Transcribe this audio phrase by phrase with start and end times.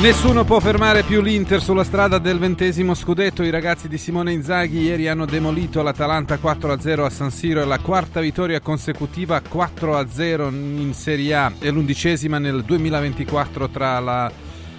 [0.00, 3.42] Nessuno può fermare più l'Inter sulla strada del ventesimo scudetto.
[3.42, 7.60] I ragazzi di Simone Inzaghi ieri hanno demolito l'Atalanta 4-0 a San Siro.
[7.60, 14.30] È la quarta vittoria consecutiva 4-0 in Serie A e l'undicesima nel 2024 tra, la,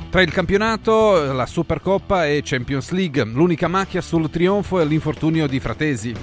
[0.09, 3.21] tra il campionato, la Supercoppa e Champions League.
[3.25, 6.15] L'unica macchia sul trionfo è l'infortunio di Fratesi.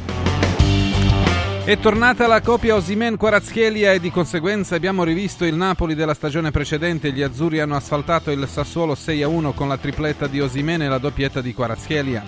[1.66, 7.10] È tornata la coppia Osimen-Quarazchelia e di conseguenza abbiamo rivisto il Napoli della stagione precedente.
[7.10, 11.40] Gli azzurri hanno asfaltato il Sassuolo 6-1 con la tripletta di Osimen e la doppietta
[11.40, 12.22] di Quarazchelia.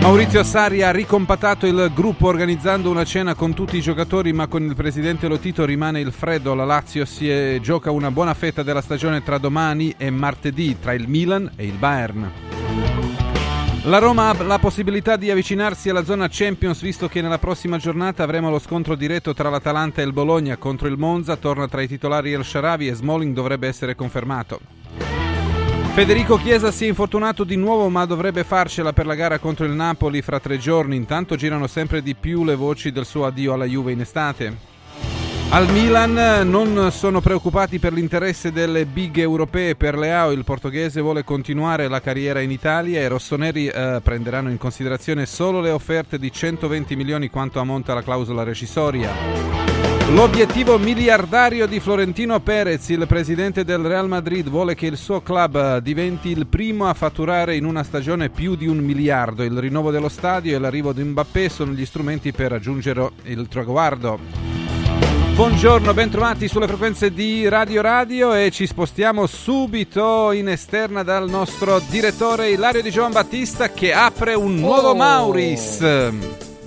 [0.00, 4.62] Maurizio Sarri ha ricompatato il gruppo organizzando una cena con tutti i giocatori, ma con
[4.62, 6.54] il presidente Lotito rimane il freddo.
[6.54, 10.94] La Lazio si è, gioca una buona fetta della stagione tra domani e martedì tra
[10.94, 12.47] il Milan e il Bayern.
[13.88, 18.22] La Roma ha la possibilità di avvicinarsi alla zona Champions visto che nella prossima giornata
[18.22, 21.88] avremo lo scontro diretto tra l'Atalanta e il Bologna contro il Monza, torna tra i
[21.88, 24.60] titolari El Sharavi e Smalling dovrebbe essere confermato.
[25.94, 29.72] Federico Chiesa si è infortunato di nuovo ma dovrebbe farcela per la gara contro il
[29.72, 33.64] Napoli fra tre giorni, intanto girano sempre di più le voci del suo addio alla
[33.64, 34.77] Juve in estate.
[35.50, 41.24] Al Milan non sono preoccupati per l'interesse delle big europee per Leao, il portoghese vuole
[41.24, 46.18] continuare la carriera in Italia e i rossoneri eh, prenderanno in considerazione solo le offerte
[46.18, 49.10] di 120 milioni quanto ammonta la clausola rescissoria.
[50.10, 55.78] L'obiettivo miliardario di Florentino Perez, il presidente del Real Madrid, vuole che il suo club
[55.78, 59.42] diventi il primo a fatturare in una stagione più di un miliardo.
[59.42, 64.57] Il rinnovo dello stadio e l'arrivo di Mbappé sono gli strumenti per raggiungere il traguardo.
[65.38, 71.78] Buongiorno, bentrovati sulle frequenze di Radio Radio e ci spostiamo subito in esterna dal nostro
[71.78, 74.94] direttore Ilario Di Giovan Battista che apre un nuovo oh.
[74.96, 75.80] Mauris.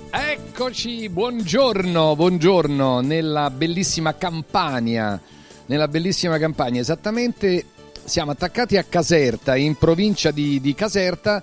[0.08, 5.20] Eccoci, buongiorno, buongiorno nella bellissima Campania.
[5.66, 7.66] Nella bellissima Campania, esattamente
[8.02, 11.42] siamo attaccati a Caserta, in provincia di, di Caserta.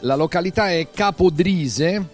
[0.00, 2.06] La località è Capodrise,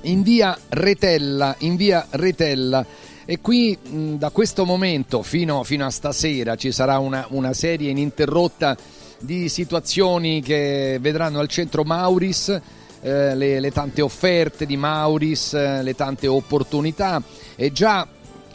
[0.00, 5.90] in via Retella, in via Retella e qui mh, da questo momento fino, fino, a
[5.90, 8.76] stasera ci sarà una, una serie ininterrotta
[9.20, 12.60] di situazioni che vedranno al centro Mauris
[13.00, 17.22] eh, le, le, tante offerte di Mauris, eh, le tante opportunità.
[17.54, 18.06] È già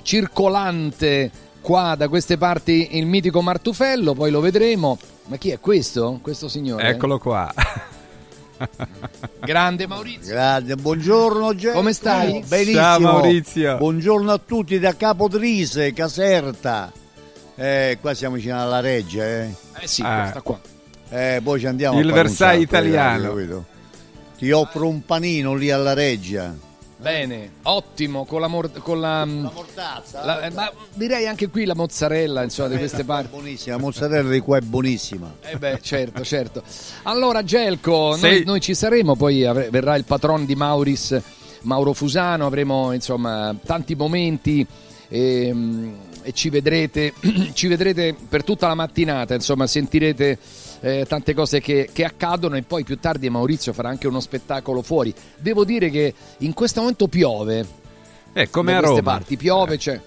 [0.04, 5.00] circolante qua da queste parti il mitico Martufello, poi lo vedremo.
[5.26, 6.20] Ma chi è questo?
[6.22, 6.88] Questo signore?
[6.88, 7.52] Eccolo qua.
[9.40, 10.34] Grande Maurizio.
[10.34, 11.72] Grande, buongiorno Gio.
[11.72, 12.44] Come stai?
[12.48, 12.78] Benissimo.
[12.78, 13.78] Ciao Maurizio.
[13.78, 16.92] Buongiorno a tutti da Capodrise, Caserta.
[17.56, 19.54] Eh, qua siamo vicino alla Reggia, eh.
[19.80, 20.28] Eh sì, ah.
[20.30, 20.60] sta qua.
[21.10, 23.66] Eh, poi ci andiamo Il Versailles italiano.
[24.38, 26.54] Ti offro un panino lì alla Reggia.
[27.00, 30.26] Bene, ottimo, con la, mor- con la, mm, la mortazza.
[30.26, 33.30] La, eh, ma direi anche qui la mozzarella, insomma, di queste parti.
[33.30, 35.36] Buonissima, la mozzarella di qua è buonissima.
[35.42, 36.64] Eh beh, certo, certo.
[37.04, 41.22] Allora, Gelco, noi, noi, ci saremo, poi avre- verrà il patron di Mauris,
[41.62, 44.66] Mauro Fusano, avremo insomma tanti momenti
[45.08, 45.94] e, mm,
[46.24, 47.14] e ci, vedrete,
[47.54, 50.40] ci vedrete per tutta la mattinata, insomma, sentirete
[50.82, 54.82] eh, tante cose che, che, accadono e poi più tardi Maurizio farà anche uno spettacolo
[54.82, 55.14] fuori.
[55.38, 57.66] Devo dire che in questo momento piove.
[58.34, 59.02] Eh, come a Roma.
[59.02, 59.78] parti piove, eh.
[59.78, 60.00] Cioè,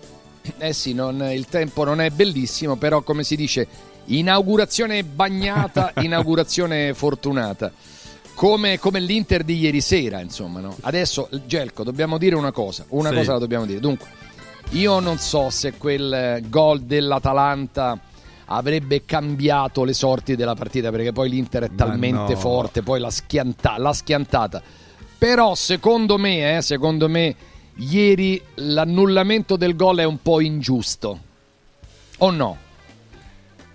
[0.59, 3.67] eh sì, non, il tempo non è bellissimo, però come si dice,
[4.07, 7.73] inaugurazione bagnata, inaugurazione fortunata.
[8.35, 10.61] Come, come, l'Inter di ieri sera, insomma.
[10.61, 10.75] No?
[10.81, 12.85] Adesso, Gelco, dobbiamo dire una cosa.
[12.89, 13.17] Una sì.
[13.17, 13.81] cosa la dobbiamo dire.
[13.81, 14.07] Dunque,
[14.71, 17.99] io non so se quel gol dell'Atalanta
[18.53, 22.39] avrebbe cambiato le sorti della partita perché poi l'Inter è talmente no.
[22.39, 24.63] forte, poi l'ha, schianta, l'ha, schiantata.
[25.17, 27.35] Però secondo me, eh, secondo me,
[27.77, 31.19] ieri l'annullamento del gol è un po' ingiusto.
[32.19, 32.57] O no?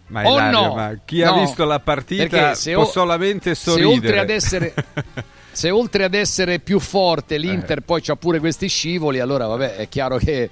[0.08, 0.76] Ma, Ilario, no?
[0.76, 1.34] ma chi no.
[1.34, 3.90] ha visto la partita può o, solamente sorridere.
[3.90, 4.74] Se oltre ad essere,
[5.52, 7.82] se oltre ad essere più forte l'Inter eh.
[7.82, 10.50] poi c'ha pure questi scivoli, allora vabbè, è chiaro che...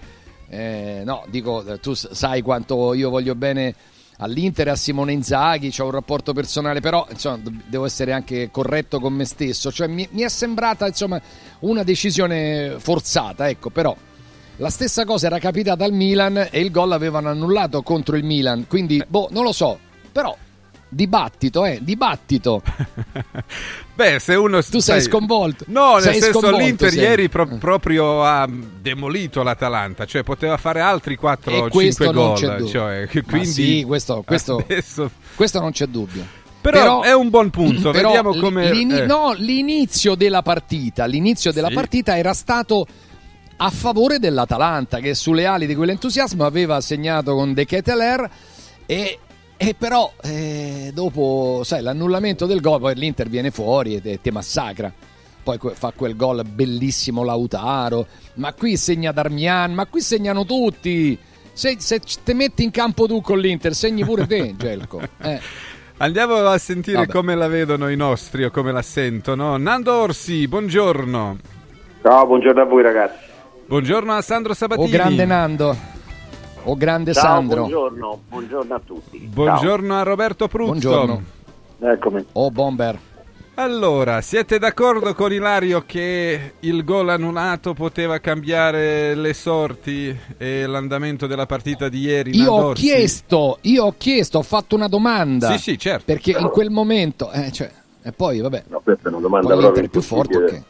[0.48, 3.74] Eh, no, dico, tu sai quanto io voglio bene
[4.18, 9.00] all'Inter e a Simone Inzaghi, c'ho un rapporto personale, però insomma, devo essere anche corretto
[9.00, 11.22] con me stesso, cioè, mi, mi, è sembrata insomma,
[11.60, 13.96] una decisione forzata, ecco, però
[14.58, 18.68] la stessa cosa era capitata al Milan e il gol l'avevano annullato contro il Milan,
[18.68, 19.80] quindi boh, non lo so,
[20.12, 20.36] però
[20.94, 22.62] dibattito, eh, dibattito.
[23.96, 25.66] Beh, se uno tu sei, sei sconvolto.
[25.68, 27.00] No, sei nel senso l'Inter sei.
[27.00, 33.46] ieri pro- proprio ha demolito l'Atalanta, cioè poteva fare altri 4 5 gol, cioè, quindi
[33.46, 35.12] sì, questo, questo, adesso...
[35.36, 36.42] questo non c'è dubbio.
[36.62, 39.06] Però, però, è un buon punto, vediamo come eh.
[39.06, 41.74] no, l'inizio della partita, l'inizio della sì.
[41.74, 42.88] partita era stato
[43.58, 48.30] a favore dell'Atalanta che sulle ali di quell'entusiasmo aveva segnato con De Keteler
[48.86, 49.20] e
[49.58, 54.92] E però eh, dopo, sai, l'annullamento del gol, poi l'Inter viene fuori e ti massacra.
[55.44, 61.18] Poi fa quel gol bellissimo Lautaro, ma qui segna Darmian, ma qui segnano tutti.
[61.52, 65.02] Se, se te metti in campo tu con l'Inter, segni pure te, Gelco.
[65.22, 65.40] Eh.
[65.98, 67.12] Andiamo a sentire Vabbè.
[67.12, 69.58] come la vedono i nostri o come la sentono.
[69.58, 71.38] Nando Orsi, buongiorno.
[72.02, 73.32] Ciao, buongiorno a voi ragazzi.
[73.66, 74.88] Buongiorno a Sandro Sabatini.
[74.88, 75.93] Oh grande Nando.
[76.66, 77.58] Oh grande Ciao, Sandro.
[77.62, 79.18] Buongiorno, buongiorno a tutti.
[79.20, 80.00] Buongiorno Ciao.
[80.00, 80.72] a Roberto Pruzzo.
[80.72, 81.24] Buongiorno.
[81.80, 82.26] Eccomi.
[82.34, 83.00] Oh Bomber.
[83.56, 91.28] Allora, siete d'accordo con Ilario che il gol annullato poteva cambiare le sorti e l'andamento
[91.28, 92.36] della partita di ieri?
[92.36, 95.52] Io ho chiesto, io ho chiesto, ho fatto una domanda.
[95.52, 96.06] Sì, sì, certo.
[96.06, 97.70] Perché in quel momento, eh, cioè,
[98.02, 98.64] e poi vabbè.
[98.70, 100.64] No, questa è una domanda proprio più forte che...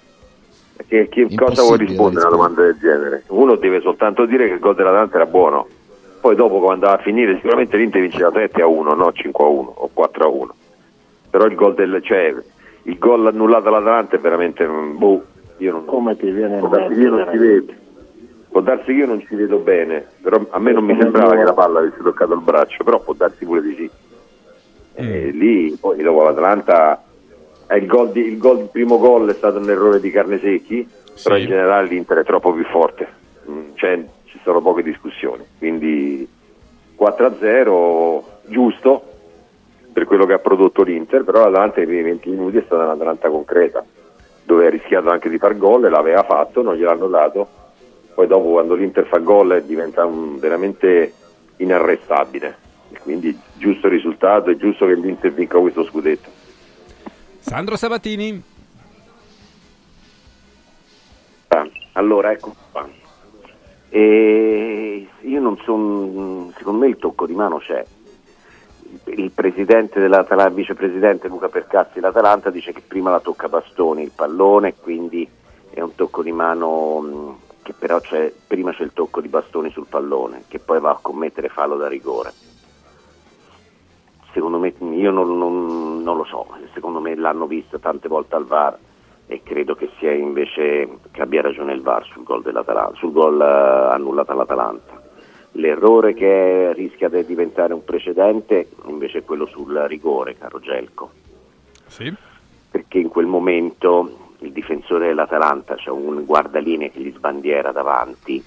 [0.85, 3.23] Che, che cosa vuoi rispondere a una domanda del genere?
[3.27, 5.67] Uno deve soltanto dire che il gol della Dante era buono,
[6.23, 9.47] poi dopo quando andava a finire sicuramente l'Inter vinceva 7 a 1, no 5 a
[9.49, 10.55] 1 o 4 a 1.
[11.29, 12.33] Però il gol del cioè,
[12.83, 15.21] il gol annullato all'Atalanta è veramente boh,
[15.57, 17.73] io non, come ti viene può darsi che io non ci vedo
[18.49, 21.43] può darsi che io non ci vedo bene però a me non mi sembrava che
[21.43, 23.89] la palla avesse toccato il braccio però può darsi pure di sì
[24.93, 25.37] e mm.
[25.37, 27.03] lì poi dopo l'Atalanta
[27.71, 31.23] il, gol di, il, gol, il primo gol è stato un errore di Carnesecchi sì.
[31.23, 33.07] però in generale l'Inter è troppo più forte
[33.49, 36.27] mm, cioè, ci sono poche discussioni quindi
[36.97, 39.11] 4-0 giusto
[39.93, 43.29] per quello che ha prodotto l'Inter, però l'Atalanta nei primi 20 minuti è stata un'Atalanta
[43.29, 43.85] concreta,
[44.43, 47.47] dove ha rischiato anche di far gol e l'aveva fatto, non gliel'hanno dato,
[48.15, 51.13] poi dopo quando l'Inter fa gol diventa un, veramente
[51.57, 52.57] inarrestabile,
[52.91, 56.29] e quindi giusto risultato, è giusto che l'Inter vinca questo scudetto.
[57.39, 58.41] Sandro Sabatini.
[61.49, 63.02] Ah, allora ecco qua.
[63.95, 67.85] E io non sono, secondo me il tocco di mano c'è,
[69.05, 74.09] il presidente dell'Atalanta, il vicepresidente Luca Percassi dell'Atalanta dice che prima la tocca Bastoni il
[74.09, 75.29] pallone, quindi
[75.69, 79.85] è un tocco di mano che però c'è, prima c'è il tocco di Bastoni sul
[79.87, 82.33] pallone, che poi va a commettere fallo da rigore.
[84.33, 88.45] Secondo me, io non, non, non lo so, secondo me l'hanno visto tante volte al
[88.47, 88.75] VAR
[89.27, 92.43] e credo che sia invece che abbia ragione il VAR sul gol,
[92.95, 95.01] sul gol uh, annullato all'Atalanta
[95.55, 101.11] L'errore che rischia di diventare un precedente invece è quello sul rigore, caro Gelco.
[101.85, 102.11] Sì.
[102.71, 108.43] Perché in quel momento il difensore dell'Atalanta, c'è cioè un guardalinee che gli sbandiera davanti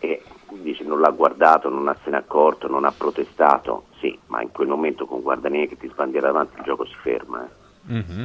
[0.00, 3.84] e dice non l'ha guardato, non se n'è accorto, non ha protestato.
[4.00, 7.44] Sì, ma in quel momento con guardalinee che ti sbandiera davanti il gioco si ferma.
[7.44, 7.92] Eh.
[7.92, 8.24] Mm-hmm.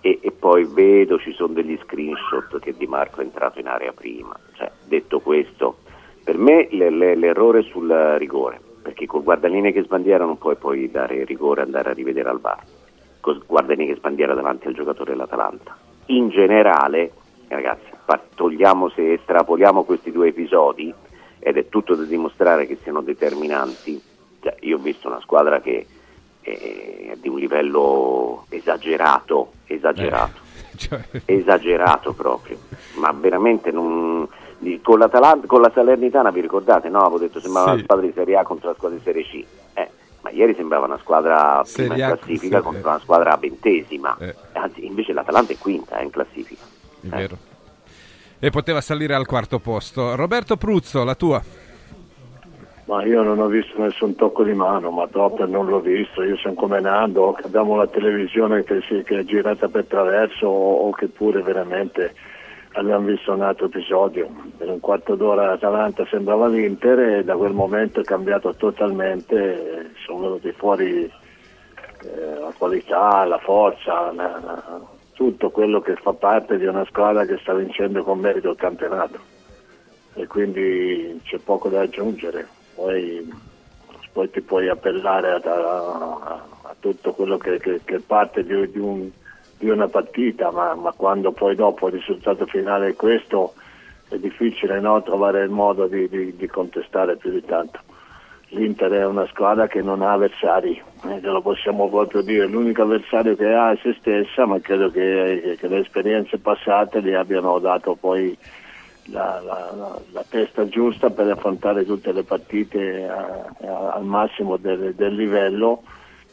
[0.00, 3.92] E, e, poi vedo ci sono degli screenshot che Di Marco è entrato in area
[3.92, 4.36] prima.
[4.54, 5.78] Cioè, detto questo,
[6.22, 11.62] per me l'errore sul rigore, perché col guardaline che sbandiera non puoi poi dare rigore
[11.62, 12.62] e andare a rivedere al bar,
[13.20, 15.76] col guardaline che sbandiera davanti al giocatore dell'Atalanta.
[16.06, 17.12] In generale,
[17.48, 17.90] ragazzi,
[18.34, 20.94] togliamo se estrapoliamo questi due episodi,
[21.40, 24.00] ed è tutto da dimostrare che siano determinanti,
[24.40, 25.86] cioè, io ho visto una squadra che
[26.40, 30.40] è di un livello esagerato, esagerato,
[30.72, 31.00] eh, cioè...
[31.24, 32.58] esagerato proprio,
[32.94, 34.28] ma veramente non
[34.82, 35.08] con,
[35.46, 36.88] con la Salernitana vi ricordate?
[36.88, 37.74] No, avevo detto sembrava sì.
[37.74, 39.44] una squadra di Serie A contro la squadra di Serie C.
[39.74, 39.90] Eh,
[40.20, 44.16] ma ieri sembrava una squadra prima in classifica contro una squadra ventesima.
[44.18, 44.34] Eh.
[44.52, 46.62] Anzi, invece l'Atalanta è quinta eh, in classifica.
[47.00, 47.08] È eh.
[47.08, 47.38] vero.
[48.40, 50.14] E poteva salire al quarto posto.
[50.14, 51.42] Roberto Pruzzo, la tua.
[52.88, 56.22] Ma io non ho visto nessun tocco di mano, ma dopo non l'ho visto.
[56.22, 60.86] Io sono come Nando, abbiamo la televisione che, si, che è girata per traverso o,
[60.86, 62.14] o che pure veramente
[62.72, 67.52] abbiamo visto un altro episodio, per un quarto d'ora l'Atalanta sembrava l'Inter e da quel
[67.52, 74.80] momento è cambiato totalmente, sono venuti fuori eh, la qualità, la forza, la, la,
[75.12, 79.18] tutto quello che fa parte di una squadra che sta vincendo con merito il campionato
[80.14, 82.56] e quindi c'è poco da aggiungere.
[82.78, 83.28] Poi,
[84.12, 88.78] poi ti puoi appellare a, a, a tutto quello che, che, che parte di, di
[88.78, 89.10] un
[89.58, 93.54] di una partita, ma, ma, quando poi dopo il risultato finale è questo
[94.08, 97.80] è difficile no, trovare il modo di, di, contestare più di tanto.
[98.50, 103.36] L'Inter è una squadra che non ha avversari, eh, lo possiamo proprio dire, l'unico avversario
[103.36, 107.58] che ha è se stessa, ma credo che, che, che le esperienze passate gli abbiano
[107.58, 108.38] dato poi
[109.10, 114.94] la, la, la, testa giusta per affrontare tutte le partite a, a, al massimo del,
[114.94, 115.82] del livello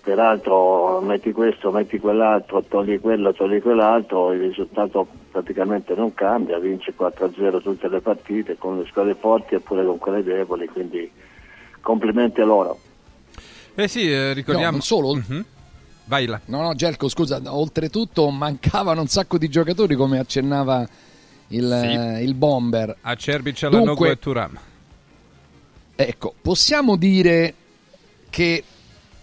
[0.06, 6.94] peraltro metti questo, metti quell'altro, togli quello, togli quell'altro, il risultato praticamente non cambia, vince
[6.96, 11.12] 4-0 tutte le partite con le squadre forti eppure con quelle deboli, quindi
[11.82, 12.78] complimenti a loro.
[13.74, 14.68] Eh sì, eh, ricordiamo...
[14.68, 15.16] No, non solo...
[15.16, 15.42] Mm-hmm.
[16.08, 16.40] Vai là.
[16.46, 20.88] No, no, Gelco, scusa, oltretutto mancavano un sacco di giocatori come accennava
[21.50, 21.88] il, sì.
[21.88, 22.98] eh, il Bomber.
[23.02, 24.60] Acerbi, Cialanoglu e Turam.
[25.96, 27.54] Ecco, possiamo dire
[28.30, 28.64] che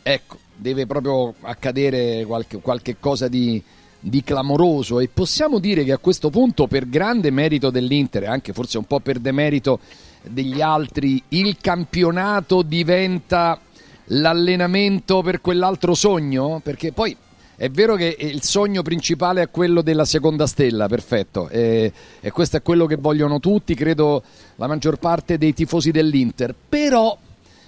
[0.03, 3.63] ecco, deve proprio accadere qualche, qualche cosa di,
[3.99, 8.79] di, clamoroso e possiamo dire che a questo punto per grande merito dell'Inter, anche forse
[8.79, 9.81] un po' per demerito
[10.23, 13.61] degli altri, il campionato diventa
[14.07, 16.61] l'allenamento per quell'altro sogno?
[16.63, 17.15] Perché poi
[17.63, 22.57] è vero che il sogno principale è quello della seconda stella, perfetto, e, e, questo
[22.57, 24.25] è quello che vogliono tutti, credo
[24.57, 27.17] la maggior parte dei tifosi dell'Inter, però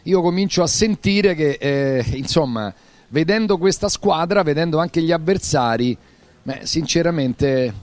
[0.03, 2.75] io comincio a sentire che, eh, insomma,
[3.11, 5.97] vedendo questa squadra, vedendo anche gli avversari,
[6.43, 7.75] beh, sinceramente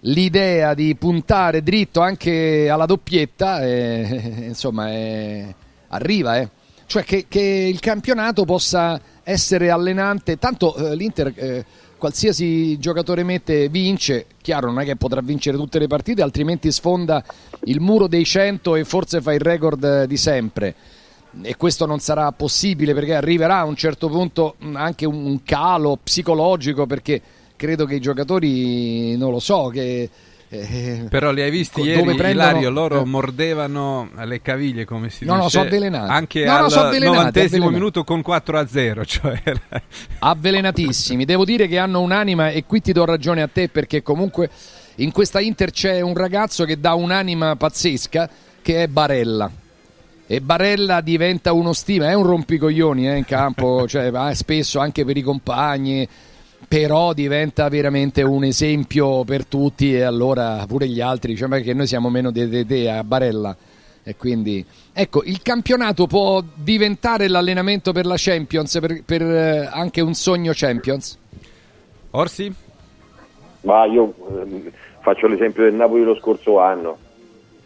[0.00, 5.54] l'idea di puntare dritto anche alla doppietta, eh, insomma, è,
[5.88, 6.48] arriva, eh.
[6.92, 10.38] Cioè che, che il campionato possa essere allenante.
[10.38, 11.64] Tanto eh, l'Inter, eh,
[11.96, 14.26] qualsiasi giocatore mette, vince.
[14.42, 17.24] Chiaro, non è che potrà vincere tutte le partite, altrimenti sfonda
[17.64, 20.74] il muro dei 100 e forse fa il record eh, di sempre.
[21.40, 26.84] E questo non sarà possibile perché arriverà a un certo punto anche un calo psicologico
[26.84, 27.22] perché
[27.56, 30.10] credo che i giocatori, non lo so, che
[30.54, 32.28] eh, Però li hai visti ieri, prendono...
[32.28, 33.04] Ilario, loro eh.
[33.06, 35.44] mordevano le caviglie, come si no, dice.
[35.44, 36.10] No, sono avvelenati.
[36.10, 39.04] Anche no, al no, novantesimo minuto con 4 a 0.
[39.12, 39.42] Cioè...
[40.18, 41.24] Avvelenatissimi.
[41.24, 44.50] Devo dire che hanno un'anima e qui ti do ragione a te perché comunque
[44.96, 48.28] in questa Inter c'è un ragazzo che dà un'anima pazzesca
[48.60, 49.50] che è Barella.
[50.26, 55.16] E Barella diventa uno stima, è un rompicoglioni eh, in campo, cioè, spesso anche per
[55.16, 56.06] i compagni
[56.72, 61.86] però diventa veramente un esempio per tutti e allora pure gli altri diciamo che noi
[61.86, 63.54] siamo meno di te a Barella
[64.02, 70.00] e quindi ecco il campionato può diventare l'allenamento per la Champions per, per eh, anche
[70.00, 71.18] un sogno Champions
[72.12, 72.50] Orsi?
[73.60, 76.96] Ma io eh, faccio l'esempio del Napoli lo scorso anno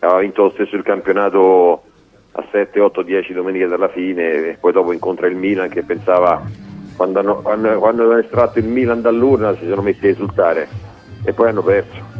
[0.00, 1.84] aveva vinto lo stesso il campionato
[2.32, 6.65] a 7, 8, 10 domeniche dalla fine e poi dopo incontra il Milan che pensava
[6.96, 10.68] quando hanno, quando, quando hanno estratto il Milan dall'urna si sono messi a esultare
[11.24, 12.14] e poi hanno perso.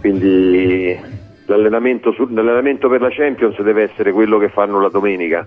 [0.00, 0.98] Quindi
[1.46, 5.46] l'allenamento, su, l'allenamento per la Champions deve essere quello che fanno la domenica,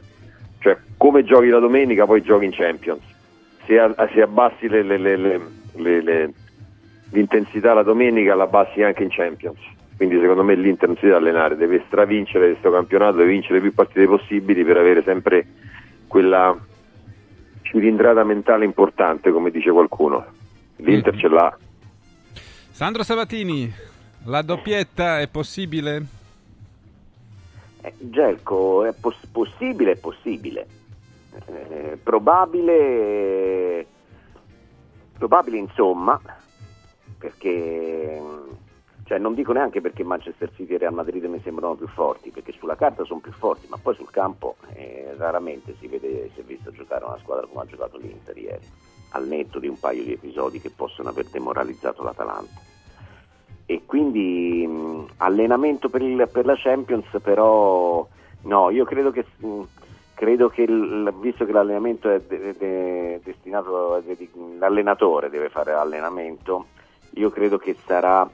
[0.60, 3.02] cioè come giochi la domenica poi giochi in Champions.
[3.66, 5.18] Se, a, se abbassi le, le,
[5.76, 6.34] le,
[7.12, 9.60] l'intensità la domenica la abbassi anche in Champions.
[9.98, 13.62] Quindi secondo me l'Inter non si deve allenare, deve stravincere questo campionato, deve vincere le
[13.62, 15.46] più partite possibili per avere sempre
[16.08, 16.56] quella,
[17.70, 20.26] cilindrata mentale importante, come dice qualcuno.
[20.78, 21.20] L'Inter mm.
[21.20, 21.58] ce l'ha.
[22.72, 23.72] Sandro Sabatini,
[24.26, 26.06] la doppietta è possibile?
[27.82, 30.68] Eh, Gelco, è poss- possibile, è possibile.
[31.46, 33.86] Eh, probabile,
[35.18, 36.20] probabile insomma,
[37.18, 38.22] perché
[39.08, 42.52] cioè, non dico neanche perché Manchester City e Real Madrid mi sembrano più forti, perché
[42.52, 46.44] sulla carta sono più forti, ma poi sul campo eh, raramente si, vede, si è
[46.44, 48.68] visto giocare una squadra come ha giocato l'Inter ieri,
[49.12, 52.60] al netto di un paio di episodi che possono aver demoralizzato l'Atalanta.
[53.66, 58.06] E quindi mh, allenamento per, il, per, la Champions, però
[58.42, 59.62] no, io credo che, mh,
[60.16, 66.66] credo che il, visto che l'allenamento è de, de, destinato, de, l'allenatore deve fare allenamento,
[67.12, 68.30] io credo che sarà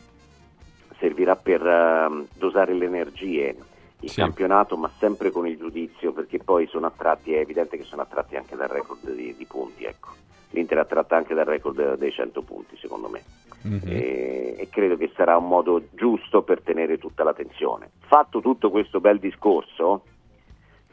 [1.04, 3.58] servirà per uh, dosare le energie
[4.00, 4.22] il sì.
[4.22, 8.38] campionato, ma sempre con il giudizio, perché poi sono attratti, è evidente che sono attratti
[8.38, 9.84] anche dal record di, di punti.
[9.84, 10.12] Ecco.
[10.52, 13.22] L'Inter è attratta anche dal record dei 100 punti, secondo me.
[13.68, 13.88] Mm-hmm.
[13.88, 17.92] E, e, credo che sarà un modo giusto per tenere tutta l'attenzione.
[18.00, 20.04] Fatto tutto questo bel discorso,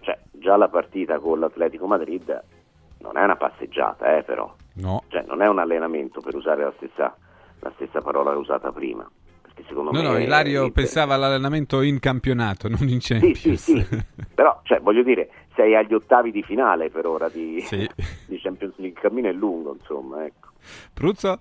[0.00, 2.42] cioè, già la partita con l'Atletico Madrid
[2.98, 4.52] non è una passeggiata, eh, però.
[4.74, 5.02] No.
[5.08, 7.14] Cioè, non è un allenamento per usare la stessa,
[7.60, 9.08] la stessa parola usata prima
[9.60, 10.08] che secondo no, me...
[10.08, 10.70] No, Ilario è...
[10.70, 13.38] pensava all'allenamento in campionato, non in Champions.
[13.38, 14.04] Sì, sì, sì.
[14.34, 17.88] Però, cioè, voglio dire, sei agli ottavi di finale per ora di, sì.
[18.26, 20.48] di Champions League, il cammino è lungo, insomma, ecco.
[20.92, 21.38] Pruzzo?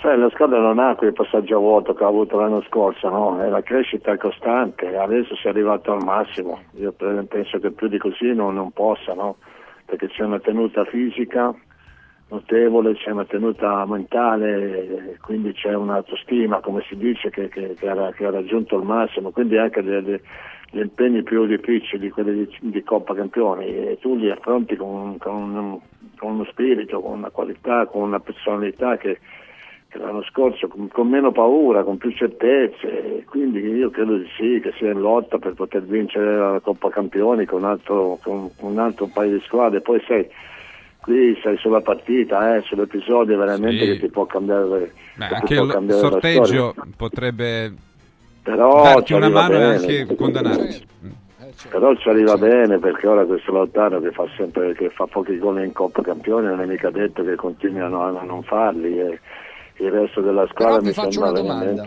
[0.00, 3.42] Sai, la squadra non ha quel passaggio a vuoto che ha avuto l'anno scorso, no?
[3.42, 6.62] È la crescita costante, adesso si è arrivato al massimo.
[6.76, 9.36] Io penso che più di così non, non possa, no?
[9.84, 11.54] Perché c'è una tenuta fisica,
[12.32, 18.10] notevole, c'è una tenuta mentale, quindi c'è un'autostima, come si dice, che, che, che, ha,
[18.12, 23.14] che ha, raggiunto il massimo, quindi anche gli impegni più difficili, quelli di, di, Coppa
[23.14, 25.78] Campioni, e tu li affronti con, con,
[26.16, 29.18] con, uno spirito, con una qualità, con una personalità che,
[29.98, 34.72] l'anno scorso con, con, meno paura, con più certezze, quindi io credo di sì, che
[34.78, 39.32] sia in lotta per poter vincere la Coppa Campioni con altro, con un, altro paio
[39.32, 40.26] di squadre, poi sei
[41.02, 43.92] qui sei sulla partita, eh, sull'episodio veramente sì.
[43.92, 47.74] che ti può cambiare, Beh, anche il cambiare sorteggio potrebbe
[48.42, 49.86] Però darti una mano bene.
[49.86, 50.86] e anche condannarti.
[51.68, 55.62] Però ci arriva bene perché ora questo Lautaro che fa sempre che fa pochi gol
[55.62, 59.20] in Coppa Campioni non è mica detto che continuano a non farli e
[59.76, 61.86] il resto della squadra Però mi faccio una domanda.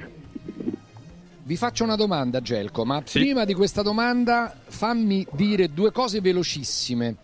[1.48, 3.20] Vi faccio una domanda, Gelco, ma sì.
[3.20, 7.16] prima di questa domanda fammi dire due cose velocissime.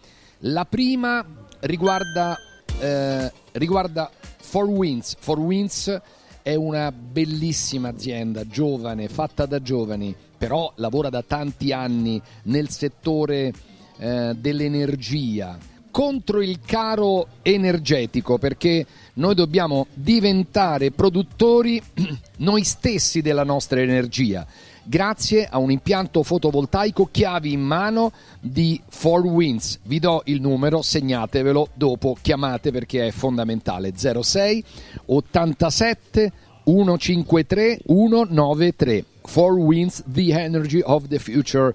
[0.45, 1.25] La prima
[1.61, 2.37] riguarda,
[2.79, 5.15] eh, riguarda For Winds.
[5.19, 6.01] For Winds
[6.41, 13.53] è una bellissima azienda, giovane, fatta da giovani, però lavora da tanti anni nel settore
[13.97, 15.57] eh, dell'energia,
[15.91, 21.81] contro il caro energetico perché noi dobbiamo diventare produttori
[22.37, 24.47] noi stessi della nostra energia
[24.91, 29.77] grazie a un impianto fotovoltaico chiavi in mano di 4Winds.
[29.83, 33.93] Vi do il numero, segnatevelo dopo, chiamate perché è fondamentale.
[33.95, 34.63] 06
[35.05, 36.31] 87
[36.65, 39.05] 153 193.
[39.25, 41.73] 4Winds, the energy of the future.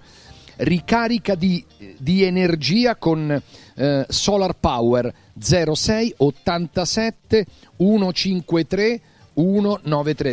[0.57, 1.65] Ricarica di,
[1.97, 3.43] di energia con
[3.77, 7.47] eh, Solar Power 06 87
[7.79, 9.01] 153 193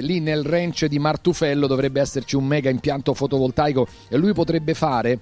[0.02, 5.20] lì nel ranch di Martufello dovrebbe esserci un mega impianto fotovoltaico e lui potrebbe fare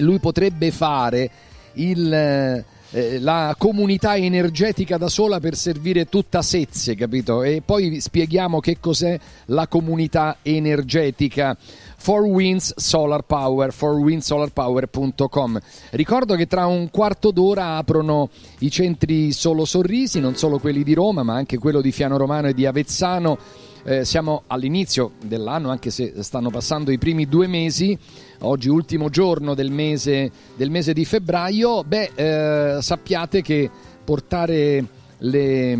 [0.00, 1.30] lui potrebbe fare
[1.74, 7.42] il, eh, la comunità energetica da sola per servire tutta Sezze, capito?
[7.42, 11.56] E poi spieghiamo che cos'è la comunità energetica
[12.04, 15.58] 4Winds Solar Power, 4windsolarpower.com.
[15.92, 18.28] Ricordo che tra un quarto d'ora aprono
[18.58, 22.48] i centri Solo Sorrisi, non solo quelli di Roma, ma anche quello di Fiano Romano
[22.48, 23.38] e di Avezzano.
[23.86, 27.96] Eh, siamo all'inizio dell'anno, anche se stanno passando i primi due mesi.
[28.40, 31.84] Oggi, ultimo giorno del mese, del mese di febbraio.
[31.84, 33.70] Beh, eh, sappiate che
[34.04, 35.76] portare le,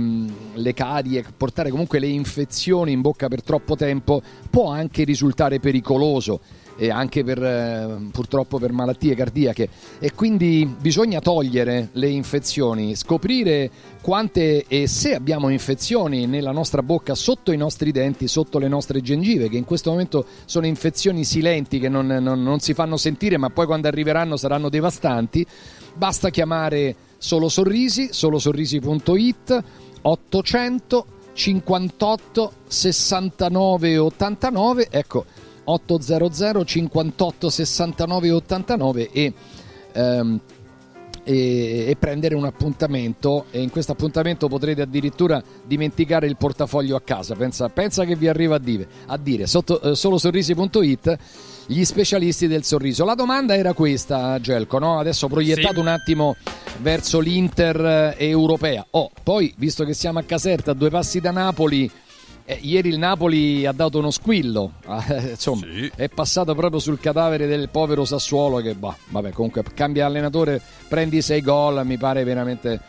[0.55, 6.41] le carie, portare comunque le infezioni in bocca per troppo tempo può anche risultare pericoloso
[6.77, 9.69] e anche per, eh, purtroppo per malattie cardiache.
[9.99, 13.71] E quindi bisogna togliere le infezioni, scoprire
[14.01, 19.01] quante e se abbiamo infezioni nella nostra bocca sotto i nostri denti, sotto le nostre
[19.01, 23.37] gengive, che in questo momento sono infezioni silenti che non, non, non si fanno sentire
[23.37, 25.47] ma poi quando arriveranno saranno devastanti,
[25.95, 29.65] basta chiamare Solo Sorrisi, solosorrisi.it
[30.03, 35.25] 800 58 69 89, ecco
[35.65, 39.33] 800 58 69 89 e,
[39.93, 40.41] ehm,
[41.25, 43.47] e, e, prendere un appuntamento.
[43.51, 47.35] E in questo appuntamento potrete addirittura dimenticare il portafoglio a casa.
[47.35, 49.47] Pensa, pensa che vi arriva a dire, a dire.
[49.47, 51.19] Sotto, eh, solosorrisi.it
[51.67, 53.05] gli specialisti del sorriso.
[53.05, 54.99] La domanda era questa, Gelco, no?
[54.99, 55.81] adesso proiettato sì.
[55.81, 56.37] un attimo
[56.79, 58.87] verso l'Inter eh, europea.
[58.91, 61.91] Oh, poi, visto che siamo a Caserta, a due passi da Napoli,
[62.45, 64.73] eh, ieri il Napoli ha dato uno squillo,
[65.09, 65.91] eh, insomma, sì.
[65.95, 71.23] è passato proprio sul cadavere del povero Sassuolo che, bah, vabbè, comunque cambia allenatore, prendi
[71.23, 72.81] sei gol, mi pare veramente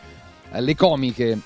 [0.52, 1.38] eh, le comiche.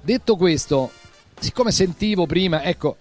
[0.00, 0.90] Detto questo,
[1.38, 2.96] siccome sentivo prima, ecco,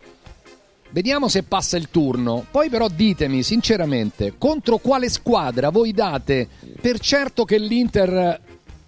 [0.94, 2.46] Vediamo se passa il turno.
[2.52, 6.48] Poi però ditemi sinceramente contro quale squadra voi date
[6.80, 8.40] per certo che l'Inter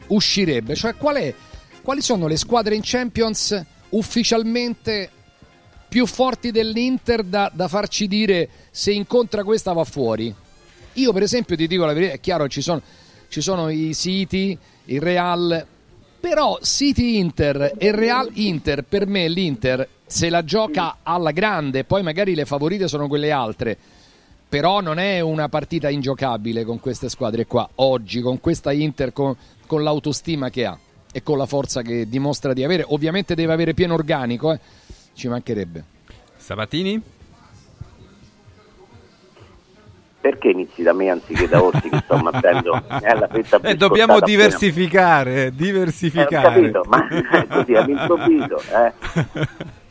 [0.07, 0.75] uscirebbe?
[0.75, 1.33] Cioè qual è,
[1.81, 5.09] quali sono le squadre in Champions ufficialmente
[5.89, 10.31] più forti dell'Inter da, da farci dire se incontra questa va fuori?
[10.93, 12.83] Io per esempio ti dico la verità, è chiaro ci sono,
[13.29, 15.65] ci sono i City, il Real,
[16.19, 22.03] però City Inter e Real Inter per me l'Inter se la gioca alla grande, poi
[22.03, 23.77] magari le favorite sono quelle altre.
[24.47, 29.35] Però non è una partita ingiocabile con queste squadre qua, oggi, con questa Inter, con,
[29.65, 30.77] con l'autostima che ha
[31.11, 32.83] e con la forza che dimostra di avere.
[32.87, 34.59] Ovviamente deve avere pieno organico, eh?
[35.13, 35.83] ci mancherebbe.
[36.37, 37.01] Sabatini?
[40.25, 46.71] perché inizi da me anziché da Orsi che sto fetta eh, dobbiamo diversificare diversificare eh,
[46.71, 47.07] capito ma
[47.47, 49.73] così all'improvviso eh.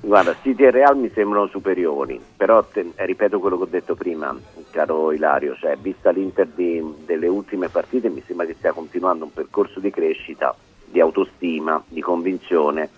[0.00, 3.94] Guarda, City e Real mi sembrano superiori, però te, eh, ripeto quello che ho detto
[3.96, 4.34] prima,
[4.70, 9.32] caro Ilario, cioè, vista l'Inter di, delle ultime partite mi sembra che stia continuando un
[9.32, 12.88] percorso di crescita, di autostima, di convinzione,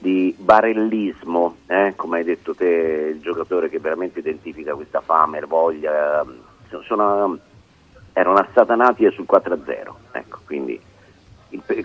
[0.00, 1.92] di barellismo, eh?
[1.94, 6.26] come hai detto te, il giocatore che veramente identifica questa fame, voglia,
[6.86, 7.38] sono,
[8.12, 10.78] erano assatanati sul 4-0, ecco, quindi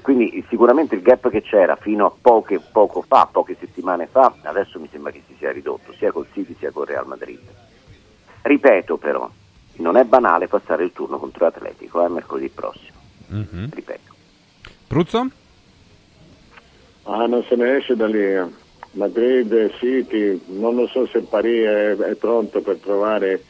[0.02, 4.80] quindi sicuramente il gap che c'era fino a poche, poco fa, poche settimane fa, adesso
[4.80, 7.40] mi sembra che si sia ridotto, sia col City sia col Real Madrid.
[8.42, 9.30] Ripeto però,
[9.76, 13.00] non è banale passare il turno contro l'Atletico, è eh, mercoledì prossimo.
[13.34, 13.66] Mm-hmm.
[13.72, 14.14] Ripeto.
[14.88, 15.30] Pruzzo?
[17.04, 18.60] Ah, non se ne esce da lì.
[18.94, 23.44] Madrid, City, non lo so se Paris è, è pronto per provare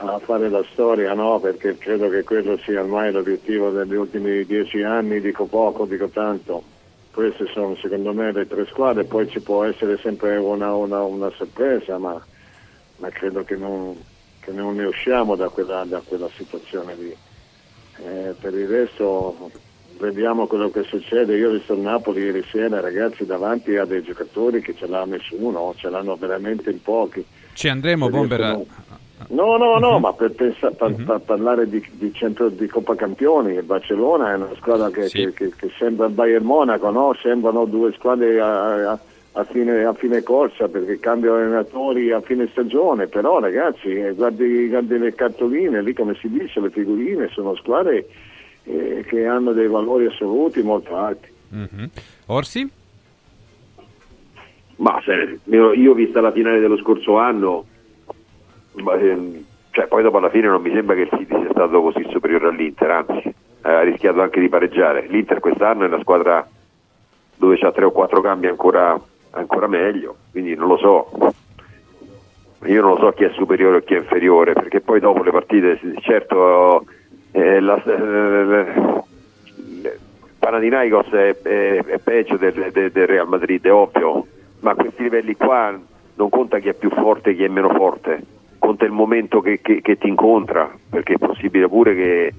[0.00, 4.82] a fare la storia, no, perché credo che quello sia ormai l'obiettivo degli ultimi dieci
[4.82, 6.62] anni, dico poco, dico tanto.
[7.12, 11.30] Queste sono secondo me le tre squadre, poi ci può essere sempre una, una, una
[11.30, 12.20] sorpresa, ma,
[12.98, 13.96] ma, credo che non,
[14.38, 17.16] che non, ne usciamo da quella, da quella situazione lì.
[17.96, 19.50] Eh, per il resto
[19.98, 21.36] vediamo quello che succede.
[21.36, 25.04] Io ho visto il Napoli ieri sera, ragazzi, davanti a dei giocatori che ce l'ha
[25.04, 27.26] nessuno, ce l'hanno veramente in pochi.
[27.52, 28.64] Ci andremo, Bomber,
[29.28, 29.98] No, no, no, uh-huh.
[29.98, 31.04] ma per, pensa, per, uh-huh.
[31.04, 35.18] per parlare di, di, centro di Coppa Campioni, il Barcellona è una squadra che, sì.
[35.18, 37.14] che, che, che sembra il Bayern Monaco, no?
[37.20, 38.98] sembrano due squadre a, a,
[39.32, 44.68] a, fine, a, fine, corsa perché cambiano allenatori a fine stagione, però ragazzi, eh, guardi,
[44.68, 48.06] guardi, le cartoline, lì come si dice, le figurine, sono squadre
[48.64, 51.28] eh, che hanno dei valori assoluti molto alti.
[51.50, 51.88] Uh-huh.
[52.26, 52.70] Orsi?
[54.76, 57.64] Ma se, io ho visto la finale dello scorso anno
[58.76, 62.04] Ehm, cioè, poi dopo alla fine non mi sembra che il City sia stato così
[62.10, 65.06] superiore all'Inter, anzi ha rischiato anche di pareggiare.
[65.06, 66.44] L'Inter quest'anno è una squadra
[67.36, 68.98] dove c'ha tre o quattro cambi ancora,
[69.30, 71.32] ancora meglio, quindi non lo so.
[72.64, 75.30] Io non lo so chi è superiore o chi è inferiore, perché poi dopo le
[75.30, 76.84] partite, certo,
[77.30, 78.96] eh, la, eh,
[80.40, 84.26] Panathinaikos è, è, è peggio del, del, del Real Madrid, è ovvio,
[84.60, 85.78] ma a questi livelli qua
[86.14, 88.36] non conta chi è più forte e chi è meno forte
[88.68, 92.34] conta il momento che, che, che, ti incontra, perché è possibile pure che,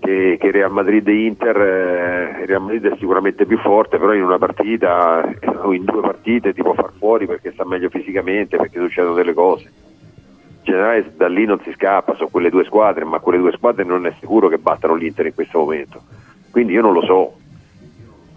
[0.00, 4.38] che, Real Madrid e Inter, eh, Real Madrid è sicuramente più forte, però in una
[4.38, 5.22] partita
[5.62, 9.34] o in due partite ti può far fuori perché sta meglio fisicamente, perché succedono delle
[9.34, 9.70] cose.
[10.64, 13.84] In generale da lì non si scappa, sono quelle due squadre, ma quelle due squadre
[13.84, 16.02] non è sicuro che battano l'Inter in questo momento.
[16.50, 17.34] Quindi io non lo so,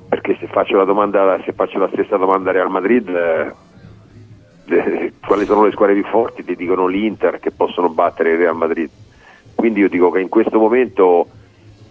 [0.09, 3.09] perché se faccio la, domanda, se faccio la stessa domanda a Real Madrid...
[3.09, 3.64] Eh,
[5.25, 8.89] quali sono le squadre più forti, ti dicono l'Inter che possono battere il Real Madrid.
[9.53, 11.27] Quindi io dico che in questo momento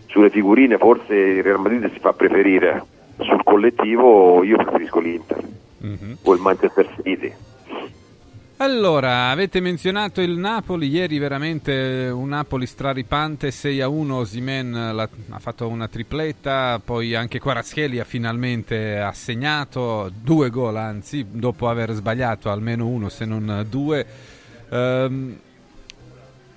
[0.06, 2.84] sulle figurine forse il Real Madrid si fa preferire,
[3.18, 5.42] sul collettivo io preferisco l'Inter
[5.84, 6.12] mm-hmm.
[6.22, 7.32] o il Manchester City.
[8.58, 15.38] Allora, avete menzionato il Napoli, ieri veramente un Napoli straripante, 6 a 1, Simen ha
[15.40, 17.40] fatto una tripletta, poi anche
[18.04, 24.06] finalmente ha segnato due gol, anzi, dopo aver sbagliato almeno uno se non due.
[24.68, 25.36] Um,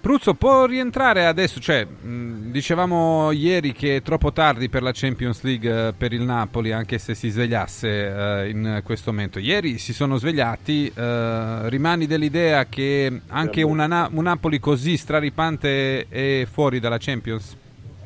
[0.08, 5.43] Pruzzo può rientrare adesso, cioè, mh, dicevamo ieri che è troppo tardi per la Champions
[5.43, 9.38] League eh, per il Napoli, anche se si svegliasse eh, in questo momento.
[9.38, 16.48] Ieri si sono svegliati, eh, rimani dell'idea che anche una, un Napoli così straripante è
[16.50, 17.58] fuori dalla Champions?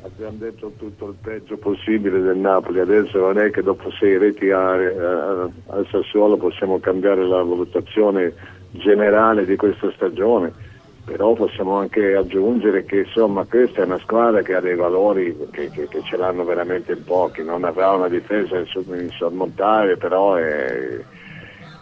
[0.02, 4.50] Abbiamo detto tutto il peggio possibile del Napoli, adesso non è che dopo sei reti
[4.50, 5.52] al
[5.88, 8.34] Sassuolo possiamo cambiare la valutazione
[8.72, 10.70] generale di questa stagione
[11.04, 15.70] però possiamo anche aggiungere che insomma questa è una squadra che ha dei valori che,
[15.70, 21.00] che, che ce l'hanno veramente in pochi, non avrà una difesa insormontabile, però è,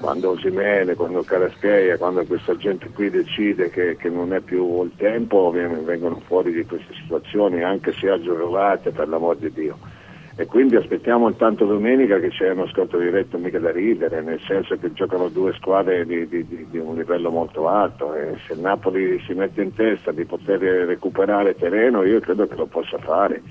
[0.00, 4.92] quando Osimene, quando Carascheia, quando questa gente qui decide che, che, non è più il
[4.96, 9.98] tempo, vengono fuori di queste situazioni, anche se aggiorovate per l'amor di Dio
[10.40, 14.74] e quindi aspettiamo intanto domenica che c'è uno scontro diretto mica da ridere, nel senso
[14.78, 18.60] che giocano due squadre di, di, di, di un livello molto alto e se il
[18.60, 23.42] Napoli si mette in testa di poter recuperare terreno io credo che lo possa fare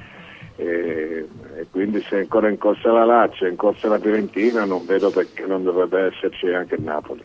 [0.55, 4.83] e, e quindi se è ancora in corsa la Lazio, in corsa la Fiorentina non
[4.87, 7.23] vedo perché non dovrebbe esserci anche il Napoli.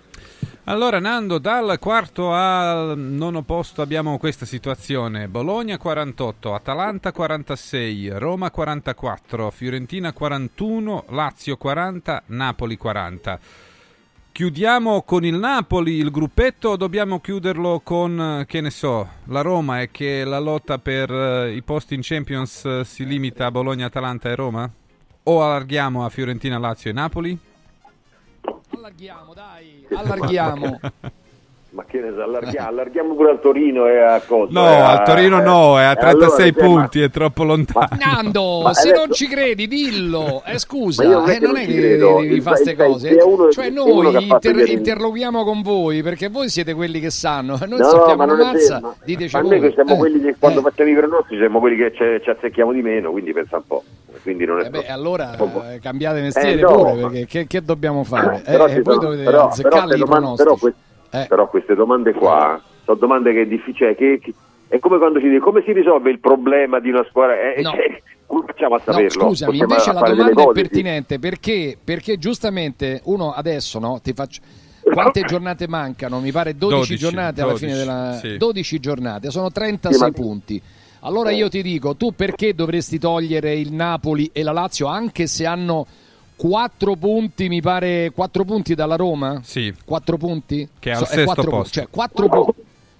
[0.66, 5.29] Allora Nando, dal quarto al nono posto abbiamo questa situazione.
[5.29, 13.38] Bologna 48, Atalanta 46, Roma 44, Fiorentina 41, Lazio 40, Napoli 40.
[14.33, 19.83] Chiudiamo con il Napoli il gruppetto o dobbiamo chiuderlo con, che ne so, la Roma
[19.83, 23.87] e che la lotta per uh, i posti in Champions uh, si limita a Bologna,
[23.87, 24.68] Atalanta e Roma?
[25.24, 27.38] O allarghiamo a Fiorentina, Lazio e Napoli?
[28.76, 30.80] Allarghiamo, dai, allarghiamo.
[31.74, 34.52] Ma che ne so, allarghiamo, allarghiamo pure al Torino e a cosa?
[34.52, 37.42] No, eh, al Torino eh, no, è a eh, 36 allora, punti, ma- è troppo
[37.42, 37.88] lontano.
[37.98, 40.42] Nando, Ma se adesso- non ci credi, dillo.
[40.46, 43.18] Eh, scusa, Ma non è eh, che non è che devi fare queste cose.
[43.24, 47.59] uno- cioè, noi inter- vedere- interloghiamo con voi perché voi siete quelli che sanno.
[47.66, 49.94] Noi No, sappiamo ma una non è mazza, vero, ma- diteci ma noi che siamo
[49.94, 50.62] Eh, quelli che quando eh.
[50.62, 53.83] facciamo i pronostici siamo quelli che ci, ci azzecchiamo di meno, quindi pensa un po'.
[54.24, 55.37] Quindi non è Eh beh, allora
[55.72, 58.38] eh, cambiate mestiere Eh, no, pure ma- perché che, che dobbiamo fare?
[58.38, 60.74] Eh, Però, eh, ci voi sono- dovete però- però domande- però que-
[61.10, 61.26] Eh.
[61.28, 64.34] però queste domande qua sono domande che è difficile, cioè, che, che-
[64.68, 67.70] è come quando si dice come si risolve il problema di una squadra, eh, No.
[67.72, 68.02] cioè,
[68.46, 69.10] facciamo a No, saperlo?
[69.10, 74.40] scusami, Possiamo invece la domanda è pertinente perché, perché giustamente uno adesso no, ti faccio
[74.90, 76.18] quante giornate mancano?
[76.20, 78.37] Mi pare 12, 12, giornate alla 12, fine della sì.
[78.38, 80.62] 12 giornate, sono 36 Sì, ma- punti.
[81.06, 85.44] Allora io ti dico, tu perché dovresti togliere il Napoli e la Lazio anche se
[85.44, 85.86] hanno
[86.36, 89.40] 4 punti, mi pare 4 punti dalla Roma?
[89.44, 89.72] Sì.
[89.84, 90.66] 4 punti?
[90.78, 91.72] Che è al So- sesto quattro pu- posto.
[91.80, 92.54] Cioè 4,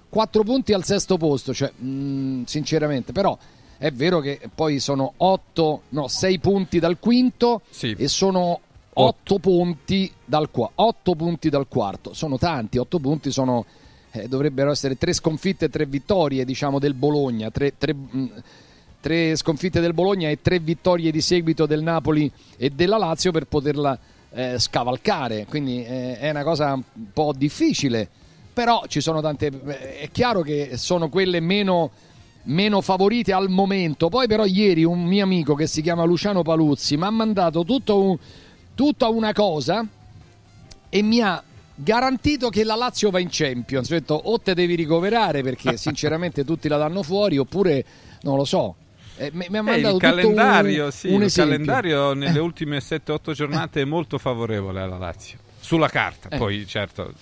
[0.09, 3.35] 4 punti al sesto posto, cioè, mh, sinceramente, però
[3.77, 7.95] è vero che poi sono 8, no, 6 punti dal quinto Sì.
[7.97, 8.59] e sono
[8.93, 12.13] 8 punti dal, qua- 8 punti dal quarto.
[12.13, 13.65] Sono tanti, 8 punti sono
[14.15, 17.73] eh, dovrebbero essere 3 sconfitte e 3 vittorie, diciamo, del Bologna, 3
[18.99, 23.45] tre sconfitte del Bologna e tre vittorie di seguito del Napoli e della Lazio per
[23.45, 23.95] poterla
[24.31, 25.45] eh, scavalcare.
[25.47, 28.09] Quindi eh, è una cosa un po' difficile,
[28.51, 29.51] però ci sono tante.
[29.67, 31.91] eh, È chiaro che sono quelle meno,
[32.45, 34.09] meno favorite al momento.
[34.09, 38.01] Poi, però, ieri un mio amico che si chiama Luciano Paluzzi mi ha mandato tutto
[38.01, 38.17] un-
[38.73, 39.85] tutta una cosa
[40.89, 41.43] e mi ha
[41.75, 43.89] garantito che la Lazio va in Champions.
[43.89, 47.85] Ho detto o te devi ricoverare perché sinceramente tutti la danno fuori oppure
[48.21, 48.75] non lo so.
[49.17, 52.39] Eh, mi, mi ha Eh, mandato il tutto calendario, un, sì, un il calendario nelle
[52.39, 55.37] ultime 7-8 giornate è molto favorevole alla Lazio.
[55.59, 56.37] Sulla carta, Eh.
[56.37, 57.13] poi certo.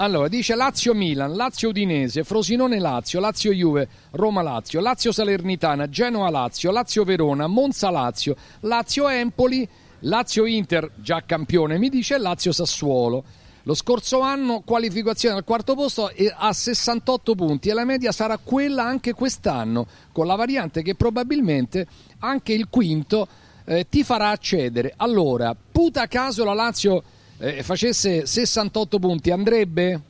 [0.00, 9.68] Allora, dice Lazio-Milan, Lazio-Udinese, Frosinone-Lazio, Lazio-Juve, Roma-Lazio, Lazio-Salernitana, Genoa-Lazio, Lazio-Verona, Monza-Lazio, Lazio-Empoli,
[10.00, 13.24] Lazio-Inter, già campione, mi dice, Lazio-Sassuolo.
[13.68, 18.84] Lo scorso anno qualificazione al quarto posto a 68 punti e la media sarà quella
[18.84, 21.86] anche quest'anno, con la variante che probabilmente
[22.20, 23.28] anche il quinto
[23.66, 24.94] eh, ti farà accedere.
[24.96, 27.02] Allora, puta caso la Lazio
[27.36, 30.00] eh, facesse 68 punti, andrebbe?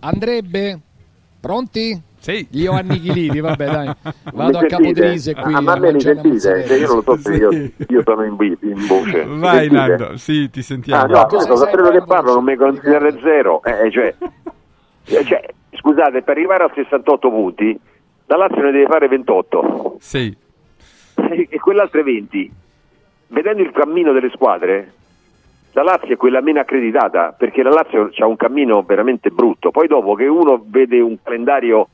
[0.00, 0.80] Andrebbe?
[1.38, 2.02] Pronti?
[2.26, 2.44] Sì.
[2.50, 3.90] Li ho annichiliti, vabbè dai,
[4.34, 4.68] vado Mi a?
[4.68, 6.40] Capodrise qui Ah, ma me li sentite?
[6.40, 7.38] Cioè, io non lo so se Sì.
[7.40, 7.50] io,
[7.88, 9.24] io sono in, in voce.
[9.26, 9.70] Vai?
[9.70, 11.06] Nando, sì, ti Ah, sentiamo.
[11.06, 13.62] no, so sapere sempre che parlo, non mi considerare zero.
[13.62, 14.12] Eh, cioè,
[15.04, 17.78] eh, cioè, scusate, per arrivare a 68 punti,
[18.26, 20.36] la Lazio ne deve fare 28 Sì.
[21.48, 22.52] e quell'altre 20.
[23.28, 24.92] Vedendo il cammino delle squadre,
[25.72, 29.70] la Lazio è quella meno accreditata perché la Lazio ha un cammino veramente brutto.
[29.70, 31.88] Poi dopo che uno vede un calendario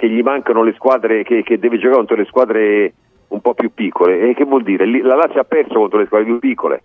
[0.00, 2.94] che gli mancano le squadre, che, che deve giocare contro le squadre
[3.28, 4.86] un po' più piccole, e che vuol dire?
[5.02, 6.82] La Lazio ha perso contro le squadre più piccole.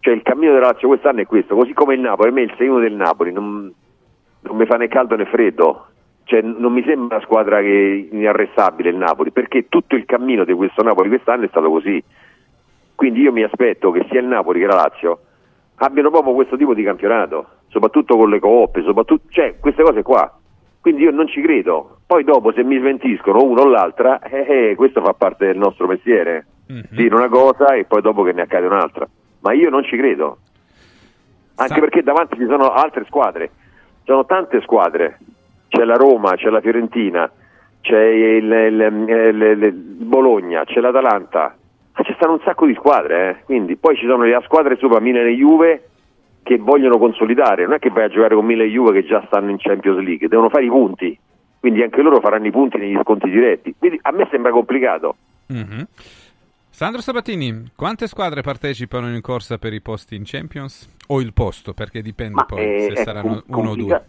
[0.00, 2.54] Cioè il cammino della Lazio quest'anno è questo, così come il Napoli, a me il
[2.56, 3.70] 6-1 del Napoli non,
[4.40, 5.88] non mi fa né caldo né freddo.
[6.24, 10.54] Cioè, non mi sembra una squadra che inarrestabile il Napoli, perché tutto il cammino di
[10.54, 12.02] questo Napoli quest'anno è stato così.
[12.94, 15.18] Quindi io mi aspetto che sia il Napoli che la Lazio
[15.76, 20.34] abbiano proprio questo tipo di campionato, soprattutto con le coppe, soprattutto, cioè queste cose qua.
[20.80, 21.97] Quindi io non ci credo.
[22.08, 25.86] Poi dopo se mi smentiscono uno o l'altra, eh, eh, questo fa parte del nostro
[25.86, 26.46] mestiere.
[26.68, 26.82] Mhm.
[26.92, 29.06] Dire una cosa e poi dopo che ne accade un'altra.
[29.40, 30.38] Ma io non ci credo.
[31.56, 33.48] Anche Sa- perché davanti ci sono altre squadre.
[33.48, 35.18] Ci sono tante squadre.
[35.68, 37.30] C'è la Roma, c'è la Fiorentina,
[37.82, 41.54] c'è il, il- il- il- il Bologna, c'è l'Atalanta.
[41.94, 43.44] Ma ci stanno un sacco di squadre, eh.
[43.44, 45.88] Quindi poi ci sono le squadre sopra Milan e Juve
[46.42, 47.64] che vogliono consolidare.
[47.64, 49.98] Non è che vai a giocare con Milan e Juve che già stanno in Champions
[50.02, 51.18] League, devono fare i punti.
[51.60, 53.74] Quindi anche loro faranno i punti negli sconti diretti.
[53.76, 55.16] Quindi a me sembra complicato.
[55.46, 55.86] Mhm.
[56.70, 60.88] Sandro Sabatini, quante squadre partecipano in corsa per i posti in Champions?
[61.08, 63.96] O il posto, perché dipende Ma poi è- se è saranno com- uno o complica-
[63.98, 64.06] due.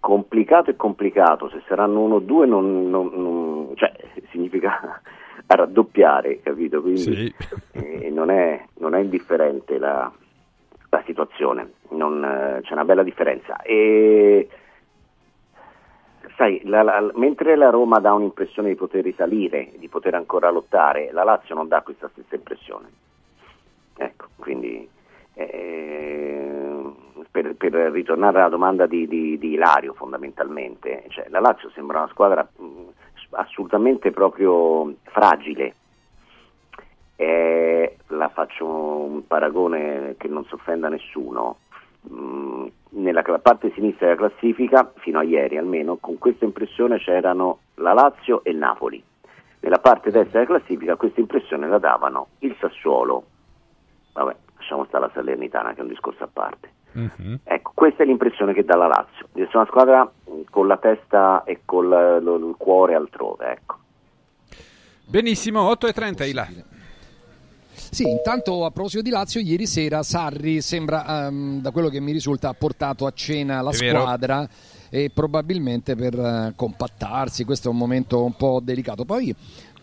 [0.00, 3.92] Complicato e complicato, se saranno uno o due non, non- non- cioè,
[4.30, 5.00] significa
[5.46, 6.82] raddoppiare, capito?
[6.82, 7.34] Quindi Sì.
[7.72, 10.10] eh, non, è, non è indifferente la,
[10.90, 13.62] la situazione, non, eh, c'è una bella differenza.
[13.62, 14.48] E,
[16.36, 21.10] sai, la- la- mentre la Roma dà un'impressione di poter risalire, di poter ancora lottare,
[21.12, 22.88] la Lazio non dà questa stessa impressione.
[23.96, 24.88] Ecco, quindi
[25.34, 26.82] eh,
[27.30, 32.08] per, per ritornare alla domanda di, di- di Ilario fondamentalmente, cioè, la Lazio sembra una
[32.08, 32.64] squadra mh,
[33.30, 35.74] assolutamente proprio fragile.
[37.18, 41.58] Eh, la faccio un paragone che non si offenda nessuno.
[42.08, 47.92] Mh, nella parte sinistra della classifica, fino a ieri almeno, con questa impressione c'erano la
[47.92, 49.02] Lazio e il Napoli.
[49.60, 53.24] Nella parte destra della classifica questa impressione la davano il Sassuolo,
[54.12, 56.70] vabbè, lasciamo stare la Salernitana che è un discorso a parte.
[56.96, 57.34] Mm-hmm.
[57.44, 60.10] Ecco, questa è l'impressione che dà la Lazio, essere una squadra
[60.50, 63.76] con la testa e con il cuore altrove, ecco.
[65.04, 66.46] Benissimo, 8.30 Ila.
[67.90, 72.12] Sì, intanto a proposito di Lazio, ieri sera Sarri sembra, um, da quello che mi
[72.12, 74.48] risulta, ha portato a cena la squadra
[74.88, 79.04] e probabilmente per uh, compattarsi, questo è un momento un po' delicato.
[79.04, 79.34] Poi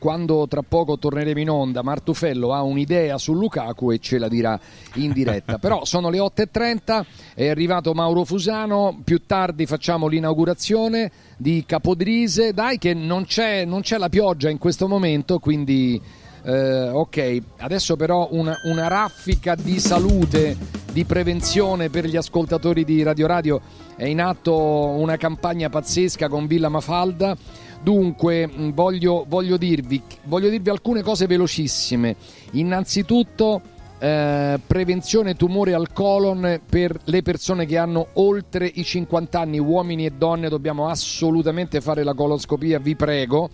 [0.03, 4.59] quando tra poco torneremo in onda Martufello ha un'idea su Lukaku e ce la dirà
[4.95, 5.59] in diretta.
[5.63, 8.99] Però sono le 8.30 è arrivato Mauro Fusano.
[9.01, 12.51] Più tardi facciamo l'inaugurazione di Capodrise.
[12.51, 16.01] Dai che non c'è, non c'è la pioggia in questo momento quindi
[16.43, 20.55] eh, ok adesso però una, una raffica di salute
[20.91, 23.61] di prevenzione per gli ascoltatori di Radio Radio
[23.95, 27.35] è in atto una campagna pazzesca con Villa Mafalda
[27.83, 32.15] Dunque, mm, voglio, voglio, dirvi, voglio dirvi alcune cose velocissime.
[32.51, 33.61] Innanzitutto,
[33.99, 40.05] eh, prevenzione tumore al colon per le persone che hanno oltre i 50 anni, uomini
[40.05, 43.49] e donne, dobbiamo assolutamente fare la coloscopia, vi prego.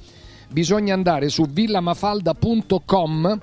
[0.51, 3.39] Bisogna andare su villamafalda.com,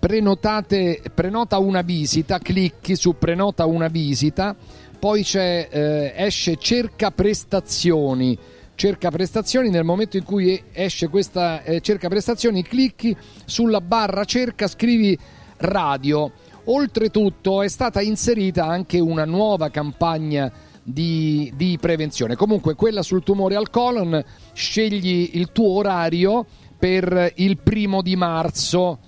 [0.00, 4.56] prenotate, prenota una visita, clicchi su prenota una visita,
[4.98, 8.36] poi c'è, eh, esce cerca prestazioni
[8.80, 14.66] cerca prestazioni, nel momento in cui esce questa eh, cerca prestazioni clicchi sulla barra cerca,
[14.68, 15.16] scrivi
[15.58, 16.32] radio.
[16.64, 20.50] Oltretutto è stata inserita anche una nuova campagna
[20.82, 22.36] di, di, prevenzione.
[22.36, 26.46] Comunque quella sul tumore al colon, scegli il tuo orario
[26.78, 28.98] per il primo di marzo.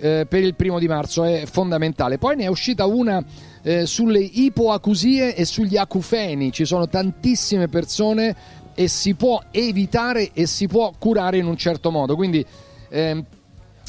[0.00, 2.18] Eh, per il primo di marzo è fondamentale.
[2.18, 3.24] Poi ne è uscita una
[3.62, 6.52] eh, sulle ipoacusie e sugli acufeni.
[6.52, 8.36] Ci sono tantissime persone
[8.74, 12.14] e si può evitare e si può curare in un certo modo.
[12.14, 12.44] Quindi
[12.90, 13.24] eh,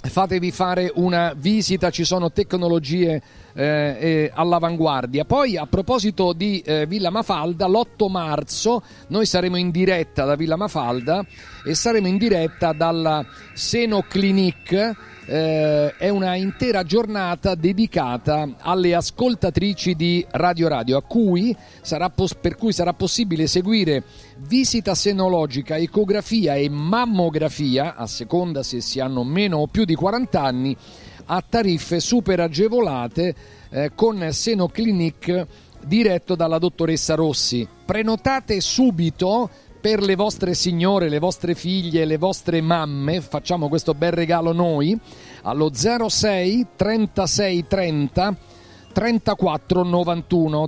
[0.02, 3.22] fatevi fare una visita, ci sono tecnologie
[3.54, 5.26] eh, eh, all'avanguardia.
[5.26, 10.56] Poi a proposito di eh, Villa Mafalda, l'8 marzo noi saremo in diretta da Villa
[10.56, 11.26] Mafalda
[11.66, 14.96] e saremo in diretta dalla Seno Clinic
[15.30, 21.56] eh, è una intera giornata dedicata alle ascoltatrici di Radio Radio, cui
[22.15, 24.04] pos- per cui sarà possibile seguire
[24.38, 30.42] visita senologica, ecografia e mammografia, a seconda se si hanno meno o più di 40
[30.42, 30.76] anni,
[31.26, 33.36] a tariffe super agevolate
[33.70, 35.46] eh, con Seno Clinic
[35.86, 37.68] diretto dalla dottoressa Rossi.
[37.86, 44.12] Prenotate subito per le vostre signore, le vostre figlie, le vostre mamme, facciamo questo bel
[44.12, 44.98] regalo noi,
[45.44, 48.38] allo 06 36 30
[48.92, 50.68] 34 91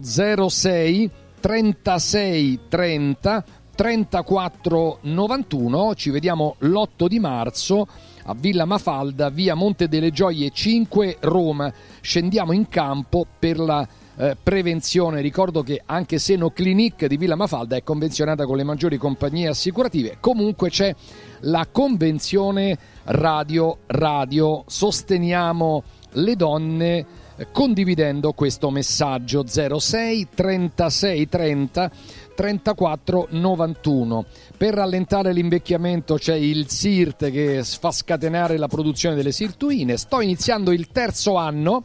[0.50, 3.44] 06 36 30
[3.76, 7.88] 34 91 ci vediamo l'8 di marzo
[8.26, 11.74] a Villa Mafalda via Monte delle Gioie 5 Roma.
[12.00, 15.22] Scendiamo in campo per la eh, prevenzione.
[15.22, 19.48] Ricordo che anche se No Clinic di Villa Mafalda è convenzionata con le maggiori compagnie
[19.48, 20.94] assicurative, comunque c'è
[21.42, 24.64] la convenzione radio radio.
[24.68, 29.46] Sosteniamo le donne eh, condividendo questo messaggio.
[29.48, 31.92] 06 36 30
[32.36, 34.26] 34 91
[34.58, 39.98] per rallentare l'invecchiamento c'è il SIRT che fa scatenare la produzione delle sirtuine.
[39.98, 41.84] Sto iniziando il terzo anno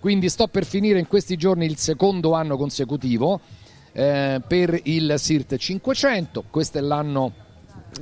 [0.00, 3.40] quindi sto per finire in questi giorni il secondo anno consecutivo
[3.92, 7.32] eh, per il SIRT 500, questo è l'anno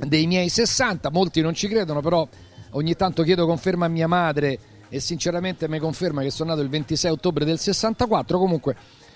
[0.05, 2.27] dei miei 60, molti non ci credono però
[2.71, 6.69] ogni tanto chiedo conferma a mia madre e sinceramente mi conferma che sono nato il
[6.69, 8.75] 26 ottobre del 64, comunque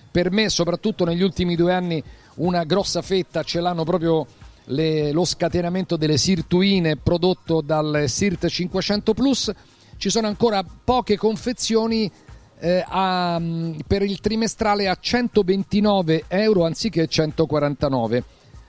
[0.09, 2.03] per me soprattutto negli ultimi due anni
[2.35, 4.25] una grossa fetta ce l'hanno proprio
[4.65, 9.51] le, lo scatenamento delle sirtuine prodotto dal SIRT 500 Plus.
[9.97, 12.11] Ci sono ancora poche confezioni
[12.61, 18.23] eh, a, mm, per il trimestrale a 129 euro anziché 149.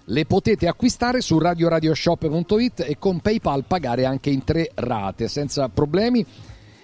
[0.07, 6.25] Le potete acquistare su radioradioshop.it e con PayPal pagare anche in tre rate senza problemi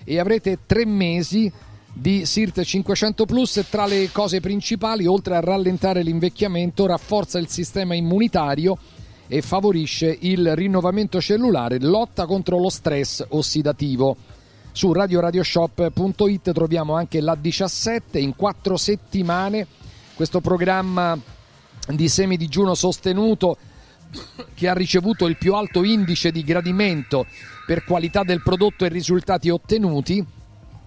[0.05, 1.51] e avrete tre mesi
[1.93, 7.95] di SIRT 500 Plus tra le cose principali oltre a rallentare l'invecchiamento rafforza il sistema
[7.95, 8.79] immunitario
[9.27, 14.17] e favorisce il rinnovamento cellulare lotta contro lo stress ossidativo
[14.73, 19.67] su radioradioshop.it troviamo anche la 17 in quattro settimane
[20.15, 21.17] questo programma
[21.89, 23.57] di semi digiuno sostenuto
[24.55, 27.27] che ha ricevuto il più alto indice di gradimento
[27.67, 30.25] per qualità del prodotto e risultati ottenuti,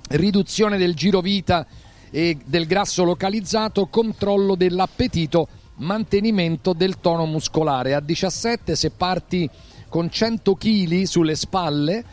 [0.09, 1.65] riduzione del giro vita
[2.09, 7.93] e del grasso localizzato, controllo dell'appetito, mantenimento del tono muscolare.
[7.93, 9.49] A 17 se parti
[9.87, 12.03] con 100 kg sulle spalle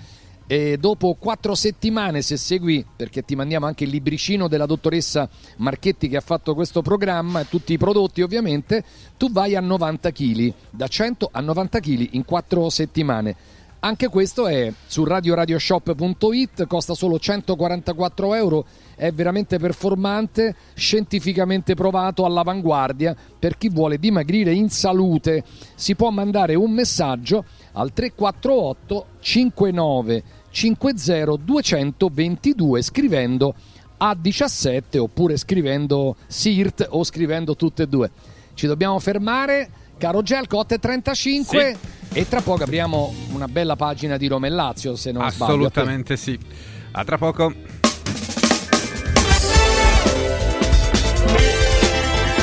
[0.51, 5.29] e dopo quattro settimane, se segui, perché ti mandiamo anche il libricino della dottoressa
[5.59, 8.83] Marchetti che ha fatto questo programma e tutti i prodotti ovviamente,
[9.19, 13.37] tu vai a 90 kg, da 100 a 90 kg in quattro settimane.
[13.81, 18.65] Anche questo è su radioradioshop.it, costa solo 144 euro,
[18.97, 23.15] è veramente performante, scientificamente provato, all'avanguardia.
[23.39, 25.45] Per chi vuole dimagrire in salute
[25.77, 30.23] si può mandare un messaggio al 348 59
[30.59, 33.55] 50 222 scrivendo
[34.01, 38.11] A17 oppure scrivendo SIRT o scrivendo tutte e due.
[38.55, 41.77] Ci dobbiamo fermare, caro Gelco, 8.35 sì.
[42.13, 46.39] e tra poco apriamo una bella pagina di Roma e Lazio se non Assolutamente sbaglio.
[46.41, 46.47] sì.
[46.91, 47.53] A tra poco.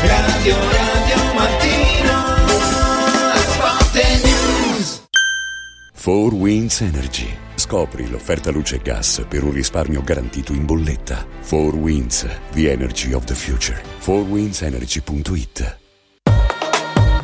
[0.03, 2.24] Radio Radio Mattino
[3.36, 5.01] Sport News
[6.01, 11.26] 4 Winds Energy Scopri l'offerta luce e gas per un risparmio garantito in bolletta.
[11.47, 13.82] 4 Winds, the energy of the future.
[14.01, 15.85] 4windsenergy.it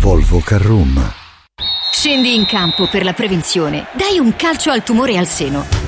[0.00, 1.12] Volvo Car Room.
[1.90, 3.88] Scendi in campo per la prevenzione.
[3.94, 5.87] Dai un calcio al tumore al seno.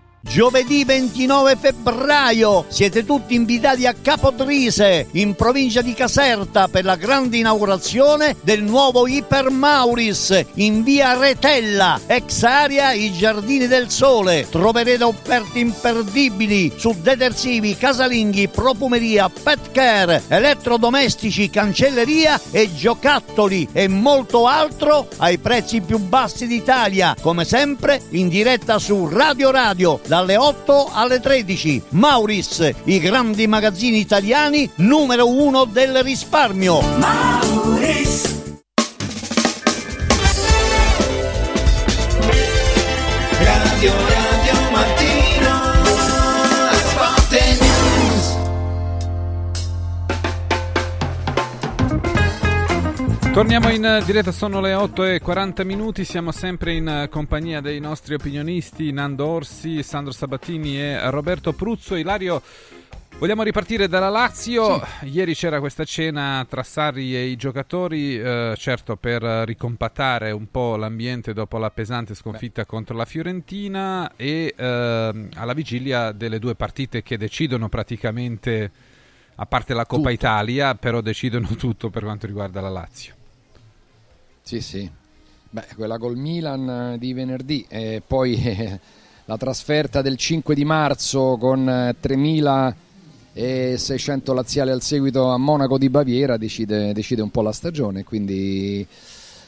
[0.23, 7.37] Giovedì 29 febbraio siete tutti invitati a Capodrise in provincia di Caserta per la grande
[7.37, 14.47] inaugurazione del nuovo Iper Mauris in via Retella, ex area I Giardini del Sole.
[14.49, 24.45] Troverete offerte imperdibili su detersivi, casalinghi, profumeria, pet care, elettrodomestici, cancelleria e giocattoli e molto
[24.45, 30.89] altro ai prezzi più bassi d'Italia, come sempre in diretta su Radio Radio dalle 8
[30.91, 31.83] alle 13.
[31.91, 36.81] Mauris, i grandi magazzini italiani numero uno del risparmio.
[36.97, 38.40] Mauris.
[53.33, 58.13] Torniamo in diretta, sono le 8 e 40 minuti, siamo sempre in compagnia dei nostri
[58.13, 61.95] opinionisti Nando Orsi, Sandro Sabatini e Roberto Pruzzo.
[61.95, 62.41] Ilario,
[63.19, 64.81] vogliamo ripartire dalla Lazio.
[65.03, 70.75] Ieri c'era questa cena tra Sarri e i giocatori, eh, certo per ricompattare un po'
[70.75, 77.01] l'ambiente dopo la pesante sconfitta contro la Fiorentina e eh, alla vigilia delle due partite
[77.01, 78.71] che decidono praticamente,
[79.35, 80.13] a parte la Coppa Tutto.
[80.13, 83.19] Italia, però decidono tutto per quanto riguarda la Lazio.
[84.43, 84.89] Sì, sì.
[85.49, 88.79] Beh, quella col Milan eh, di venerdì e poi eh,
[89.25, 95.89] la trasferta del 5 di marzo con eh, 3.600 laziali al seguito a Monaco di
[95.89, 98.85] Baviera decide, decide un po' la stagione, quindi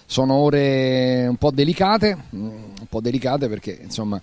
[0.06, 4.22] sono ore un po' delicate, mm, un po' delicate perché insomma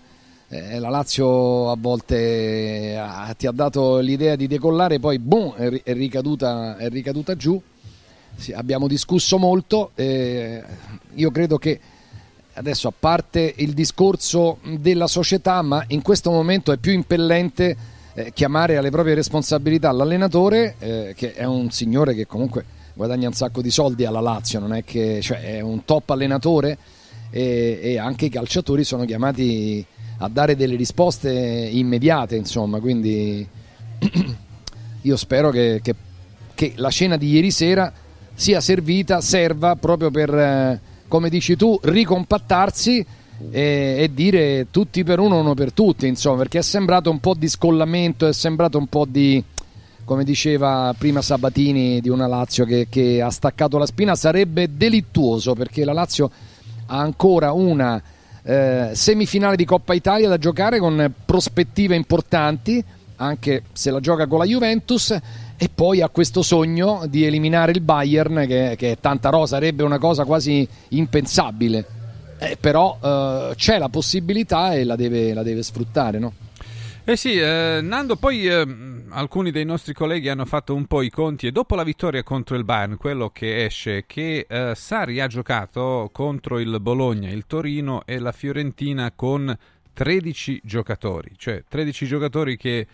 [0.49, 3.01] eh, la Lazio a volte
[3.39, 7.61] ti ha dato l'idea di decollare, poi boom, è ricaduta, è ricaduta giù.
[8.41, 10.63] Sì, abbiamo discusso molto, eh,
[11.13, 11.79] io credo che
[12.55, 17.77] adesso a parte il discorso della società, ma in questo momento è più impellente
[18.15, 22.65] eh, chiamare alle proprie responsabilità l'allenatore, eh, che è un signore che comunque
[22.95, 26.79] guadagna un sacco di soldi alla Lazio, non è che cioè, è un top allenatore
[27.29, 29.85] e, e anche i calciatori sono chiamati
[30.17, 33.47] a dare delle risposte immediate, insomma, quindi
[35.03, 35.95] io spero che, che-
[36.55, 37.93] che la cena di ieri sera
[38.41, 43.05] sia servita, serva proprio per, eh, come dici tu, ricompattarsi
[43.51, 47.35] e, e dire tutti per uno, uno per tutti, insomma, perché è sembrato un po'
[47.35, 49.45] di scollamento, è sembrato un po' di,
[50.07, 55.53] come diceva prima Sabatini, di una Lazio che, che ha staccato la spina, sarebbe delittuoso
[55.53, 56.31] perché la Lazio
[56.87, 58.03] ha ancora una
[58.43, 62.83] eh, semifinale di Coppa Italia da giocare con prospettive importanti,
[63.17, 65.15] anche se la gioca con la Juventus,
[65.63, 69.99] e poi ha questo sogno di eliminare il Bayern, che, che tanta rosa, sarebbe una
[69.99, 71.85] cosa quasi impensabile.
[72.39, 76.33] Eh, però eh, c'è la possibilità e la deve, la deve sfruttare, no?
[77.05, 78.67] Eh sì, eh, Nando, poi eh,
[79.11, 82.57] alcuni dei nostri colleghi hanno fatto un po' i conti e dopo la vittoria contro
[82.57, 88.01] il Bayern, quello che esce che eh, Sarri ha giocato contro il Bologna, il Torino
[88.07, 89.55] e la Fiorentina con
[89.93, 92.87] 13 giocatori, cioè 13 giocatori che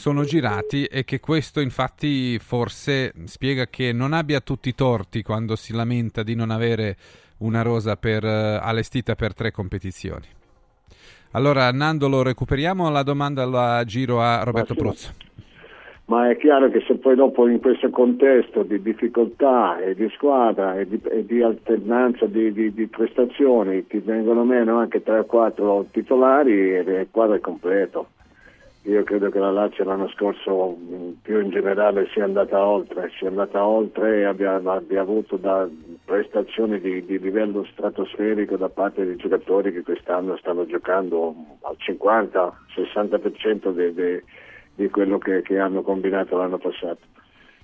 [0.00, 5.56] sono girati e che questo infatti forse spiega che non abbia tutti i torti quando
[5.56, 6.96] si lamenta di non avere
[7.40, 10.24] una rosa per, eh, allestita per tre competizioni.
[11.32, 14.74] Allora, Nando, lo recuperiamo la domanda la giro a Roberto.
[14.74, 15.12] Pruzzo.
[16.06, 20.78] Ma è chiaro che se poi dopo in questo contesto di difficoltà e di squadra
[20.78, 25.24] e di, e di alternanza di, di- di prestazioni ti vengono meno anche 3 o
[25.26, 28.08] 4 titolari, il quadro è completo.
[28.84, 33.28] Io credo che la Lazio l'anno scorso mh, più in generale sia andata oltre, sia
[33.28, 35.38] andata oltre e abbia, abbia avuto
[36.02, 43.70] prestazioni di, di livello stratosferico da parte dei giocatori che quest'anno stanno giocando al 50-60%
[43.72, 44.24] de- de-
[44.74, 47.00] di quello che, che hanno combinato l'anno passato.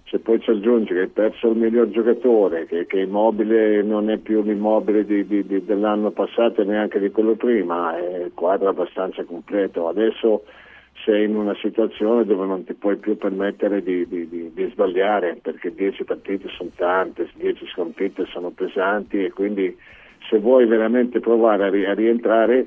[0.09, 4.19] Se poi ci aggiungi che hai perso il miglior giocatore, che, che Immobile non è
[4.19, 8.69] più l'immobile di- di- di- dell'anno passato e neanche di quello prima, è il quadro
[8.69, 9.89] abbastanza completo.
[9.89, 10.45] Adesso
[11.07, 15.39] sei in una situazione dove non ti puoi più permettere di, di- di- di sbagliare,
[15.41, 19.75] perché 10 partite sono tante, 10 sconfitte sono pesanti e quindi
[20.29, 22.67] se vuoi veramente provare a, ri- a rientrare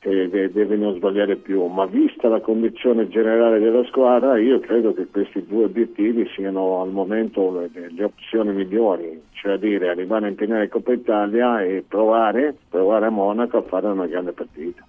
[0.00, 4.94] eh, de- devi non sbagliare più, ma vista la condizione generale della squadra io credo
[4.94, 10.36] che questi due obiettivi siano al momento le, le opzioni migliori, cioè dire arrivare in
[10.36, 14.86] finale Coppa Italia e provare, provare a Monaco a fare una grande partita.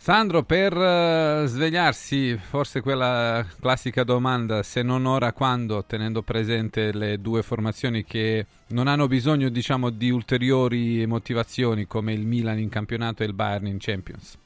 [0.00, 7.20] Sandro, per eh, svegliarsi, forse quella classica domanda, se non ora quando, tenendo presente le
[7.20, 13.22] due formazioni che non hanno bisogno, diciamo, di ulteriori motivazioni come il Milan in campionato
[13.22, 14.38] e il Bayern in Champions.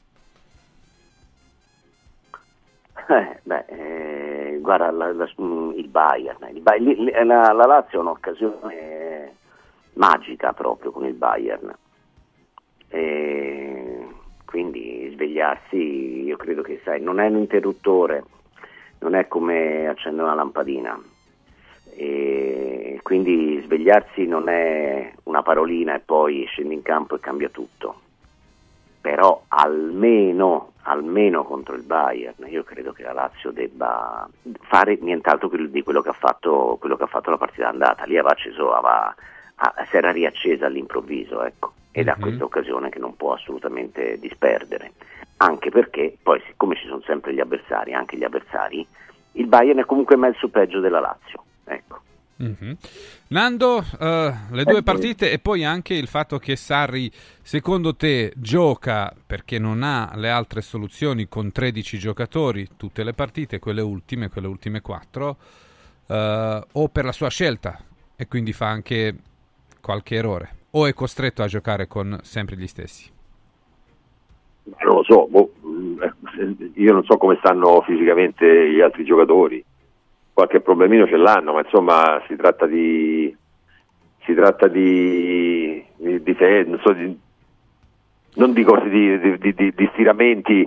[3.07, 7.65] Eh, beh, eh, guarda, la- la- mm, il Bayern, il Bay- li- li- la, la
[7.65, 9.33] Lazio è un'occasione
[9.93, 11.73] magica proprio con il Bayern.
[12.89, 13.92] E
[14.53, 18.23] quindi svegliarsi, io credo che sai, non è un interruttore,
[18.99, 21.01] non è come accendere una lampadina.
[21.95, 28.01] E quindi svegliarsi non è una parolina e poi scendi in campo e cambia tutto.
[29.01, 34.29] Però almeno, almeno contro il Bayern, io credo che la Lazio debba
[34.61, 38.03] fare nient'altro di quello che ha fatto, quello che ha fatto la partita andata.
[38.03, 39.15] Lì aveva acceso, aveva-
[39.71, 41.73] ah, si era riaccesa all'improvviso, ecco.
[41.91, 42.21] Ed ha Mhm.
[42.21, 44.93] questa occasione che non può assolutamente disperdere.
[45.37, 48.85] Anche perché, poi, siccome ci sono sempre gli avversari, anche gli avversari,
[49.33, 51.43] il Bayern è comunque mezzo peggio della Lazio.
[51.65, 52.01] Ecco.
[52.35, 52.77] Mhm.
[53.27, 57.11] Nando, eh, le due partite e poi anche il fatto che Sarri,
[57.41, 63.59] secondo te, gioca perché non ha le altre soluzioni con 13 giocatori, tutte le partite,
[63.59, 65.37] quelle ultime, quelle ultime quattro,
[66.07, 67.79] eh, o per la sua scelta
[68.15, 69.15] e quindi fa anche
[69.83, 73.11] qualche errore, o è costretto a giocare con sempre gli stessi?
[74.63, 75.51] Non lo so, boh,
[75.99, 79.61] eh, io non so come stanno fisicamente gli altri giocatori,
[80.31, 83.35] qualche problemino ce l'hanno, ma insomma si tratta di
[84.25, 87.19] si tratta di, di, di non, so, di-
[88.35, 90.65] non di cose di, di- di- di stiramenti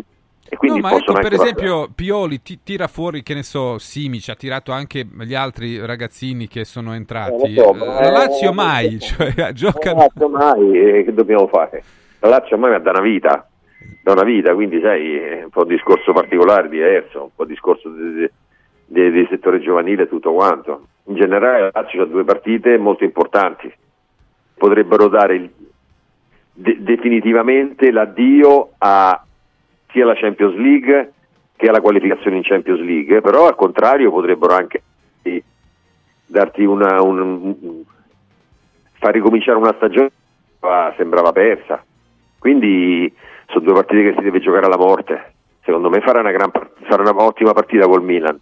[0.49, 4.29] e quindi no, ma ecco, per esempio, Pioli ti- tira fuori, che ne so, Simic,
[4.29, 7.55] ha tirato anche gli altri ragazzini che sono entrati.
[7.55, 9.33] Eh, so, La Lazio mai, cioè.
[9.37, 11.83] La Lazio mai, eh, che dobbiamo fare?
[12.21, 13.49] La Lazio ormai da una vita,
[14.03, 17.49] da una vita, quindi sai, è un po' un discorso particolare, diverso, un po' un
[17.49, 18.31] discorso di, di-
[18.87, 20.87] di- di settore giovanile e tutto quanto.
[21.09, 23.73] In generale la Lazio ha due partite molto importanti,
[24.55, 25.51] potrebbero dare il-
[26.53, 29.21] de- definitivamente l'addio a
[29.91, 31.13] sia alla Champions League
[31.57, 34.83] che alla qualificazione in Champions League, però al contrario potrebbero anche
[36.27, 37.55] darti una, un,
[38.99, 40.11] far ricominciare una stagione
[40.61, 41.83] che sembrava persa.
[42.39, 43.13] Quindi
[43.47, 45.33] sono due partite che si deve giocare alla morte.
[45.65, 46.51] Secondo me farà una, gran,
[46.83, 48.39] farà una ottima partita col Milan.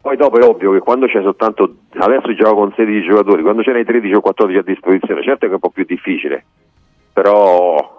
[0.00, 3.72] Poi dopo è ovvio che quando c'è soltanto, adesso gioco con 16 giocatori, quando ce
[3.72, 6.44] n'hai 13 o 14 a disposizione, certo che è un po' più difficile,
[7.12, 7.95] però,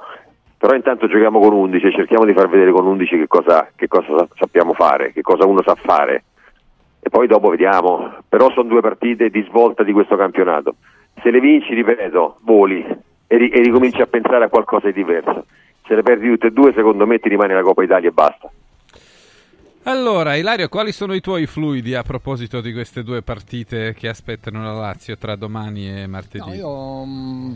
[0.58, 3.88] però intanto giochiamo con 11 e cerchiamo di far vedere con 11 che cosa, che
[3.88, 6.24] cosa sa- sappiamo fare, che cosa uno sa fare
[7.08, 10.76] e poi dopo vediamo, però sono due partite di svolta di questo campionato.
[11.22, 12.86] Se le vinci, ripeto, voli
[13.28, 15.46] e, ri- e ricominci a pensare a qualcosa di diverso.
[15.86, 18.52] Se le perdi tutte e due, secondo me ti rimane la Coppa Italia e basta.
[19.84, 24.62] Allora, Ilario, quali sono i tuoi fluidi a proposito di queste due partite che aspettano
[24.62, 26.46] la Lazio tra domani e martedì?
[26.46, 27.54] No, io mm,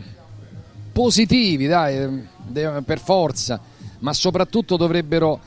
[0.92, 2.08] positivi, dai, eh,
[2.46, 3.60] de- per forza,
[4.00, 5.40] ma soprattutto dovrebbero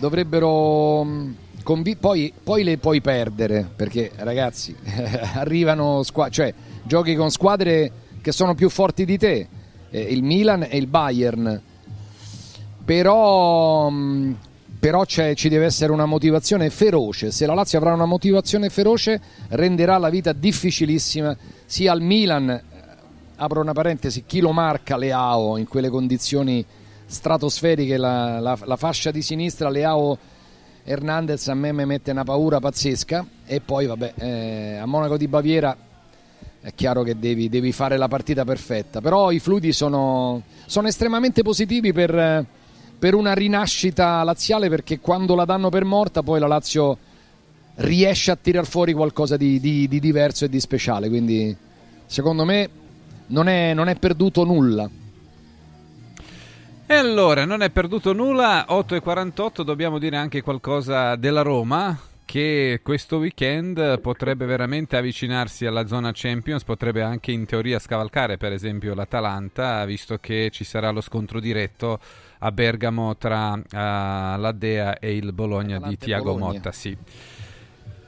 [0.00, 1.32] dovrebbero mm,
[1.62, 4.74] convi- poi, poi le puoi perdere, perché ragazzi,
[5.36, 9.46] arrivano squa- cioè giochi con squadre che sono più forti di te,
[9.90, 11.60] eh, il Milan e il Bayern.
[12.84, 14.32] Però mm,
[14.80, 17.30] però ci deve essere una motivazione feroce.
[17.30, 21.36] Se la Lazio avrà una motivazione feroce, renderà la vita difficilissima
[21.66, 22.62] sia al Milan.
[23.42, 26.62] Apro una parentesi: chi lo marca Leao in quelle condizioni
[27.06, 27.96] stratosferiche?
[27.96, 30.18] La, la- la fascia di sinistra, Leao
[30.84, 33.26] Hernandez a me mi mette una paura pazzesca.
[33.46, 35.74] E poi, vabbè, eh, a Monaco di Baviera
[36.60, 39.00] è chiaro che devi, devi fare la partita perfetta.
[39.00, 42.44] Però i fluidi sono, sono estremamente positivi per,
[42.98, 46.98] per una rinascita laziale perché quando la danno per morta poi la Lazio
[47.76, 51.08] riesce a tirar fuori qualcosa di, di- di diverso e di speciale.
[51.08, 51.56] Quindi
[52.04, 52.68] secondo me
[53.30, 54.88] non è, non è perduto nulla.
[56.86, 61.96] E allora, non è perduto nulla, 8 e 48, dobbiamo dire anche qualcosa della Roma,
[62.24, 68.52] che questo weekend potrebbe veramente avvicinarsi alla zona Champions, potrebbe anche in teoria scavalcare per
[68.52, 72.00] esempio l'Atalanta, visto che ci sarà lo scontro diretto
[72.38, 76.52] a Bergamo tra eh, la Dea e il Bologna di Atalanta e Tiago Bologna.
[76.54, 76.96] Motta, sì.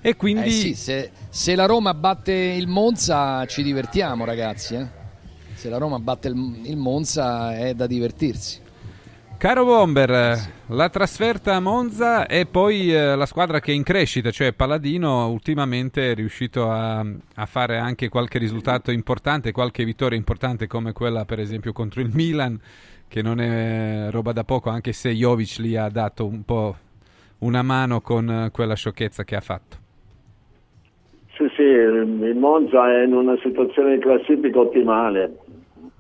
[0.01, 0.49] E quindi...
[0.49, 4.75] Eh sì, se, se la Roma batte il Monza ci divertiamo ragazzi.
[4.75, 5.02] eh.
[5.63, 8.61] Se la Roma batte il, il Monza è da divertirsi.
[9.39, 10.37] Caro Bomber,
[10.67, 15.29] la trasferta a Monza e poi eh, la squadra che è in crescita, cioè Paladino,
[15.29, 21.25] ultimamente è riuscito a, a fare anche qualche risultato importante, qualche vittoria importante come quella
[21.25, 22.59] per esempio contro il Milan,
[23.07, 26.75] che non è roba da poco, anche se Jovic gli ha dato un po'
[27.39, 29.77] una mano con eh, quella sciocchezza che ha fatto.
[31.35, 35.39] Sì, sì, il Monza è in una situazione di classifica ottimale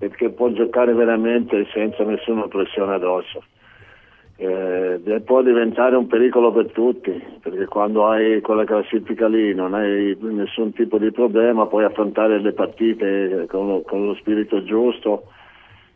[0.03, 3.44] perché può giocare veramente senza nessuna pressione addosso.
[4.34, 10.16] Eh, può diventare un pericolo per tutti perché quando hai quella classifica lì non hai
[10.18, 15.28] nessun tipo di problema, puoi affrontare le partite con lo, con lo spirito giusto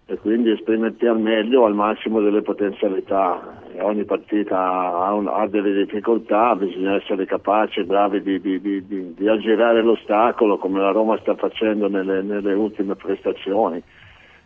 [0.09, 3.61] e quindi esprimerti al meglio al massimo delle potenzialità.
[3.75, 8.87] E ogni partita ha, un- ha delle difficoltà, bisogna essere capaci, bravi di, di- di-
[8.87, 13.83] di- di aggirare l'ostacolo come la Roma sta facendo nelle, nelle ultime prestazioni,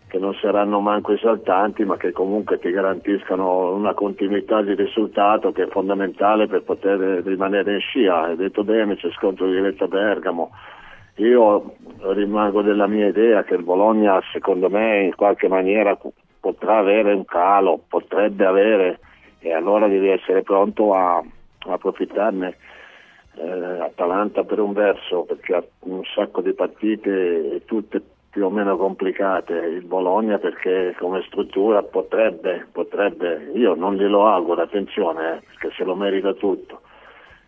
[0.09, 5.65] che non saranno manco esaltanti ma che comunque ti garantiscano una continuità di risultato che
[5.65, 8.23] è fondamentale per poter rimanere in scia.
[8.23, 10.51] Hai detto bene, c'è scontro diretto a Bergamo.
[11.21, 11.75] Io
[12.15, 15.99] rimango della mia idea che il Bologna, secondo me, in qualche maniera
[16.41, 19.01] potrà avere un calo, potrebbe avere,
[19.41, 22.57] e allora devi essere pronto a, a approfittarne.
[23.35, 28.51] eh, Atalanta per un verso perché ha un sacco di partite e tutte più o
[28.51, 35.41] meno complicate, il Bologna perché come struttura potrebbe, potrebbe, io non glielo auguro, attenzione, eh,
[35.47, 36.81] perché se lo merita tutto,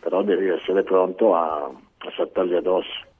[0.00, 3.10] però devi essere pronto a, a saltargli addosso.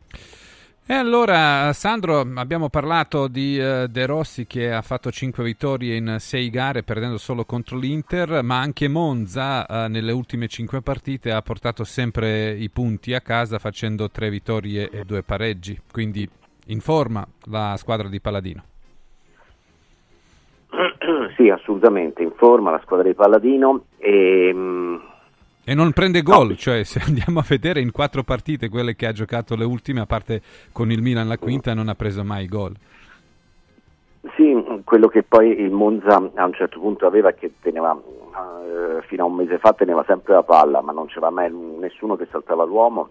[0.85, 6.17] E allora, Sandro, abbiamo parlato di eh, De Rossi che ha fatto 5 vittorie in
[6.19, 11.41] 6 gare perdendo solo contro l'Inter, ma anche Monza eh, nelle ultime 5 partite ha
[11.41, 16.29] portato sempre i punti a casa facendo 3 vittorie e 2 pareggi, quindi
[16.67, 18.65] in forma la squadra di Paladino.
[21.37, 24.97] Sì, assolutamente in forma la squadra di Palladino e, mm,
[25.65, 29.13] E non prende gol, cioè se andiamo a vedere in 4 partite quelle che ha
[29.13, 30.43] giocato le ultime, a parte
[30.73, 32.75] con il Milan la quinta, non ha preso mai gol.
[34.35, 39.03] Sì, quello che poi il Monza a un certo punto aveva è che teneva, eh,
[39.03, 42.27] fino a un mese fa teneva sempre la palla, ma non c'era mai nessuno che
[42.31, 43.11] saltava l'uomo,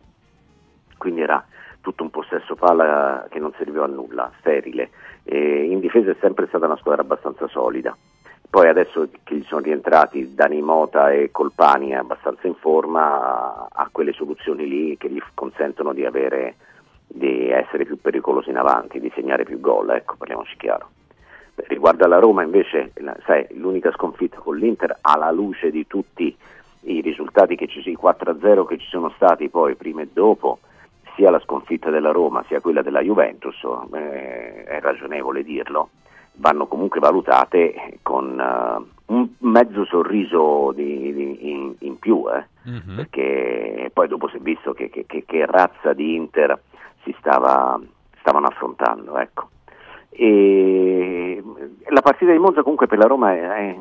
[0.98, 1.46] quindi era
[1.80, 4.90] tutto un possesso palla che non serviva a nulla, sterile.
[5.24, 7.96] E in difesa è sempre stata una squadra abbastanza solida.
[8.52, 14.68] Poi adesso che sono rientrati Dani Mota e Colpani abbastanza in forma, ha quelle soluzioni
[14.68, 16.56] lì che gli consentono di avere
[17.08, 20.90] di essere più pericoloso in avanti, di segnare più gol, ecco, parliamoci chiaro.
[21.56, 22.92] Riguardo alla Roma invece,
[23.26, 26.36] sai, l'unica sconfitta con l'Inter alla luce di tutti
[26.82, 30.60] i risultati che ci, i 4-0 che ci sono stati poi prima e dopo,
[31.16, 33.56] sia la sconfitta della Roma sia quella della Juventus,
[33.94, 35.90] eh, è ragionevole dirlo,
[36.42, 42.46] vanno comunque valutate con eh, un mezzo sorriso di- di- in, in più, eh,
[42.96, 46.60] perché poi dopo si è visto che, che- che- che razza di Inter
[47.04, 47.80] si stava,
[48.20, 49.18] stavano affrontando.
[49.18, 49.50] Ecco.
[50.10, 51.42] E
[51.90, 53.78] la partita di Monza comunque per la Roma è, è-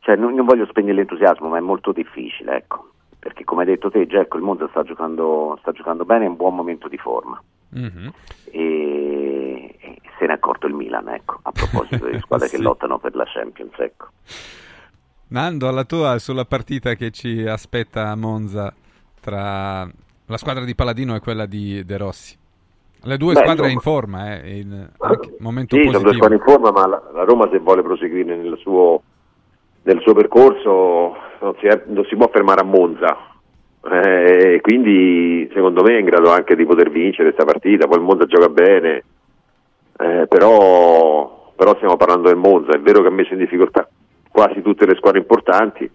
[0.00, 2.90] cioè, non, non voglio spegnere l'entusiasmo, ma è molto difficile, ecco.
[3.18, 6.36] perché come hai detto te, Giacco, il Monza sta giocando, sta giocando bene, è un
[6.36, 7.40] buon momento di forma.
[7.70, 8.12] Mhm.
[8.50, 9.07] E,
[9.80, 12.62] e se ne è accorto il Milan, ecco, a proposito delle squadre che Sì.
[12.62, 13.72] lottano per la Champions.
[13.78, 14.06] Ecco.
[15.28, 18.72] Nando, alla tua sulla partita che ci aspetta a Monza
[19.20, 19.86] tra
[20.26, 22.36] la squadra di Paladino e quella di De Rossi.
[23.02, 23.72] Le due Beh, squadre insomma.
[23.72, 24.90] in forma, eh, in
[25.38, 26.12] momento Sì, sono due positivo.
[26.14, 29.02] squadre in forma, ma la, la Roma se vuole proseguire nel suo,
[29.82, 33.16] nel suo percorso non si, è- non si può fermare a Monza.
[33.90, 37.86] Eh, quindi secondo me è in grado anche di poter vincere questa partita.
[37.86, 39.04] Poi il Monza gioca bene,
[39.98, 42.72] eh, però, però stiamo parlando del Monza.
[42.72, 43.88] È vero che ha messo in difficoltà
[44.30, 45.90] quasi tutte le squadre importanti,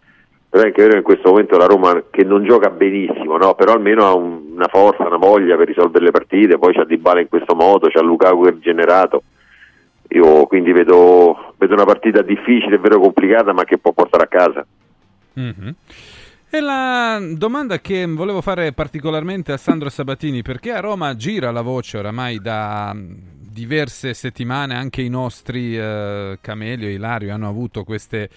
[0.49, 3.55] però è anche vero che in questo momento la Roma che non gioca benissimo, no?
[3.55, 6.97] però almeno ha un- una forza, una voglia per risolvere le partite, poi c'ha Di
[6.97, 9.23] Bala in questo modo, c'ha Lukaku che è rigenerato.
[10.09, 14.27] Io quindi vedo, vedo una partita difficile, è vero complicata, ma che può portare a
[14.27, 14.65] casa.
[15.33, 15.75] Mhm.
[16.55, 21.63] E la domanda che volevo fare particolarmente a Sandro Sabatini, perché a Roma gira la
[21.63, 23.15] voce oramai da mm,
[23.49, 28.29] diverse settimane, anche i nostri eh, Camelio e Ilario hanno avuto queste,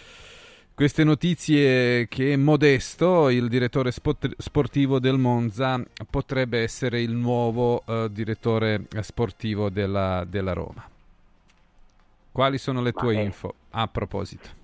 [0.72, 8.08] queste notizie che Modesto, il direttore spot- sportivo del Monza, potrebbe essere il nuovo eh,
[8.10, 10.88] direttore sportivo della, della Roma.
[12.32, 14.55] Quali sono le tue info a proposito?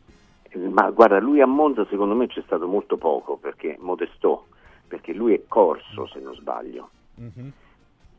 [0.55, 4.47] Ma guarda, lui a Monza secondo me c'è stato molto poco, perché Modesto,
[4.87, 6.91] perché lui è corso se non sbaglio.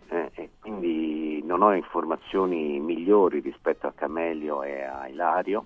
[0.09, 5.65] Eh, e quindi non ho informazioni migliori rispetto a Camelio e a Ilario.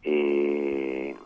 [0.00, 1.16] E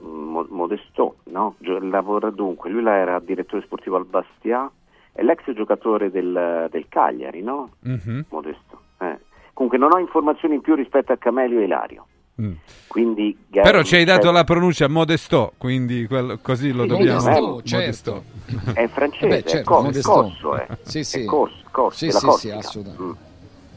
[0.00, 1.56] Mo- Modesto, no?
[1.58, 4.70] Lavora dunque, lui era direttore sportivo al Bastia,
[5.12, 7.70] è l'ex giocatore del, del Cagliari, no?
[7.80, 8.24] Mhm.
[8.30, 8.80] Modesto.
[8.98, 9.18] eh.
[9.52, 12.06] Comunque non ho informazioni in più rispetto a Camelio e Ilario.
[12.40, 12.52] Mm.
[12.86, 17.20] Quindi, Però ci hai dato la pronuncia Modesto, quindi quello- così lo Sì, dobbiamo...
[17.22, 18.24] Modesto, certo.
[18.72, 20.10] È francese, Beh, è certo, cor- Modesto.
[20.10, 20.66] corso, eh.
[20.82, 21.20] Sì, sì.
[21.20, 23.18] È corso, corso, Sì, sì, sì, assolutamente.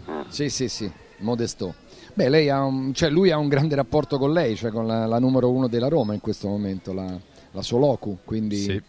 [0.09, 0.21] Mm.
[0.29, 1.73] Sì, sì, sì, Modesto.
[2.13, 5.05] Beh, lei ha un- cioè, lui ha un grande rapporto con lei, cioè con la,
[5.05, 7.15] la numero uno della Roma in questo momento, la,
[7.51, 8.81] la Soloku, quindi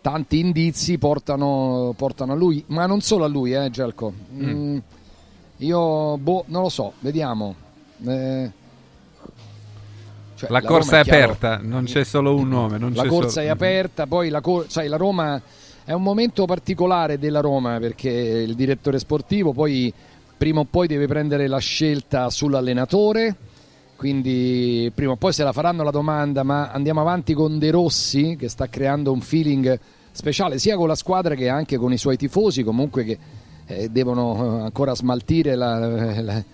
[0.00, 4.12] tanti indizi portano, portano a lui, ma non solo a lui, eh, Gelco.
[4.34, 4.78] Mm,
[5.58, 7.54] io, boh, non lo so, vediamo.
[8.06, 8.50] Eh,
[10.46, 12.78] cioè, La Roma corsa è chiaro- aperta, non c'è solo un nome.
[12.94, 15.40] La corsa solo- è aperta, poi la, cor- sai, la Roma
[15.84, 19.92] è un momento particolare della Roma perché il direttore sportivo poi
[20.36, 23.36] prima o poi deve prendere la scelta sull'allenatore,
[23.96, 28.36] quindi prima o poi se la faranno la domanda, ma andiamo avanti con De Rossi
[28.38, 29.78] che sta creando un feeling
[30.10, 33.18] speciale sia con la squadra che anche con i suoi tifosi comunque che
[33.66, 36.44] eh, devono eh, ancora smaltire la- la-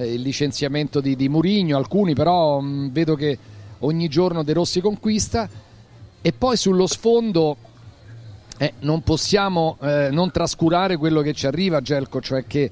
[0.00, 3.38] eh, il licenziamento di, di Murigno, alcuni però mh, vedo che
[3.80, 5.48] ogni giorno De Rossi conquista
[6.20, 7.56] e poi sullo sfondo
[8.60, 12.70] Eh, non possiamo eh, non trascurare quello che ci arriva, Gelco, cioè che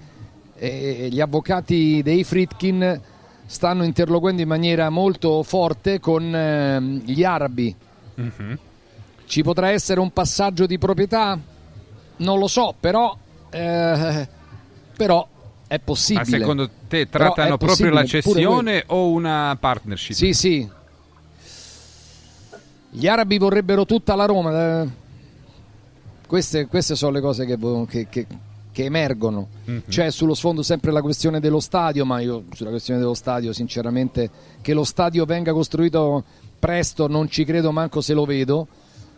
[0.55, 3.01] eh, gli avvocati dei Fritkin
[3.47, 7.75] stanno interloquendo in maniera molto forte con ehm, gli arabi.
[8.17, 8.59] Mhm.
[9.25, 11.39] Ci potrà essere un passaggio di proprietà?
[12.19, 13.17] Non lo so, però,
[13.49, 14.29] eh,
[14.95, 15.27] però
[15.69, 16.25] è possibile.
[16.25, 20.17] Ma secondo te trattano proprio la cessione o una partnership?
[20.17, 20.69] Sì, sì.
[22.91, 24.83] Gli arabi vorrebbero tutta la Roma.
[24.83, 24.89] eh.
[26.27, 27.57] Queste, queste sono le cose che,
[27.89, 28.27] che- che-
[28.73, 29.49] che emergono.
[29.65, 29.83] Mhm.
[29.89, 34.31] C'è sullo sfondo sempre la questione dello stadio, ma io sulla questione dello stadio, sinceramente,
[34.61, 36.25] che lo stadio venga costruito
[36.59, 38.67] presto non ci credo manco se lo vedo,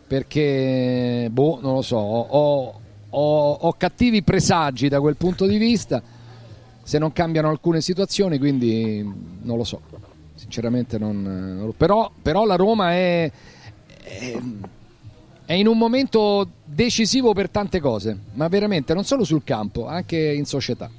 [0.07, 2.79] perché, boh, non lo so, ho-
[3.09, 6.01] ho- ho cattivi presagi da quel punto di vista,
[6.83, 9.01] se non cambiano alcune situazioni, quindi
[9.41, 9.81] non lo so,
[10.35, 11.73] sinceramente non...
[11.77, 13.31] però, però la Roma è,
[14.03, 14.39] è,
[15.45, 20.17] è in un momento decisivo per tante cose, ma veramente non solo sul campo, anche
[20.17, 20.89] in società.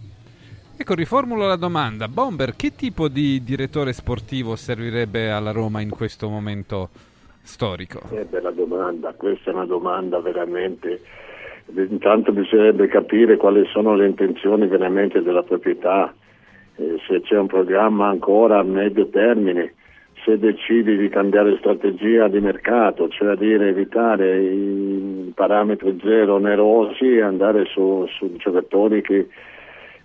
[0.75, 2.09] Ecco, riformulo la domanda.
[2.09, 6.89] Bomber, che tipo di direttore sportivo servirebbe alla Roma in questo momento
[7.43, 8.01] storico?
[8.11, 11.01] Eh, bella domanda, questa è una domanda veramente.
[11.75, 16.13] Intanto bisognerebbe capire quali sono le intenzioni veramente della proprietà,
[16.77, 19.75] eh, se c'è un programma ancora a medio termine,
[20.25, 27.17] se decidi di cambiare strategia di mercato, cioè a dire evitare i parametri zero onerosi
[27.17, 29.29] e andare su, su giocatori che,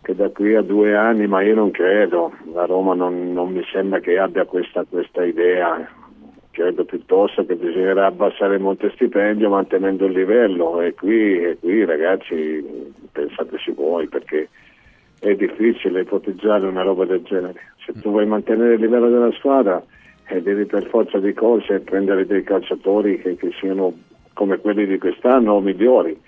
[0.02, 3.64] che da qui a due anni, ma io non credo, la Roma non, non mi
[3.72, 5.88] sembra che abbia questa, questa idea,
[6.58, 11.86] credo piuttosto che bisognerà abbassare il monte stipendio mantenendo il livello e qui, e qui
[11.86, 12.66] ragazzi
[13.12, 14.50] pensateci voi perché
[15.20, 17.62] è difficile ipotizzare una roba del genere.
[17.86, 19.84] Se tu vuoi mantenere il livello della squadra
[20.30, 23.94] eh, devi per forza di cose prendere dei calciatori che, che siano
[24.34, 26.20] come quelli di quest'anno o migliori.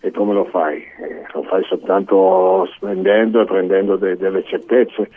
[0.00, 0.78] E come lo fai?
[0.78, 5.08] Eh, lo fai soltanto spendendo e prendendo de- delle certezze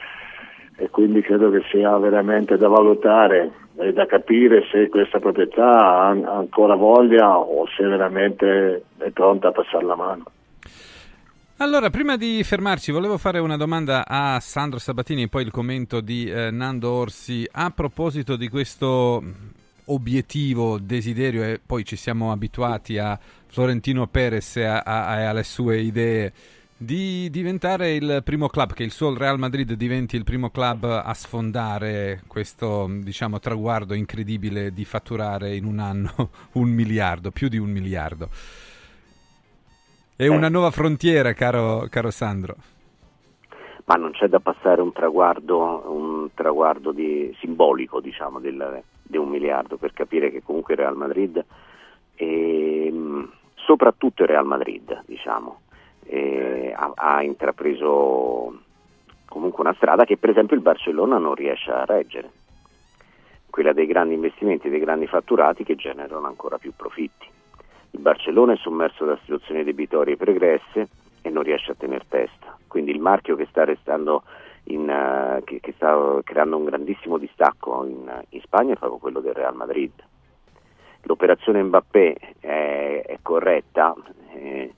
[0.80, 6.08] e quindi credo che sia veramente da valutare e da capire se questa proprietà ha
[6.08, 10.24] ancora voglia o se veramente è pronta a passare la mano.
[11.58, 16.00] Allora, prima di fermarci, volevo fare una domanda a Sandro Sabatini e poi il commento
[16.00, 19.22] di eh, Nando Orsi a proposito di questo
[19.88, 25.44] obiettivo, desiderio e poi ci siamo abituati a Florentino Perez e a- a- e alle
[25.44, 26.32] sue idee
[26.82, 31.14] di diventare il primo club, che il suo Real Madrid diventi il primo club a
[31.14, 37.70] sfondare questo diciamo traguardo incredibile di fatturare in un anno un miliardo, più di un
[37.70, 38.30] miliardo.
[40.16, 42.56] È una nuova frontiera, caro, caro Sandro.
[43.86, 49.28] ma non c'è da passare un traguardo, un traguardo di- simbolico diciamo, del- di un
[49.28, 51.44] miliardo per capire che comunque il Real Madrid,
[52.16, 55.62] ehm, soprattutto il Real Madrid, diciamo,
[56.10, 58.62] eh, ha, ha intrapreso
[59.26, 62.32] comunque una strada che per esempio il Barcellona non riesce a reggere,
[63.50, 67.28] quella dei grandi investimenti, dei grandi fatturati che generano ancora più profitti.
[67.92, 70.88] Il Barcellona è sommerso da situazioni debitorie pregresse
[71.22, 72.58] e non riesce a tenere testa.
[72.68, 74.24] Quindi il marchio che sta restando
[74.66, 79.20] in, eh, che, che sta creando un grandissimo distacco in, in Spagna è proprio quello
[79.20, 79.92] del Real Madrid.
[81.04, 83.96] L'operazione Mbappé è, è corretta,
[84.34, 84.74] eh,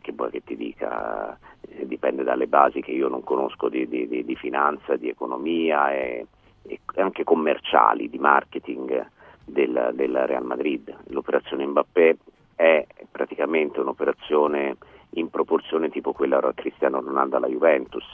[0.00, 1.38] che vuoi che ti dica,
[1.68, 6.26] eh, dipende dalle basi che io non conosco di, di- di- finanza, di economia e,
[6.62, 9.06] e anche commerciali, di marketing
[9.44, 10.94] del, del Real Madrid.
[11.08, 12.16] L'operazione Mbappé
[12.54, 14.76] è praticamente un'operazione
[15.10, 18.04] in proporzione tipo quella Cristiano Ronaldo alla Juventus.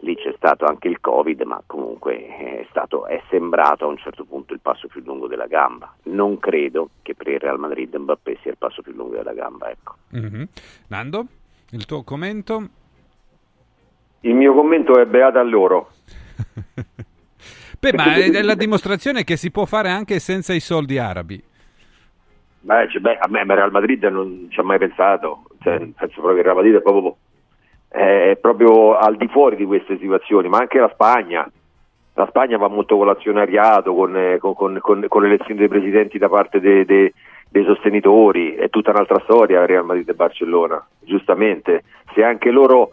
[0.00, 4.24] Lì c'è stato anche il Covid, ma comunque è, stato, è sembrato a un certo
[4.24, 5.94] punto il passo più lungo della gamba.
[6.04, 9.70] Non credo che per il Real Madrid Mbappé sia il passo più lungo della gamba.
[9.70, 9.94] Ecco.
[10.10, 10.48] Mhm.
[10.88, 11.26] Nando,
[11.70, 12.68] il tuo commento?
[14.20, 15.90] Il mio commento è beata a loro.
[17.78, 21.42] Beh, ma è la dimostrazione che si può fare anche senza i soldi arabi.
[22.60, 26.34] Beh, cioè, beh, a me Real Madrid non ci ho mai pensato, cioè, penso proprio
[26.34, 27.16] che il Real Madrid è proprio,
[27.92, 31.48] è proprio al di fuori di queste situazioni, ma anche la Spagna.
[32.14, 36.28] La Spagna va molto con l'azionariato, con, eh, con, con, con- l'elezione dei presidenti da
[36.28, 37.12] parte dei, dei-
[37.50, 41.84] dei sostenitori, è tutta un'altra storia Real Madrid e Barcellona, giustamente.
[42.14, 42.90] Se anche loro,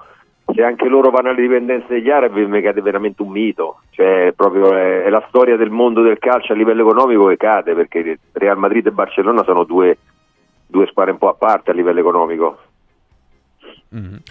[0.53, 4.73] se anche loro vanno alle dipendenze degli arabi mi cade veramente un mito, cioè proprio
[4.73, 8.57] è, è la storia del mondo del calcio a livello economico che cade, perché Real
[8.57, 9.97] Madrid e Barcellona sono due,
[10.67, 12.57] due squadre un po' a parte a livello economico.
[13.89, 14.21] Mhm.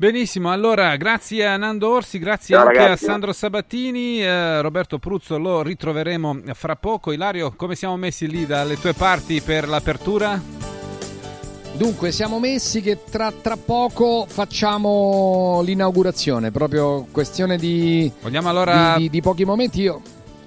[0.00, 3.04] Benissimo, allora grazie a Nando Orsi, grazie Ciao, anche ragazzi.
[3.04, 7.10] a Sandro Sabatini, eh, Roberto Pruzzo lo ritroveremo fra poco.
[7.10, 10.40] Ilario, come siamo messi lì dalle tue parti per l'apertura?
[11.72, 19.02] Dunque, siamo messi che tra, tra poco facciamo l'inaugurazione, proprio questione di, Vogliamo allora- di,
[19.02, 19.80] di- di pochi momenti.
[19.80, 20.00] Io,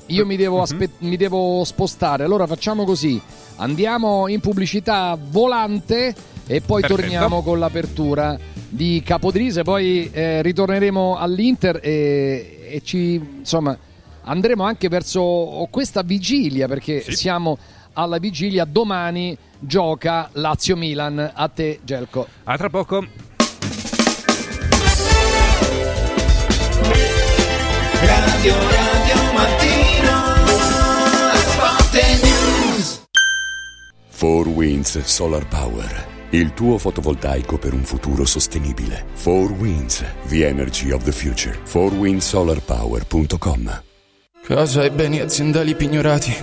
[0.05, 0.61] io mi, devo Mhm.
[0.61, 3.21] aspe- mi devo spostare, allora facciamo così:
[3.57, 6.15] andiamo in pubblicità volante
[6.51, 7.01] e poi Perfetto.
[7.01, 8.37] torniamo con l'apertura
[8.67, 9.63] di Capodrise.
[9.63, 13.77] Poi eh, ritorneremo all'Inter e, e ci insomma
[14.23, 17.57] andremo anche verso questa vigilia perché siamo
[17.93, 18.65] alla vigilia.
[18.65, 21.31] Domani gioca Lazio-Milan.
[21.33, 22.27] A te, Gelco.
[22.43, 23.05] A tra poco.
[28.01, 30.19] Radio Radio Mattino
[31.37, 31.93] Sport
[32.23, 33.03] News
[34.19, 36.10] 4 Winds Solar Power.
[36.33, 39.03] Il tuo fotovoltaico per un futuro sostenibile.
[39.21, 41.59] 4 Winds, the energy of the future.
[41.65, 43.81] 4windsolarpower.com
[44.41, 46.33] Casa e beni aziendali pignorati,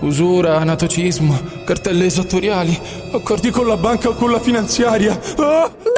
[0.00, 2.78] usura, anatocismo, cartelle esattoriali,
[3.12, 5.18] accordi con la banca o con la finanziaria.
[5.38, 5.97] Ah!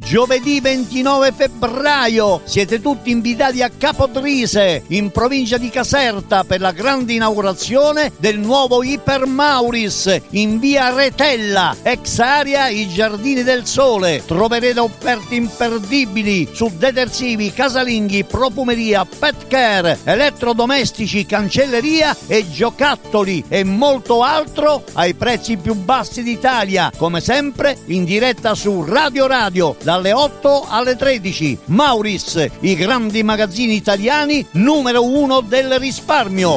[0.00, 7.14] Giovedì 29 febbraio siete tutti invitati a Capodrise, in provincia di Caserta, per la grande
[7.14, 14.22] inaugurazione del nuovo Iper Mauris in via Retella, ex area I Giardini del Sole.
[14.24, 24.22] Troverete offerte imperdibili su detersivi, casalinghi, profumeria, pet care, elettrodomestici, cancelleria e giocattoli e molto
[24.22, 26.92] altro ai prezzi più bassi d'Italia.
[26.96, 31.60] Come sempre in diretta su Radio Radio dalle 8 alle 13.
[31.68, 36.56] Mauris, i grandi magazzini italiani numero uno del risparmio.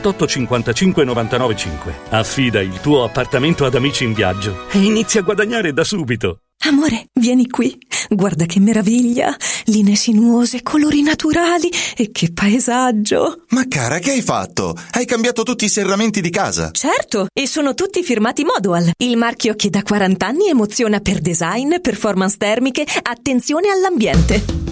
[0.00, 1.94] 55 99 5.
[2.10, 6.38] Affida il tuo appartamento ad Amici in Viaggio e inizia a guadagnare da subito.
[6.64, 7.76] Amore, vieni qui.
[8.08, 9.34] Guarda che meraviglia.
[9.66, 13.42] Linee sinuose, colori naturali e che paesaggio.
[13.48, 14.76] Ma cara, che hai fatto?
[14.92, 16.70] Hai cambiato tutti i serramenti di casa?
[16.70, 21.80] Certo, e sono tutti firmati Modoal, il marchio che da 40 anni emoziona per design,
[21.80, 24.71] performance termiche, attenzione all'ambiente.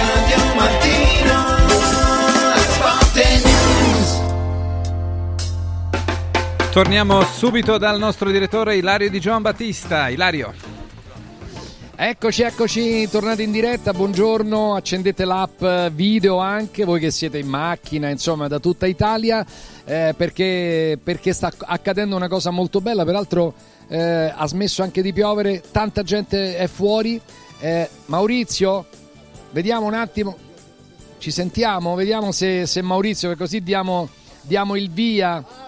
[6.71, 10.07] Torniamo subito dal nostro direttore Ilario Di Giovan Battista.
[10.07, 10.53] Ilario.
[11.93, 15.61] Eccoci, eccoci, tornati in diretta, buongiorno, accendete l'app
[15.91, 19.45] video anche, voi che siete in macchina, insomma, da tutta Italia,
[19.83, 23.53] eh, perché, perché sta accadendo una cosa molto bella, peraltro
[23.89, 27.19] eh, ha smesso anche di piovere, tanta gente è fuori.
[27.59, 28.85] Eh, Maurizio,
[29.51, 30.37] vediamo un attimo,
[31.17, 34.07] ci sentiamo, vediamo se, se Maurizio, così diamo,
[34.43, 35.60] diamo il via.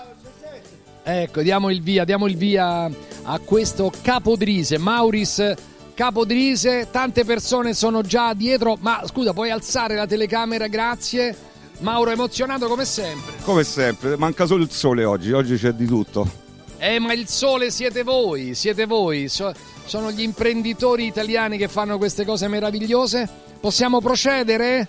[1.04, 2.89] Ecco, diamo il via, diamo il via
[3.24, 5.54] a questo Capodrise, Mauris
[5.93, 11.36] Capodrise, tante persone sono già dietro, ma scusa, puoi alzare la telecamera, grazie.
[11.80, 13.34] Mauro emozionato come sempre.
[13.43, 16.41] Come sempre, manca solo il sole oggi, oggi c'è di tutto.
[16.78, 19.54] Eh, ma il sole siete voi, siete voi, So-
[19.86, 23.30] sono gli imprenditori italiani che fanno queste cose meravigliose.
[23.60, 24.88] Possiamo procedere?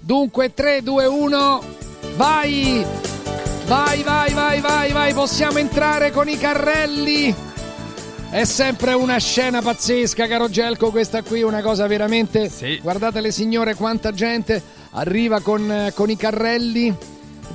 [0.00, 1.62] Dunque 3, 2, 1,
[2.16, 3.17] vai!
[3.68, 7.34] Vai, vai, vai, vai, vai, possiamo entrare con i carrelli.
[8.30, 12.50] È sempre una scena pazzesca, caro Gelco, questa qui, una cosa veramente...
[12.80, 14.62] Guardate le signore, quanta gente
[14.92, 16.96] arriva con, eh, con i carrelli.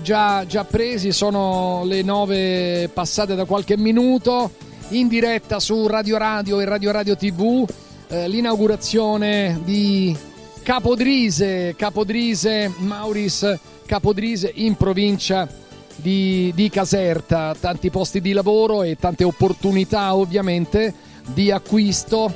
[0.04, 4.52] Già, già presi, sono le nove passate da qualche minuto,
[4.90, 7.68] in diretta su Radio Radio e Radio Radio TV,
[8.10, 10.16] eh, l'inaugurazione di
[10.62, 15.48] Capodrise, Capodrise, Mauris Capodrise in provincia
[15.96, 20.94] di, di Caserta, tanti posti di lavoro e tante opportunità ovviamente
[21.34, 22.32] di acquisto.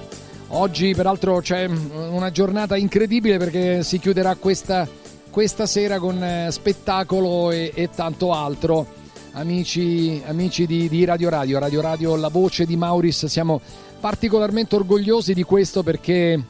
[0.49, 4.87] Oggi peraltro c'è una giornata incredibile perché si chiuderà questa,
[5.29, 8.95] questa sera con eh, spettacolo e, e tanto altro.
[9.33, 13.61] Amici, amici di, di Radio Radio, Radio Radio, la voce di Mauris, siamo
[13.99, 16.41] particolarmente orgogliosi di questo perché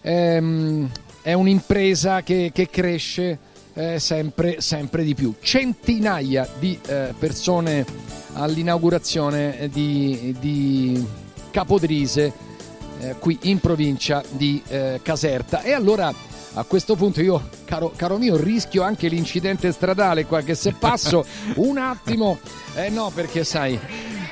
[0.00, 0.90] ehm,
[1.22, 3.38] è un'impresa che, che cresce
[3.76, 5.34] eh, sempre, sempre di più.
[5.40, 7.84] Centinaia di eh, persone
[8.32, 11.06] all'inaugurazione di, di
[11.50, 12.32] Capodrise
[13.00, 15.62] eh, qui in provincia di eh, Caserta.
[15.62, 16.12] E allora
[16.58, 21.24] a questo punto io, caro, caro mio, rischio anche l'incidente stradale qua che se passo
[21.56, 22.38] un attimo...
[22.74, 23.78] Eh no, perché sai...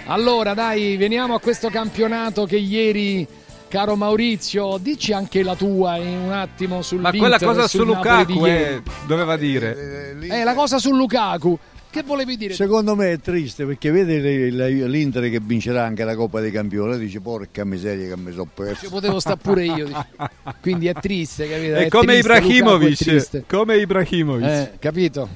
[0.06, 3.26] Allora dai, veniamo a questo campionato che ieri...
[3.74, 7.86] Caro Maurizio, dici anche la tua in un attimo sul Ma quella cosa su sul
[7.86, 10.16] Lukaku di eh, doveva dire.
[10.20, 11.58] Eh, la cosa su Lukaku.
[11.90, 12.54] Che volevi dire?
[12.54, 14.20] Secondo me è triste perché vede
[14.86, 18.84] l'Inter che vincerà anche la Coppa dei Campioni dice porca miseria che mi sono perso.
[18.84, 20.06] Ci potevo stare pure io.
[20.62, 21.74] Quindi è triste, capito?
[21.74, 23.42] È È come triste, Ibrahimovic.
[23.48, 24.46] Come Ibrahimovic.
[24.46, 25.28] Eh, capito?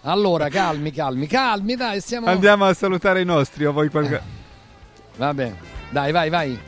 [0.00, 2.26] Allora, calmi, calmi, calmi, dai, stiamo...
[2.26, 4.20] Andiamo a salutare i nostri, o voi qualche...
[5.16, 5.52] Vabbè,
[5.90, 6.58] dai, vai, vai.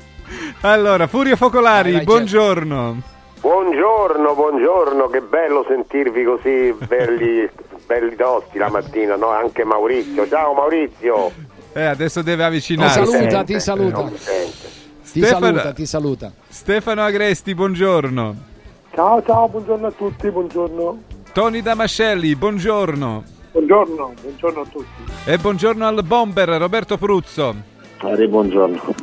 [0.63, 3.03] Allora, Furio Focolari, Vai, vai, buongiorno.
[3.41, 7.47] Buongiorno, buongiorno, che bello sentirvi così belli,
[7.87, 9.29] belli tosti la mattina, no?
[9.29, 10.27] Anche Maurizio.
[10.29, 11.31] Ciao Maurizio.
[11.75, 13.05] Eh, adesso deve Ti avvicinarsi.
[13.05, 14.03] saluta, ti saluta.
[14.05, 14.83] Mi sente.
[15.03, 16.33] Ti Stefano- saluta, ti saluta.
[16.49, 18.37] Stefano Agresti, buongiorno.
[18.95, 21.03] Ciao, ciao, buongiorno a tutti, buongiorno.
[21.33, 23.25] Tony Damascelli, buongiorno.
[23.53, 25.13] Buongiorno, buongiorno a tutti.
[25.27, 27.55] E buongiorno al bomber Roberto Pruzzo.
[28.01, 28.95] buongiorno.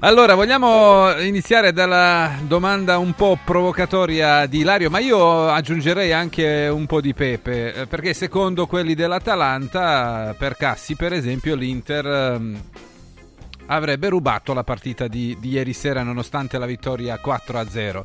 [0.00, 6.84] Allora, vogliamo iniziare dalla domanda un po' provocatoria di Ilario, ma io aggiungerei anche un
[6.84, 12.60] po' di pepe, eh, perché secondo quelli dell'Atalanta, per Cassi per esempio, l'Inter ehm,
[13.66, 18.02] avrebbe rubato la partita di, di ieri sera nonostante la vittoria 4-0.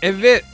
[0.00, 0.44] E ve-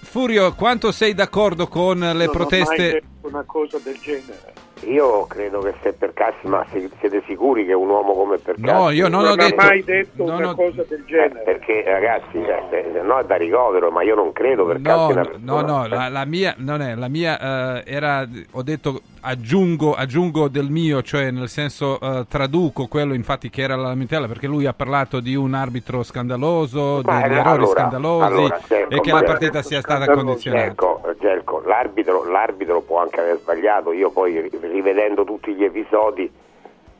[0.00, 2.90] Furio, quanto sei d'accordo con le Non ho mai proteste?
[2.90, 4.54] detto una cosa del genere.
[4.84, 8.72] Io credo che se per Cassi, ma siete sicuri che un uomo come per Cassi...
[8.72, 9.56] No, io non ho ho detto...
[9.56, 11.42] mai detto non una ho- cosa del genere.
[11.44, 15.60] Perché ragazzi, eh, se no è da ricovero, ma io non credo per Cassi No,
[15.60, 20.48] no, no, la, la mia non è la mia eh, era ho detto aggiungo, aggiungo
[20.48, 24.66] del mio, cioè nel senso eh, traduco quello infatti che era la lamentela perché lui
[24.66, 29.00] ha parlato di un arbitro scandaloso, Ma, degli eh, errori allora, scandalosi allora, Gelco, e
[29.00, 30.64] che la partita sia stata condizionata.
[30.66, 36.30] Gelco, Gelco, l'arbitro, l'arbitro può anche aver sbagliato, io poi rivedendo tutti gli episodi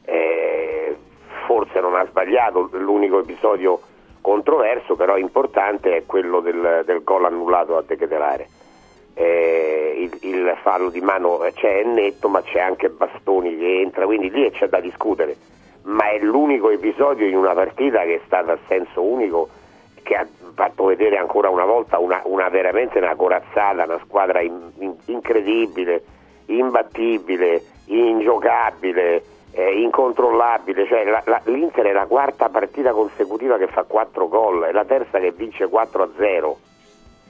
[0.05, 0.97] eh,
[1.47, 3.81] forse non ha sbagliato, l'unico episodio
[4.21, 8.49] controverso però importante è quello del, del gol annullato a De Ketelare.
[9.15, 14.05] Eh, il, il fallo di mano eh, c'è, netto, ma c'è anche Bastoni che entra,
[14.05, 15.37] quindi lì c'è da discutere.
[15.83, 19.49] Ma è l'unico episodio in una partita che è stata a senso unico,
[20.03, 24.73] che ha fatto vedere ancora una volta una, una veramente una corazzata, una squadra in-
[24.79, 26.03] in- incredibile,
[26.47, 30.87] imbattibile, ingiocabile, eh, incontrollabile.
[30.87, 34.85] Cioè, la- la- L'Inter è la quarta partita consecutiva che fa 4 gol, è la
[34.85, 36.59] terza che vince 4 a 0.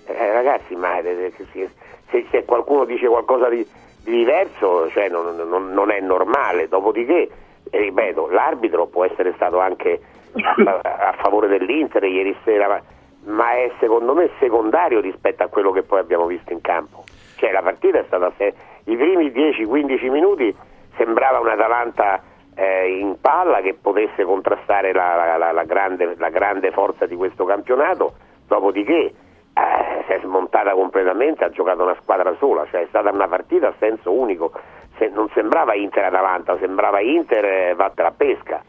[0.06, 1.68] Eh, ragazzi, ma eh, se,
[2.10, 3.66] se- se qualcuno dice qualcosa di,
[4.05, 6.68] di diverso, cioè, non, non- non è normale.
[6.68, 7.28] Dopodiché
[7.68, 10.01] E ripeto, l'arbitro può essere stato anche
[10.40, 12.80] a, a favore dell'Inter ieri sera,
[13.24, 17.02] ma è secondo me secondario rispetto a quello che poi abbiamo visto in campo.
[17.37, 18.55] Cioè la partita è stata se-
[18.85, 20.55] i primi 10-15 minuti
[20.97, 22.23] sembrava un'Atalanta
[22.55, 27.45] eh, in palla che potesse contrastare la, la- la- grande, la grande forza di questo
[27.45, 28.15] campionato,
[28.47, 29.13] dopodiché
[29.53, 33.69] eh, si è smontata completamente, ha giocato una squadra sola, cioè è stata una partita
[33.69, 34.53] a senso unico,
[34.97, 37.75] Se- non sembrava Inter-Atalanta, sembrava Inter eh,
[38.17, 38.63] pesca.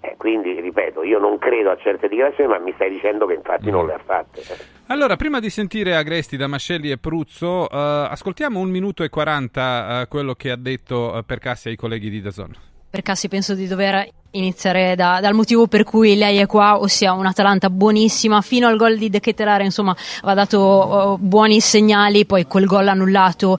[0.00, 3.70] Eh, quindi ripeto, io non credo a certe dichiarazioni, ma mi stai dicendo che infatti
[3.70, 4.42] non le ha fatte.
[4.86, 7.76] Allora, prima di sentire Agresti, Damascelli e Pruzzo, eh,
[8.10, 12.20] ascoltiamo un minuto e 40 eh, quello che ha detto eh, Percassi ai colleghi di
[12.20, 12.54] Dazon.
[12.90, 17.12] Per Cassi penso di dover iniziare da- dal motivo per cui lei è qua, ossia
[17.12, 22.46] un'Atalanta buonissima, fino al gol di De Ketelare insomma aveva dato oh, buoni segnali, poi
[22.46, 23.58] quel gol annullato,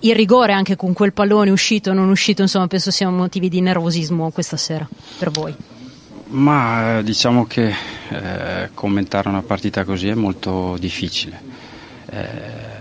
[0.00, 3.60] il rigore anche con quel pallone uscito o non uscito, insomma penso siano motivi di
[3.60, 4.88] nervosismo questa sera
[5.18, 5.54] per voi.
[6.30, 7.74] Ma eh, diciamo che
[8.08, 11.40] eh, commentare una partita così è molto difficile.
[12.08, 12.26] Eh,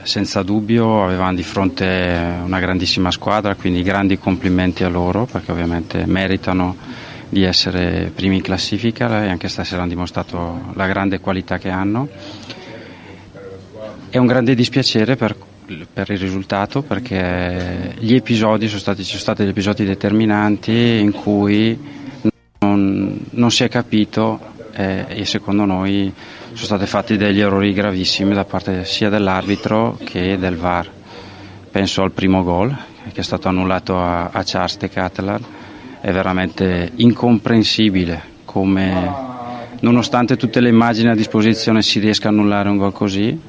[0.04, 6.06] senza dubbio avevamo di fronte una grandissima squadra, quindi grandi complimenti a loro perché ovviamente
[6.06, 6.78] meritano
[7.28, 12.08] di essere primi in classifica e anche stasera hanno dimostrato la grande qualità che hanno.
[14.10, 15.36] È un grande dispiacere per,
[15.92, 21.98] per il risultato perché gli episodi sono stati, sono stati degli episodi determinanti in cui
[22.60, 24.40] non, non si è capito
[24.74, 26.12] eh, e secondo noi
[26.54, 30.90] sono stati fatti degli errori gravissimi da parte sia dell'arbitro che del VAR.
[31.72, 32.76] Penso al primo gol
[33.14, 35.44] che è stato annullato a, a Charles de Catalan,
[36.02, 39.28] è veramente incomprensibile come
[39.80, 43.40] nonostante tutte le immagini a disposizione si riesca a annullare un gol così.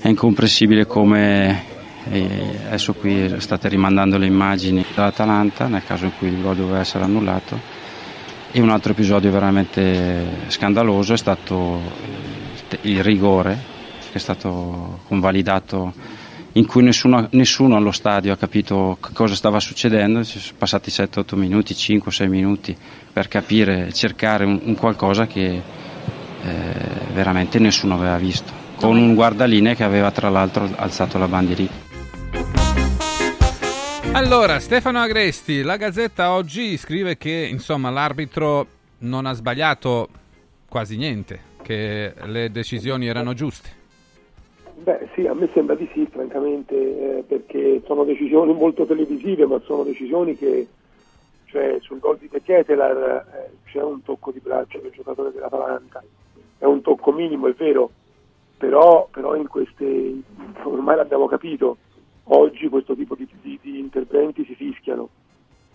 [0.00, 1.70] È incomprensibile come
[2.10, 6.80] e adesso qui state rimandando le immagini dall'Atalanta nel caso in cui il gol doveva
[6.80, 7.71] essere annullato
[8.52, 11.80] e un altro episodio veramente scandaloso è stato
[12.82, 13.70] il rigore
[14.10, 15.94] che è stato convalidato
[16.52, 21.34] in cui nessuno, nessuno allo stadio ha capito cosa stava succedendo, ci sono passati 7-8
[21.34, 22.76] minuti, 5-6 minuti
[23.10, 25.62] per capire, cercare un, un qualcosa che
[26.42, 26.62] eh,
[27.14, 31.91] veramente nessuno aveva visto, con un guardalinee che aveva tra l'altro alzato la bandierina.
[34.14, 38.66] Allora, Stefano Agresti, la Gazzetta oggi scrive che insomma l'arbitro
[38.98, 40.06] non ha sbagliato
[40.68, 43.70] quasi niente, che le decisioni erano giuste.
[44.74, 49.58] Beh sì, a me sembra di sì, francamente, eh, perché sono decisioni molto televisive, ma
[49.64, 50.68] sono decisioni che,
[51.46, 56.02] cioè sul gol di De Ketelar eh, c'è un tocco di braccio del giocatore dell'Atalanta,
[56.58, 57.90] è un tocco minimo, è vero,
[58.58, 60.20] però, però in queste,
[60.64, 61.78] ormai l'abbiamo capito,
[62.24, 65.08] oggi questo tipo di, di- di interventi si fischiano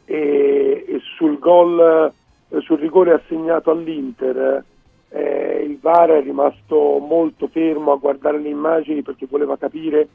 [0.06, 2.12] e, e sul gol,
[2.50, 4.64] eh, sul rigore assegnato all'Inter,
[5.10, 10.08] eh, il VAR è rimasto molto fermo a guardare le immagini perché voleva capire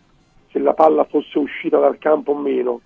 [0.51, 2.81] se la palla fosse uscita dal campo o meno.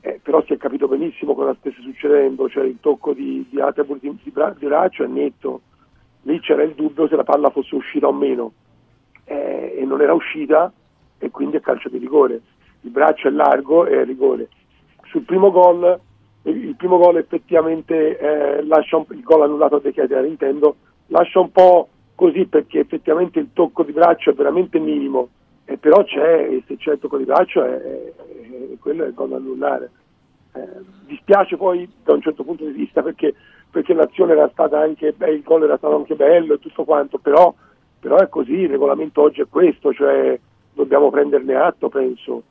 [0.00, 3.98] Eh, però si è capito benissimo cosa stesse succedendo, cioè il tocco di, di Atebur
[3.98, 5.62] di, di bra- di braccio è netto,
[6.22, 8.52] lì c'era il dubbio se la palla fosse uscita o meno
[9.24, 10.72] Eh, e non era uscita
[11.18, 12.40] e quindi è calcio di rigore.
[12.86, 14.48] Il braccio è largo e è rigore.
[15.06, 15.98] Sul primo gol,
[16.42, 20.76] il primo gol effettivamente eh, lascia un, il gol annullato a De Ketelar, intendo,
[21.08, 25.30] lascia un po' così perché effettivamente il tocco di braccio è veramente minimo,
[25.64, 29.08] eh, però c'è, e se c'è il tocco di braccio è, è- è- quello è
[29.08, 29.90] il gol annullare.
[30.54, 30.68] Eh,
[31.06, 33.34] dispiace poi da un certo punto di vista perché,
[33.68, 37.18] perché l'azione era stata anche, beh, il gol era stato anche bello e tutto quanto,
[37.18, 37.52] però,
[37.98, 40.38] però è così, il regolamento oggi è questo, cioè
[40.72, 42.42] dobbiamo prenderne atto, penso.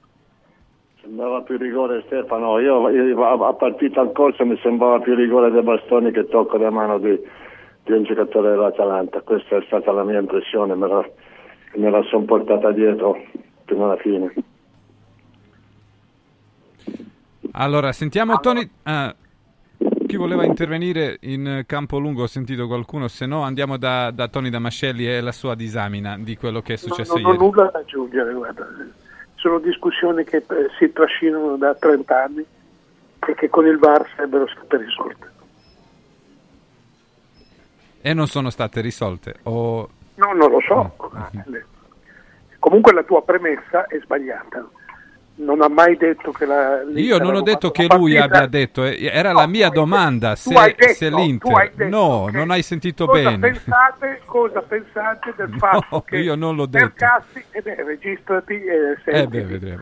[1.05, 5.61] Sembrava più rigore Stefano, io, io a partita al corso mi sembrava più rigore dei
[5.61, 7.15] bastoni che tocco da mano di,
[7.83, 11.07] di un giocatore dell'Atalanta, questa è stata la mia impressione, me la,
[11.75, 13.21] me la sono portata dietro
[13.65, 14.33] fino alla fine.
[17.51, 18.67] Allora, sentiamo Tony...
[18.83, 19.15] ah,
[20.07, 22.23] chi voleva intervenire in campo lungo?
[22.23, 26.35] Ho sentito qualcuno, se no andiamo da, da Tony Damascelli e la sua disamina di
[26.35, 27.43] quello che è successo non ho ieri.
[27.43, 28.67] nulla da aggiungere, guarda.
[29.45, 30.43] Sono discussioni che eh,
[30.79, 32.43] si trascinano da 30 anni
[33.27, 35.31] e che con il VAR sarebbero state risolte.
[38.01, 39.35] E non sono state risolte.
[39.43, 39.87] O...
[40.15, 40.95] No, non lo so.
[41.45, 41.65] Le-
[42.57, 44.67] Comunque la tua premessa è sbagliata.
[45.37, 48.85] Non ha mai detto che la Io non ho detto che lui partita- abbia detto,
[48.85, 51.73] eh, era la mia domanda, se, detto- se l'Inter...
[51.89, 53.39] No, non hai sentito cosa bene.
[53.51, 56.85] Pensate, cosa pensate del fatto che io non l'ho detto.
[56.95, 59.37] Percassi, eh beh, registrati e Eh senti.
[59.37, 59.81] beh, vedremo.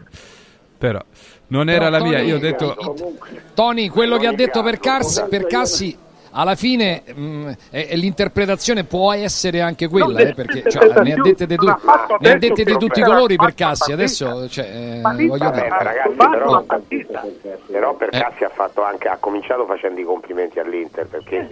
[0.76, 1.00] Però,
[1.48, 2.18] non era Però la mia.
[2.18, 2.96] Tony- Io ho detto.
[3.54, 5.96] Tony, quello che ha detto per, Cars- per Cassi,
[6.34, 11.22] alla fine mh, è- è l'interpretazione può essere anche quella, eh, perché cioè, ne ha
[11.22, 11.66] dette di, tu-
[12.20, 13.92] ne ha dette di tutti i colori per Cassi.
[13.92, 15.70] Adesso, cioè, eh, voglio Vabbè, dire.
[15.70, 16.64] ragazzi, però,
[17.68, 21.48] però per Cassi ha, fatto anche, ha cominciato facendo i complimenti all'Inter perché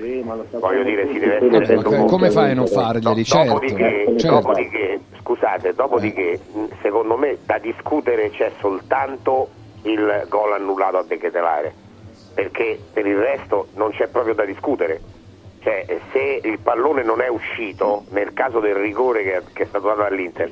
[0.51, 3.23] voglio dire si deve essere Vabbè, come fai a non farglieli?
[3.23, 4.35] Certo, Dopodiché, certo.
[4.35, 9.49] dopodiché, scusate, dopodiché mh, secondo me da discutere c'è soltanto
[9.83, 11.73] il gol annullato a De Ketelare
[12.33, 14.99] perché per il resto non c'è proprio da discutere.
[15.61, 19.87] Cioè, se il pallone non è uscito, nel caso del rigore che, che è stato
[19.87, 20.51] dato all'Inter,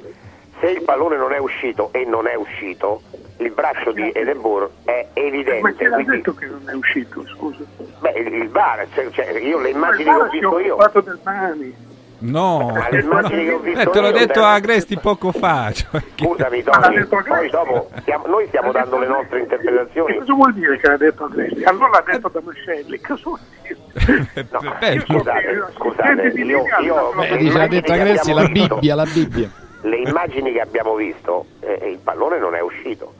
[0.60, 3.02] se il pallone non è uscito e non è uscito,
[3.38, 5.88] il braccio di Edebor è Ma chi evidente.
[5.88, 7.64] l'ha quindi- detto che non è uscito, scusa?
[8.00, 11.76] beh, il, il VAR, cioè, cioè, io le immagini che ho visto io, del Mani.
[12.22, 15.72] No, Ma le immagini che ho visto eh, te l'ho detto a Agresti poco fa.
[15.72, 20.18] cioè, che- scusami Tony, poi dopo stiamo- noi stiamo dando le nostre interpretazioni.
[20.18, 21.64] Cosa vuol dire che l'ha detto Andresti?
[21.64, 23.00] Allora l'ha detto Damascelli.
[23.00, 23.78] Cosa vuol dire?
[24.80, 29.50] Beh, Scusate, scusate, io, io Beh, dice, ha detto che Agresti la Bibbia, la Bibbia.
[29.84, 33.14] le immagini che abbiamo visto, eh, il pallone non è uscito.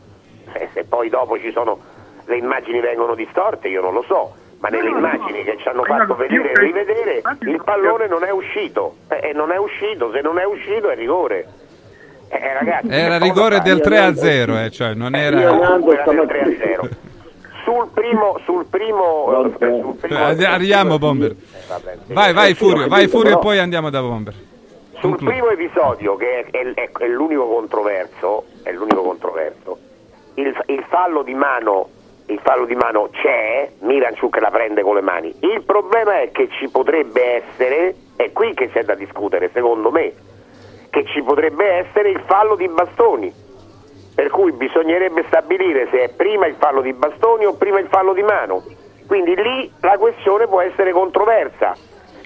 [0.54, 1.80] Eh, se poi dopo ci sono
[2.26, 6.16] le immagini vengono distorte, io non lo so, ma nelle immagini che ci hanno fatto
[6.16, 8.96] vedere e rivedere, il pallone non è uscito.
[9.10, 11.48] Eh, e non è uscito, se non è uscito è rigore.
[12.30, 13.84] Eh, ragazzi, Era rigore del fai?
[13.92, 15.40] 3 a 0, eh, cioè non Io era.
[15.42, 16.90] Era del 3 a 0.
[17.64, 21.36] Sul primo, sul primo, eh, sul primo Eh, Arriviamo, Bomber.
[21.68, 21.98] vabbè.
[22.08, 24.34] Vai, vai, Furio, vai, Furio, e poi andiamo da Bomber.
[25.00, 29.78] sul primo episodio, che è, è- è- è l'unico controverso, è l'unico controverso,
[30.36, 31.90] il, il fallo di mano,
[32.30, 35.34] il fallo di mano c'è, Miranchuk la prende con le mani.
[35.40, 40.14] Il problema è che ci potrebbe essere, è qui che c'è da discutere, secondo me,
[40.90, 43.34] che ci potrebbe essere il fallo di bastoni.
[44.14, 48.14] Per cui bisognerebbe stabilire se è prima il fallo di bastoni o prima il fallo
[48.14, 48.64] di mano.
[49.08, 51.74] Quindi lì la questione può essere controversa.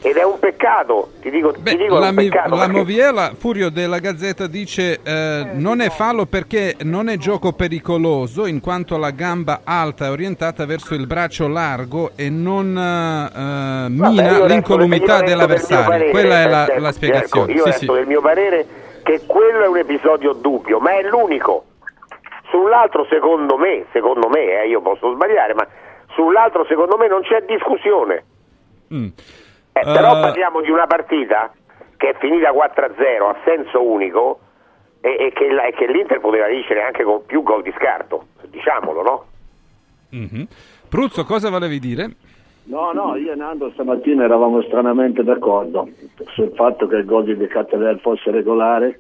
[0.06, 2.50] Ed è un peccato, ti dico, ti dico La, mi- peccato.
[2.50, 7.54] la perché- Moviela, Furio della Gazzetta, dice eh, non è fallo perché non è gioco
[7.54, 13.32] pericoloso in quanto la gamba alta è orientata verso il braccio largo e non eh,
[13.32, 16.10] Vabbè, mina resto- l'incolumità dell'avversario.
[16.12, 17.54] Quella è la, eh, la spiegazione.
[17.54, 17.86] io Sì, sì.
[17.86, 18.66] del mio parere
[19.04, 21.64] che quello è un episodio dubbio, ma è l'unico.
[22.50, 25.66] Sull'altro, secondo me, secondo me, eh, io posso sbagliare, ma
[26.14, 28.24] sull'altro, secondo me, non c'è discussione.
[28.94, 29.08] Mm.
[29.74, 31.52] Eh, però Eh, parliamo di una partita
[31.98, 34.40] che è finita 4-0 a senso unico
[35.02, 39.02] e, e che, e che l'Inter poteva vincere anche con più gol di scarto, diciamolo,
[39.02, 39.26] no?
[40.10, 40.48] Mhm.
[40.90, 42.16] Pruzzo, cosa volevi dire?
[42.66, 45.90] No, no, io e Nando stamattina eravamo stranamente d'accordo
[46.28, 49.00] sul fatto che il gol di De fosse regolare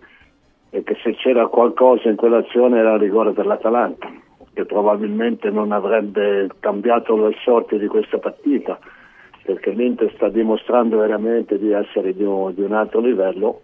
[0.70, 4.12] e che se c'era qualcosa in quell'azione era il rigore per l'Atalanta,
[4.54, 8.78] che probabilmente non avrebbe cambiato le sorti di questa partita,
[9.44, 13.61] perché l'Inter sta dimostrando veramente di essere di un, di un alto livello,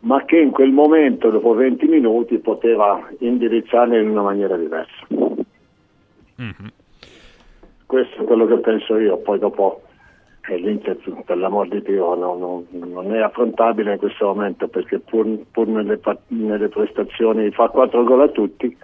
[0.00, 5.06] ma che in quel momento, dopo 20 minuti, poteva indirizzarli in una maniera diversa.
[7.86, 9.82] Questo è quello che penso io, poi dopo
[10.48, 15.00] eh, l'Inter per l'amor di Dio no- no- non è affrontabile in questo momento perché
[15.00, 18.74] pur, pur nelle, nelle prestazioni fa quattro gol a tutti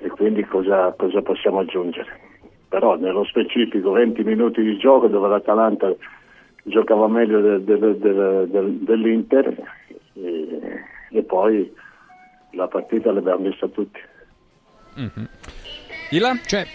[0.00, 2.33] e quindi cosa, cosa possiamo aggiungere?
[2.74, 5.94] Però nello specifico 20 minuti di gioco dove l'Atalanta
[6.64, 9.62] giocava meglio del- del- del- del- dell'Inter
[10.14, 10.48] e,
[11.12, 11.72] e poi
[12.54, 14.00] la partita l'abbiamo vista tutti.
[16.46, 16.66] Cioè,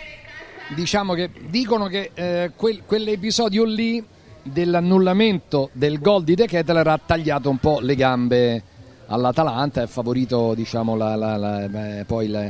[0.74, 4.02] diciamo che dicono che eh, quel- quell'episodio lì
[4.42, 8.64] dell'annullamento del gol di De Ketteler ha tagliato un po' le gambe
[9.08, 12.50] all'Atalanta e ha favorito diciamo, la, la- la- poi la,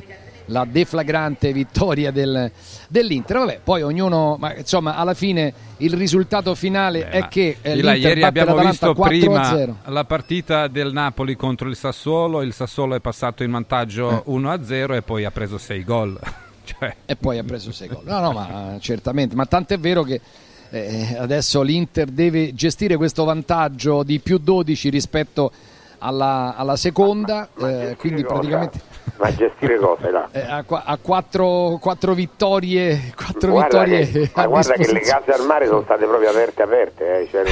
[0.50, 2.52] la deflagrante vittoria del-
[2.88, 3.38] dell'Inter.
[3.38, 8.24] Vabbè, poi ognuno, ma insomma, alla fine il risultato finale è che eh, l'Inter ieri
[8.24, 9.08] abbiamo visto 4-0.
[9.08, 14.96] prima la partita del Napoli contro il Sassuolo, il Sassuolo è passato in vantaggio 1-0
[14.96, 16.20] e poi ha preso 6 gol.
[16.70, 18.04] Cioè, e poi ha preso 6 gol.
[18.06, 20.22] No, no, ma eh, certamente, ma tant'è vero che
[20.70, 25.52] eh, adesso l'Inter deve gestire questo vantaggio di più 12 rispetto
[25.98, 28.80] alla, alla seconda, eh, quindi praticamente
[29.18, 30.28] Ma gestire cose là.
[30.32, 35.00] eh, qua- ha quattro, quattro vittorie, quattro Guarda vittorie che, ma a guarda che le
[35.00, 37.44] case al mare sono state proprio aperte aperte, eh, cioè,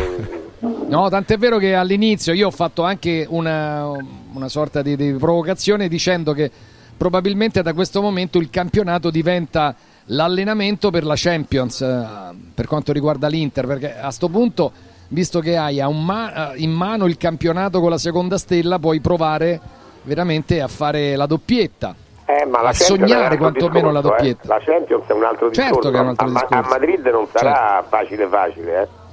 [0.88, 3.85] No, tant'è vero che all'inizio io ho fatto anche una,
[4.34, 6.49] una sorta di, di provocazione dicendo che
[6.97, 9.75] probabilmente da questo momento il campionato diventa
[10.05, 12.05] l'allenamento per la Champions eh,
[12.53, 14.71] per quanto riguarda l'Inter, perché a sto punto,
[15.09, 19.59] visto che hai a ma- in mano il campionato con la seconda stella, puoi provare
[20.07, 21.93] veramente a fare la doppietta.
[22.25, 24.01] Eh, ma la a Champions sognare quantomeno la eh.
[24.01, 24.47] doppietta.
[24.47, 25.91] La Champions è un altro Certo discorso.
[25.91, 26.65] che è un altro a, Ma- discorso.
[26.65, 29.05] a Madrid non sarà facile facile, eh.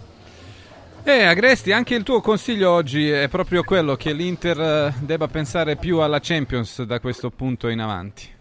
[1.06, 5.76] Eh, Agresti, anche il tuo consiglio oggi è proprio quello che l'Inter eh, debba pensare
[5.76, 8.32] più alla Champions da questo punto in avanti.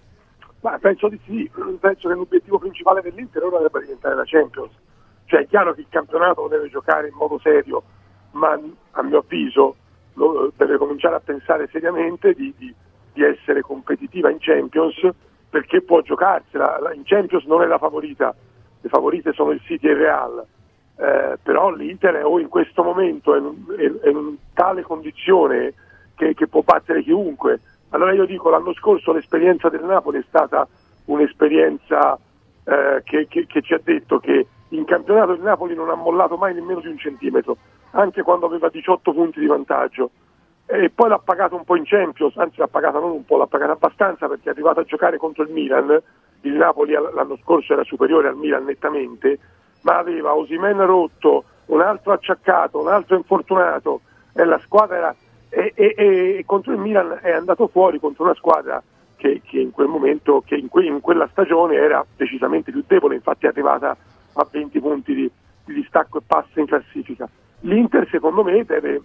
[0.61, 1.51] Ma penso di sì,
[1.81, 4.71] penso che l'obiettivo principale dell'Inter ora debba diventare la Champions.
[5.25, 7.83] Cioè è chiaro che il campionato lo deve giocare in modo serio,
[8.31, 8.57] ma
[8.91, 9.75] a mio avviso
[10.15, 12.73] lo- deve cominciare a pensare seriamente di, di-
[13.13, 15.07] di essere competitiva in Champions
[15.49, 16.79] perché può giocarsela.
[16.81, 18.33] La- In Champions non è la favorita,
[18.81, 20.45] le favorite sono il City e il Real.
[20.95, 25.73] Eh, però l'Inter è o in questo momento è in, è- è in tale condizione
[26.15, 27.59] che, che può battere chiunque.
[27.89, 30.67] Allora io dico, l'anno scorso l'esperienza del Napoli è stata
[31.05, 32.17] un'esperienza
[32.65, 36.35] eh, che, che- che ci ha detto che in campionato il Napoli non ha mollato
[36.37, 37.57] mai nemmeno di un centimetro,
[37.93, 40.11] anche quando aveva 18 punti di vantaggio.
[40.65, 43.47] E poi l'ha pagato un po' in Champions, anzi l'ha pagata non un po', l'ha
[43.47, 46.01] pagata abbastanza perché è arrivato a giocare contro il Milan.
[46.41, 49.39] Il Napoli l'anno scorso era superiore al Milan nettamente,
[49.81, 54.01] ma aveva Osimen rotto, un altro acciaccato, un altro infortunato
[54.33, 55.15] e la squadra era
[55.49, 55.93] e, e-
[56.39, 58.81] e contro il Milan è andato fuori contro una squadra
[59.15, 63.15] che, che in quel momento, che in, que- in quella stagione era decisamente più debole,
[63.15, 63.95] infatti è arrivata
[64.33, 65.31] a 20 punti di,
[65.65, 67.29] di distacco e passa in classifica.
[67.65, 69.01] L'Inter secondo me deve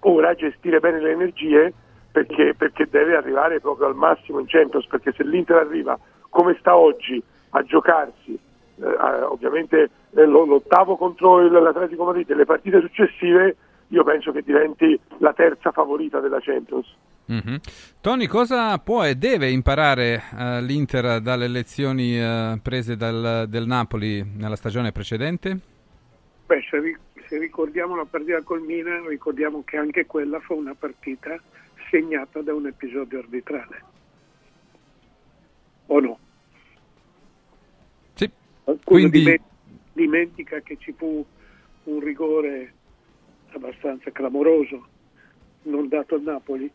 [0.00, 1.72] ora gestire bene le energie
[2.10, 5.98] perché, perché deve arrivare proprio al massimo in Champions, perché se l'Inter arriva
[6.28, 8.38] come sta oggi a giocarsi
[8.80, 13.56] eh, ovviamente eh, lo- l'ottavo contro il- l'Atletico Madrid e le partite successive
[13.88, 16.86] io penso che diventi la terza favorita della Champions.
[17.26, 17.58] Mhm.
[18.00, 24.22] Tony, cosa può e deve imparare eh, l'Inter dalle lezioni eh, prese dal, del Napoli
[24.36, 25.58] nella stagione precedente?
[26.46, 26.60] Beh,
[27.28, 31.40] se, ri- se ricordiamo la partita col Milan, ricordiamo che anche quella fu una partita
[31.90, 33.82] segnata da un episodio arbitrale.
[35.86, 36.18] O no?
[38.14, 38.30] Sì.
[38.64, 39.40] Qualcuno Quindi- dime-
[39.92, 41.24] dimentica che ci fu
[41.84, 42.72] un rigore
[43.52, 44.86] abbastanza clamoroso
[45.62, 46.70] non dato al Napoli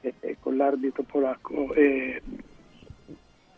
[0.00, 2.22] e- e con l'arbitro polacco e,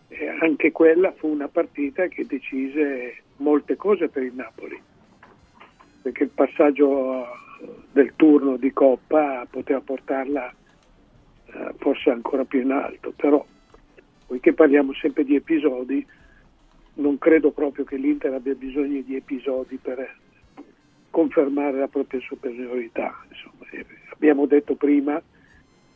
[0.08, 4.80] e anche quella fu una partita che decise molte cose per il Napoli
[6.06, 7.26] perché il passaggio
[7.90, 10.54] del turno di Coppa poteva portarla
[11.46, 13.44] eh, forse ancora più in alto però
[14.26, 16.06] poiché parliamo sempre di episodi
[16.94, 20.16] non credo proprio che l'Inter abbia bisogno di episodi per
[21.10, 23.14] confermare la propria superiorità.
[23.30, 25.20] Insomma, eh, abbiamo detto prima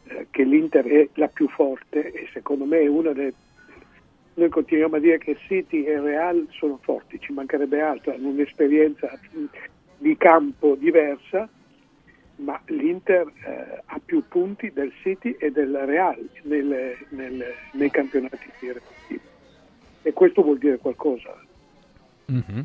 [0.04, 3.34] eh, che l'Inter è la più forte e secondo me è una delle...
[4.34, 9.10] Noi continuiamo a dire che City e Real sono forti, ci mancherebbe altro, hanno un'esperienza
[10.00, 11.46] di campo diversa,
[12.36, 18.38] ma l'Inter eh, ha più punti del City e del Real nelle- nelle- nei campionati
[18.58, 19.20] rispettivi.
[20.02, 21.36] E questo vuol dire qualcosa.
[22.26, 22.64] Mhm.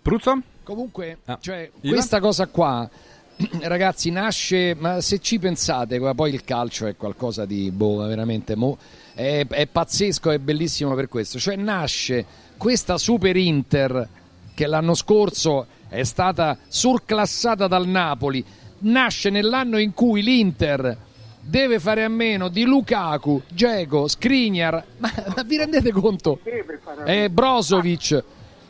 [0.00, 0.40] Pruzzo?
[0.62, 1.38] Comunque, Ah.
[1.40, 2.88] cioè, questa cosa qua,
[3.62, 8.78] ragazzi, nasce, ma se ci pensate, poi il calcio è qualcosa di, boh, veramente, mo-
[9.14, 11.38] è, è pazzesco, è bellissimo per questo.
[11.38, 12.24] Cioè, nasce
[12.56, 14.08] questa Super Inter
[14.54, 18.42] che l'anno scorso è stata surclassata dal Napoli,
[18.80, 20.96] nasce nell'anno in cui l'Inter
[21.42, 26.38] deve fare a meno di Lukaku, Dzeko, Skriniar, ma, ma vi rendete conto?
[26.42, 27.28] Deve fare a Eh, meno.
[27.34, 28.24] Brozovic,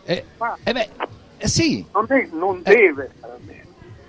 [0.05, 0.24] eh,
[0.64, 0.88] eh beh,
[1.38, 3.64] eh sì, Non, è- non deve fare a meno,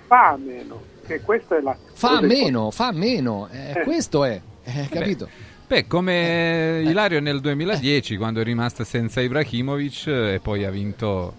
[0.06, 1.76] fa a meno, che questa è la...
[1.92, 3.82] fa cosa meno, fa meno, eh, Eh.
[3.82, 5.28] questo è, eh, capito?
[5.66, 11.34] Beh, come Ilario nel 2010, quando è rimasta senza Ibrahimovic eh, e poi ha vinto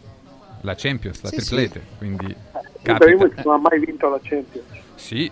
[0.64, 1.82] la Champions, la Sì, triplete.
[1.98, 2.80] Quindi importante.
[2.82, 2.94] capita.
[3.06, 4.66] Ibrahimovic non ha mai vinto la Champions.
[4.96, 5.32] Sì,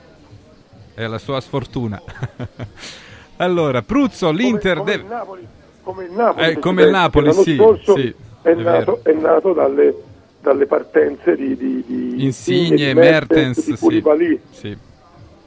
[0.94, 2.02] è la sua sfortuna.
[3.38, 5.04] allora, Pruzzo, l'Inter come, deve...
[5.04, 5.48] il Napoli,
[5.84, 9.96] come il Napoli, Eh, come il Napoli, sì, sì, è, è nato, è nato dalle,
[10.42, 13.80] dalle partenze di, di, di Insigne, di Mertens, di sì.
[13.80, 14.78] Koulibaly, Sì.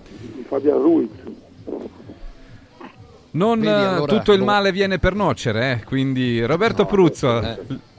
[0.09, 1.11] di Fabian Ruiz.
[3.33, 4.45] Non Vedi, eh, allora, tutto il boh.
[4.45, 7.41] male viene per nocere, eh, quindi Roberto Pruzzo,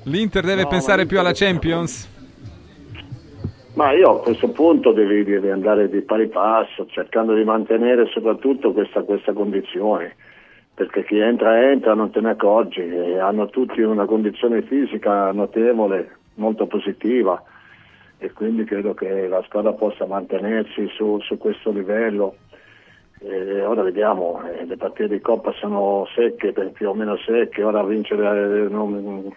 [0.06, 2.14] l'Inter deve No, pensare più alla Champions?
[3.73, 8.72] Ma io a questo punto devi, devi andare di pari passo, cercando di mantenere soprattutto
[8.72, 10.15] questa, questa condizione,
[10.73, 16.10] perché chi entra entra, non te ne accorgi, e hanno tutti una condizione fisica notevole,
[16.36, 17.41] molto positiva
[18.18, 22.36] e quindi credo che la squadra possa mantenersi su, su questo livello.
[23.19, 27.84] E ora vediamo, eh, le partite di Coppa sono secche, più o meno secche, ora
[27.84, 29.34] vincere eh, non-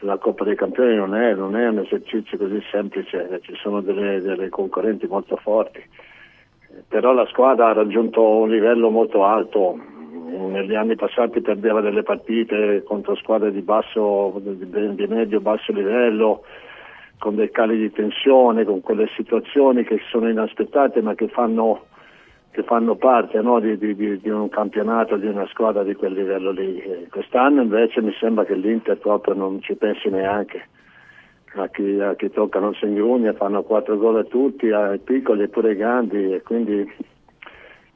[0.00, 3.80] la Coppa dei Campioni non è, non è un esercizio così semplice, eh, ci sono
[3.80, 9.78] delle, delle concorrenti molto forti, Eh, però la squadra ha raggiunto un livello molto alto,
[10.28, 16.42] negli anni passati perdeva delle partite contro squadre di basso, di, di medio-basso livello,
[17.18, 21.86] con dei cali di tensione, con quelle situazioni che sono inaspettate ma che fanno,
[22.50, 26.50] che fanno parte no, di, di- di- un campionato, di una squadra di quel livello
[26.50, 26.78] lì.
[26.80, 30.66] E quest'anno invece mi sembra che l'Inter proprio non ci pensi neanche.
[31.54, 35.42] A chi, a chi tocca non si ingrugna, fanno quattro gol a tutti, ai piccoli
[35.44, 36.86] e pure ai grandi e quindi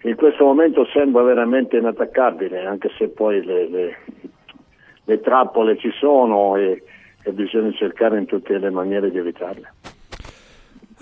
[0.05, 3.97] in questo momento sembra veramente inattaccabile, anche se poi le, le-
[5.05, 6.83] le trappole ci sono e,
[7.23, 9.73] e bisogna cercare in tutte le maniere di evitarle.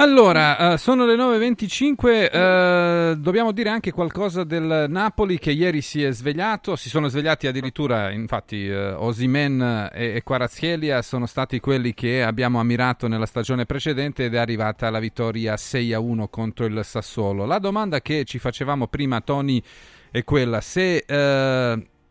[0.01, 6.03] Allora, eh, sono le 9.25, eh, dobbiamo dire anche qualcosa del Napoli che ieri si
[6.03, 12.23] è svegliato, si sono svegliati addirittura, infatti eh, Osimen e, e sono stati quelli che
[12.23, 17.45] abbiamo ammirato nella stagione precedente ed è arrivata la vittoria 6-1 contro il Sassuolo.
[17.45, 19.63] La domanda che ci facevamo prima, Tony,
[20.11, 21.05] è quella, se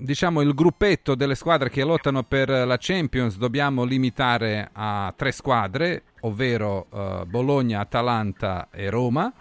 [0.01, 6.03] diciamo il gruppetto delle squadre che lottano per la Champions dobbiamo limitare a tre squadre,
[6.21, 9.31] ovvero eh, Bologna, Atalanta e Roma,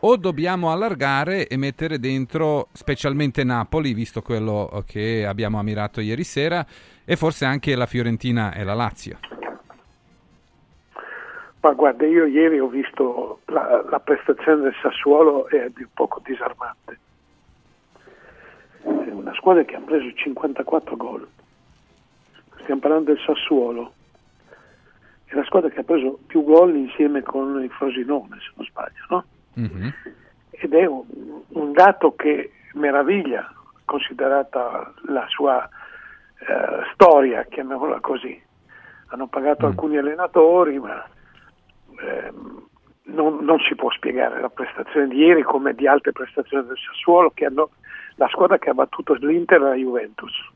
[0.00, 6.24] o dobbiamo allargare e mettere dentro specialmente Napoli, visto quello eh, che abbiamo ammirato ieri
[6.24, 6.64] sera,
[7.04, 9.18] e forse anche la Fiorentina e la Lazio.
[11.60, 16.20] Ma guarda, io ieri ho visto la, la prestazione del Sassuolo è a dir poco
[16.24, 16.98] disarmante.
[18.82, 21.26] È una squadra che ha preso 54 gol.
[22.60, 23.94] Stiamo parlando del Sassuolo.
[25.26, 29.04] È la squadra che ha preso più gol insieme con il Frosinone, se non sbaglio,
[29.08, 29.24] no?
[30.50, 31.04] Ed è un,
[31.48, 33.52] un dato che meraviglia,
[33.84, 35.68] considerata la sua
[36.38, 38.40] eh, storia, chiamiamola così.
[39.08, 41.04] Hanno pagato alcuni allenatori, ma
[42.00, 42.66] ehm,
[43.04, 47.30] non, non si può spiegare la prestazione di ieri come di altre prestazioni del Sassuolo,
[47.30, 47.70] che hanno
[48.16, 50.50] la squadra che ha battuto l'Inter e la Juventus.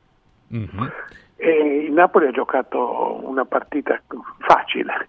[1.42, 3.98] E il Napoli ha giocato una partita
[4.40, 5.08] facile.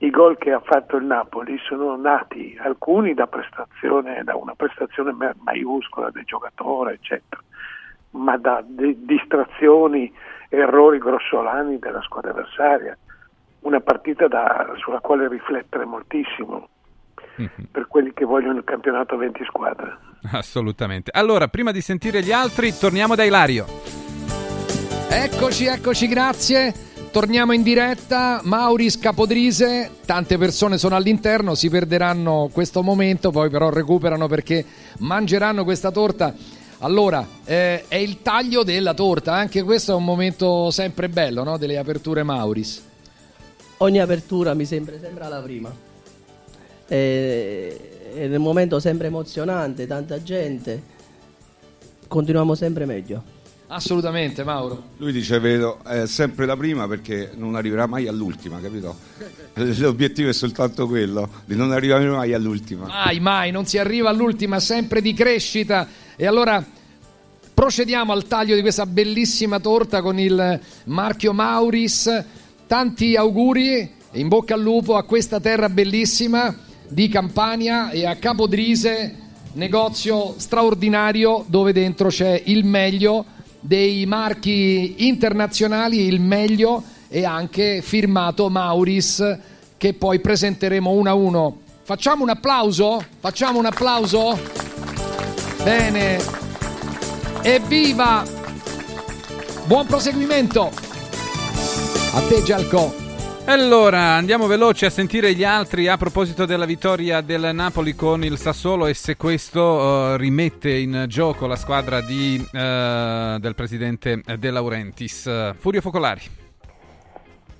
[0.00, 5.12] I gol che ha fatto il Napoli sono nati alcuni da, prestazione, da una prestazione
[5.12, 7.42] ma- maiuscola del giocatore, eccetera,
[8.10, 10.12] ma da di- distrazioni,
[10.50, 12.94] errori grossolani della squadra avversaria.
[13.60, 16.68] Una partita da- sulla quale riflettere moltissimo
[17.72, 19.96] per quelli che vogliono il campionato a 20 squadre.
[20.32, 21.10] Assolutamente.
[21.14, 23.95] Allora, prima di sentire gli altri, torniamo da Ilario.
[25.08, 26.74] Eccoci, eccoci, grazie.
[27.10, 28.40] Torniamo in diretta.
[28.42, 34.64] Mauris Capodrise, tante persone sono all'interno, si perderanno questo momento, poi però recuperano perché
[34.98, 36.34] mangeranno questa torta.
[36.80, 41.56] Allora, eh, è il taglio della torta, anche questo è un momento sempre bello, no?
[41.56, 42.82] Delle aperture Mauris.
[43.78, 45.74] Ogni apertura mi sembra, sembra la prima.
[46.88, 50.82] E- È un momento sempre emozionante, tanta gente.
[52.08, 53.35] Continuiamo sempre meglio.
[53.68, 54.90] Assolutamente, Mauro.
[54.98, 58.96] Lui dice, vedo, è sempre la prima perché non arriverà mai all'ultima, capito?
[59.54, 62.86] L'obiettivo è soltanto quello, di non arrivare mai all'ultima.
[62.86, 65.88] Mai, mai, non si arriva all'ultima, sempre di crescita.
[66.14, 66.64] E allora
[67.52, 72.24] procediamo al taglio di questa bellissima torta con il marchio Mauris.
[72.68, 73.78] Tanti auguri
[74.10, 76.54] e in bocca al lupo a questa terra bellissima
[76.88, 79.14] di Campania e a Capodrise,
[79.52, 83.24] negozio straordinario dove dentro c'è il meglio
[83.60, 89.38] dei marchi internazionali, il meglio e anche firmato Mauris
[89.76, 91.60] che poi presenteremo uno a uno.
[91.82, 93.04] Facciamo un applauso?
[93.20, 94.38] Facciamo un applauso?
[95.62, 96.18] Bene.
[97.42, 98.24] Evviva!
[99.66, 100.70] Buon proseguimento!
[102.12, 103.05] A te Gialco.
[103.48, 108.38] Allora, andiamo veloci a sentire gli altri a proposito della vittoria del Napoli con il
[108.38, 114.50] Sassuolo e se questo eh, rimette in gioco la squadra di, eh, del presidente De
[114.50, 115.54] Laurentiis.
[115.54, 116.22] Furio Focolari.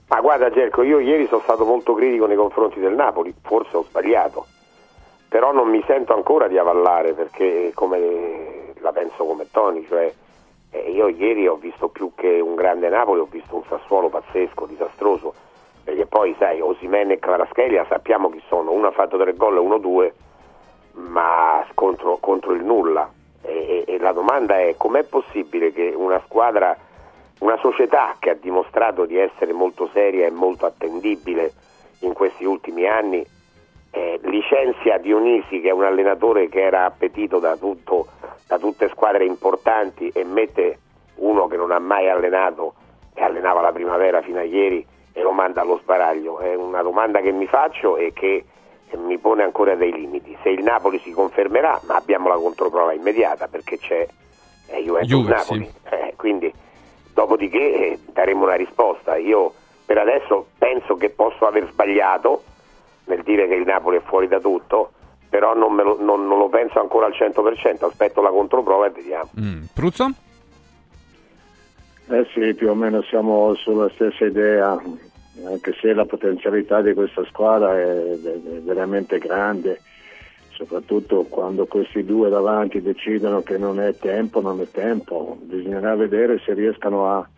[0.09, 3.85] Ma guarda Gerco, io ieri sono stato molto critico nei confronti del Napoli, forse ho
[3.85, 4.45] sbagliato,
[5.29, 10.13] però non mi sento ancora di avallare perché come la penso come Tony, cioè
[10.71, 14.67] eh, io ieri ho visto più che un grande Napoli, ho visto un Sassuolo pazzesco,
[14.67, 15.35] disastroso,
[15.87, 19.61] perché poi sai, Osimene e Kvaratskhelia sappiamo chi sono, uno ha fatto tre gol e
[19.61, 20.13] uno due,
[20.95, 23.09] ma contro, contro il nulla.
[23.43, 26.77] E, e- e la domanda è com'è possibile che una squadra,
[27.39, 31.53] una società che ha dimostrato di essere molto seria e molto attendibile
[32.01, 33.25] in questi ultimi anni,
[33.93, 38.09] eh, licenzia Dionisi che è un allenatore che era appetito da, tutto,
[38.49, 40.81] da tutte squadre importanti e mette
[41.19, 42.75] uno che non ha mai allenato
[43.15, 44.85] e allenava la primavera fino a ieri
[45.17, 46.41] e lo manda allo sbaraglio.
[46.41, 48.45] È una domanda che mi faccio e che
[48.87, 50.37] eh, mi pone ancora dei limiti.
[50.43, 54.07] Se il Napoli si confermerà, ma abbiamo la controprova immediata perché c'è
[54.67, 55.73] è Juventus Juve, Napoli.
[55.89, 56.53] Eh, quindi
[57.15, 59.17] dopodiché eh, daremo una risposta.
[59.17, 59.55] Io
[59.87, 62.43] per adesso penso che posso aver sbagliato
[63.05, 64.91] nel dire che il Napoli è fuori da tutto,
[65.31, 68.91] però non, me lo, non- non lo penso ancora al 100%, aspetto la controprova e
[68.91, 69.31] vediamo.
[69.41, 69.63] Mm.
[69.73, 70.11] Pruzzo?
[72.09, 74.81] Eh sì, più o meno siamo sulla stessa idea,
[75.45, 78.17] anche se la potenzialità di questa squadra è,
[78.63, 79.81] veramente grande,
[80.51, 85.37] soprattutto quando questi due davanti decidono che non è tempo, non è tempo.
[85.43, 87.29] Bisognerà vedere se riescano a,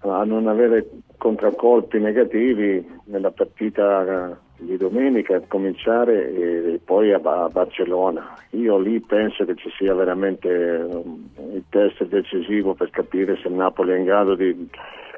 [0.00, 0.88] a non avere
[1.18, 8.34] contraccolpi negativi nella partita di domenica, a cominciare e, poi a, Ba- a Barcellona.
[8.50, 13.92] Io lì penso che ci sia veramente il test decisivo per capire se il Napoli
[13.92, 14.68] è in grado di,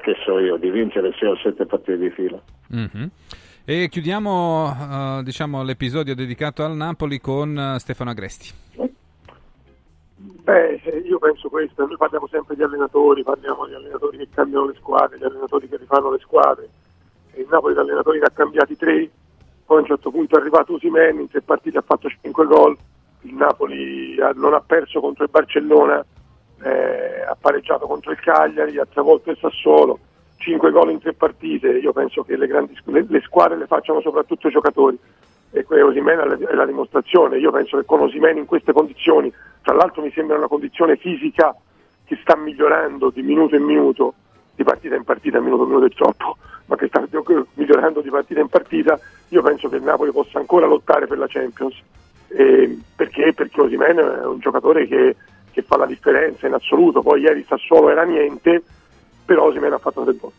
[0.05, 2.39] che so io, di vincere 6 o 7 partite di fila.
[2.67, 3.09] Mhm.
[3.65, 8.53] E chiudiamo eh, diciamo, l'episodio dedicato al Napoli con eh, Stefano Agresti.
[10.17, 14.67] Beh, eh, io penso questo, noi parliamo sempre di allenatori, parliamo di allenatori che cambiano
[14.67, 16.69] le squadre, di allenatori che rifanno le squadre.
[17.33, 19.09] Il Napoli di allenatori ne ha cambiati tre,
[19.65, 22.77] poi a un certo punto è arrivato Usimen, in tre partite ha fatto 5 gol,
[23.21, 26.05] il Napoli non ha perso contro il Barcellona,
[26.63, 29.99] eh, ha pareggiato contro il Cagliari, ha travolto il Sassuolo,
[30.37, 34.01] 5 gol in tre partite, io penso che le, grandi, le, le squadre le facciano
[34.01, 34.97] soprattutto i giocatori
[35.51, 40.01] e Osimhen è la, dimostrazione, io penso che con Osimhen in queste condizioni, tra l'altro
[40.01, 41.55] mi sembra una condizione fisica
[42.03, 44.15] che sta migliorando di minuto in minuto,
[44.53, 47.01] di partita in partita, minuto in minuto è troppo, ma che sta
[47.53, 48.99] migliorando di partita in partita,
[49.29, 51.81] io penso che il Napoli possa ancora lottare per la Champions.
[52.27, 53.31] Eh, perché?
[53.33, 55.15] Perché Osimhen è un giocatore che,
[55.55, 58.61] che fa la differenza in assoluto, poi ieri Sassuolo era niente,
[59.23, 60.31] però Osimhen ha fatto tre gol.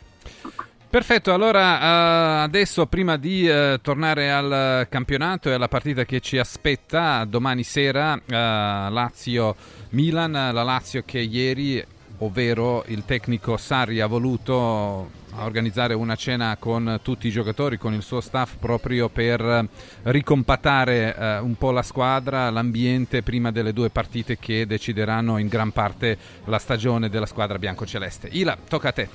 [0.88, 6.38] Perfetto, allora eh, adesso prima di eh, tornare al campionato e alla partita che ci
[6.38, 11.82] aspetta domani sera eh, Lazio-Milan, la Lazio che ieri,
[12.18, 18.02] ovvero il tecnico Sarri ha voluto organizzare una cena con tutti i giocatori, con il
[18.02, 19.68] suo staff proprio per eh,
[20.04, 25.72] ricompattare eh, un po' la squadra, l'ambiente prima delle due partite che decideranno in gran
[25.72, 28.28] parte la stagione della squadra biancoceleste.
[28.32, 29.08] Ila, tocca a te.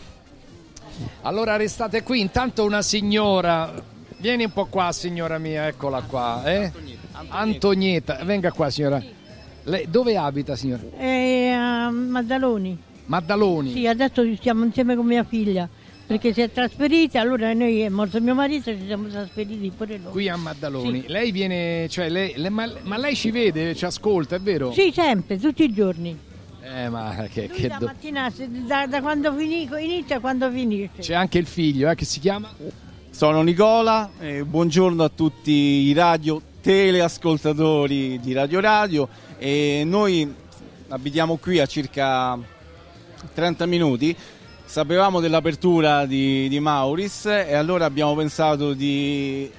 [1.22, 3.74] Allora restate qui, intanto una signora,
[4.18, 6.72] vieni un po' qua signora mia, eccola qua, eh?
[7.30, 9.02] Antonietta, venga qua signora.
[9.64, 10.84] Lei dove abita signora?
[10.98, 12.90] E a Maddaloni.
[13.06, 13.72] Maddaloni.
[13.74, 15.68] Sì, adesso stiamo insieme con mia figlia
[16.06, 19.98] perché si è trasferita, allora noi è morto mio marito e ci siamo trasferiti pure
[19.98, 20.12] noi.
[20.12, 21.02] Qui a Maddaloni.
[21.02, 21.08] Sì.
[21.08, 24.74] Lei viene, cioè lei, le- ma, ma lei ci vede, ci ascolta, è vero?
[24.74, 26.18] Sì, sempre, tutti i giorni.
[26.64, 28.32] Eh, ma che, Lui che la do- mattina
[28.68, 31.00] da, da quando fini- inizia a quando finisce.
[31.02, 32.50] C'è anche il figlio, eh, che si chiama?
[33.10, 39.08] Sono Nicola, eh, buongiorno a tutti i radio teleascoltatori di Radio Radio
[39.38, 40.32] e noi
[40.90, 42.38] abitiamo qui a circa
[43.34, 44.16] 30 minuti.
[44.64, 49.52] Sapevamo dell'apertura di, di Mauris e allora abbiamo pensato di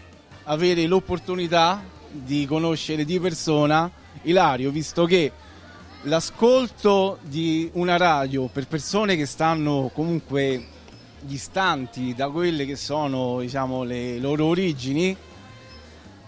[0.44, 3.90] avere l'opportunità di conoscere di persona
[4.22, 5.32] Ilario, visto che
[6.02, 10.66] l'ascolto di una radio per persone che stanno comunque
[11.20, 15.16] distanti da quelle che sono diciamo, le loro origini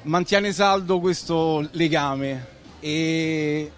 [0.02, 2.46] mantiene saldo questo legame
[2.80, 3.70] e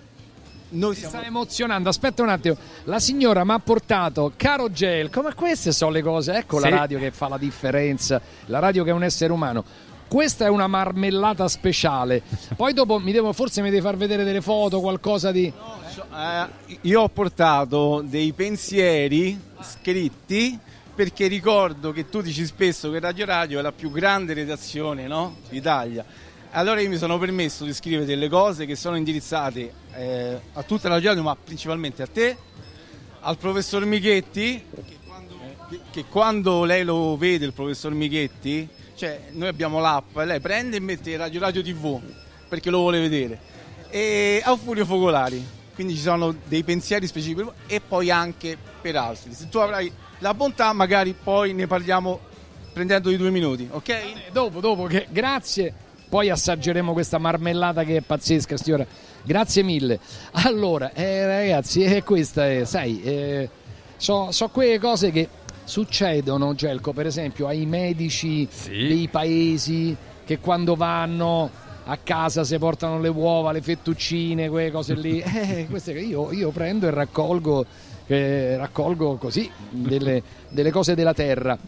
[0.77, 2.57] noi Si sta emozionando, aspetta un attimo.
[2.85, 6.35] La signora mi ha portato caro gel, come queste sono le cose.
[6.35, 6.73] Ecco la Sì.
[6.73, 9.65] radio che fa la differenza, la radio che è un essere umano.
[10.09, 12.23] Questa è una marmellata speciale.
[12.55, 15.47] Poi dopo mi devo, forse mi devi far vedere delle foto, qualcosa di.
[15.47, 16.47] Eh,
[16.83, 20.57] io ho portato dei pensieri scritti
[20.95, 25.37] perché ricordo che tu dici spesso che Radio Radio è la più grande redazione no?
[25.51, 26.05] d'Italia.
[26.53, 30.89] Allora io mi sono permesso di scrivere delle cose che sono indirizzate eh, a tutta
[30.89, 32.37] la Radio ma principalmente a te,
[33.21, 39.29] al professor Michetti, che quando, che- che quando lei lo vede, il professor Michetti, cioè
[39.33, 42.01] noi abbiamo l'app, lei prende e mette Radio Radio TV
[42.49, 43.39] perché lo vuole vedere
[43.91, 45.55] e a Furio Focolari.
[45.75, 49.35] Quindi ci sono dei pensieri specifici e poi anche per altri.
[49.35, 52.19] Se tu avrai la bontà, magari poi ne parliamo
[52.73, 54.31] prendendo i due minuti, ok?
[54.33, 55.75] Dopo, dopo, che grazie.
[56.09, 58.87] Poi assaggeremo questa marmellata che è pazzesca, signora.
[59.23, 59.99] Grazie mille.
[60.33, 63.49] Allora, eh, ragazzi, eh, questa è, sai, eh,
[63.97, 65.29] so, so quelle cose che
[65.65, 71.51] succedono, Gelco, per esempio, ai medici dei paesi che quando vanno
[71.89, 75.23] a casa si portano le uova, le fettuccine, quelle cose lì.
[75.27, 77.67] Eh, queste che io, io prendo e raccolgo,
[78.07, 81.59] eh, raccolgo così delle, delle cose della terra.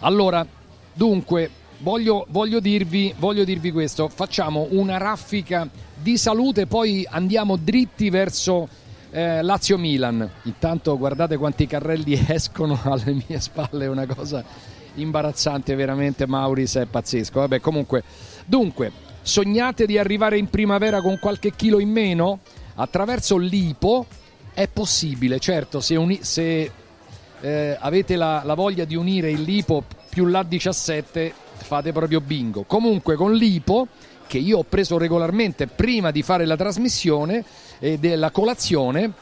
[0.00, 0.46] Allora,
[0.92, 8.10] dunque, voglio, voglio dirvi, voglio dirvi questo, facciamo una raffica di salute, poi andiamo dritti
[8.10, 8.68] verso
[9.08, 10.28] Eh, Lazio-Milan.
[10.42, 14.44] Intanto guardate quanti carrelli escono alle mie spalle, è una cosa
[14.96, 16.26] imbarazzante veramente.
[16.26, 17.40] Mauris è pazzesco.
[17.40, 18.02] Vabbè, comunque,
[18.44, 18.92] dunque,
[19.22, 22.40] sognate di arrivare in primavera con qualche chilo in meno?
[22.74, 24.06] Attraverso l'IPO
[24.52, 26.70] è possibile, certo, se, uni- se
[27.40, 31.32] eh, avete la, la voglia di unire il lipo più l'A17
[31.66, 32.62] fate proprio bingo.
[32.62, 33.88] Comunque con l'IPO
[34.28, 37.44] che io ho preso regolarmente prima di fare la trasmissione
[37.78, 39.12] e della colazione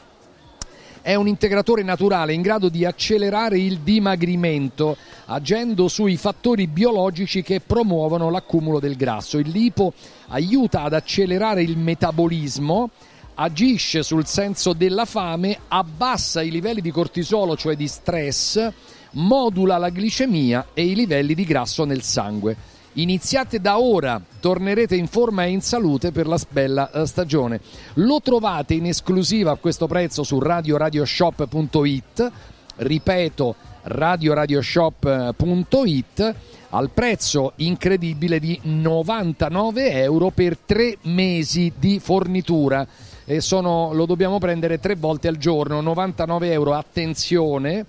[1.01, 7.61] è un integratore naturale in grado di accelerare il dimagrimento agendo sui fattori biologici che
[7.61, 9.37] promuovono l'accumulo del grasso.
[9.37, 9.93] Il lipo
[10.29, 12.89] aiuta ad accelerare il metabolismo,
[13.35, 18.71] agisce sul senso della fame, abbassa i livelli di cortisolo, cioè di stress,
[19.15, 22.55] modula la glicemia e i livelli di grasso nel sangue.
[22.93, 27.59] Iniziate da ora, tornerete in forma e in salute per la bella eh, stagione.
[27.95, 32.31] Lo trovate in esclusiva a questo prezzo su radioradioshop.it,
[32.77, 36.35] ripeto radioradioshop.it
[36.69, 42.87] al prezzo incredibile di 99 euro per tre mesi di fornitura
[43.25, 47.85] e sono, lo dobbiamo prendere tre volte al giorno 99 euro attenzione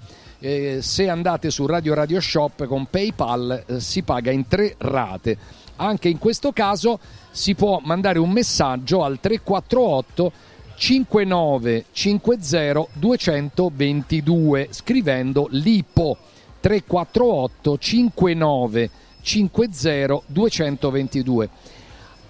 [0.46, 5.36] eh, se andate su Radio Radio Shop con PayPal eh, si paga in tre rate.
[5.76, 7.00] Anche in questo caso
[7.32, 10.32] si può mandare un messaggio al 348
[10.76, 16.16] 5950 222 scrivendo LIPO
[16.60, 18.90] 348 59
[19.20, 21.50] 50 222.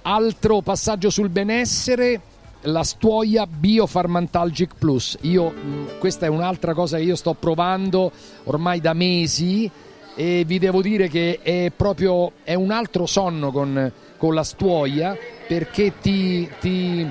[0.03, 2.21] Altro passaggio sul benessere
[2.67, 5.19] la stuoia Biofarmantalgic Plus.
[5.23, 8.11] Io, mh, questa è un'altra cosa che io sto provando
[8.45, 9.71] ormai da mesi
[10.15, 15.17] e vi devo dire che è proprio è un altro sonno con, con la stuoia
[15.47, 17.07] perché ti, ti-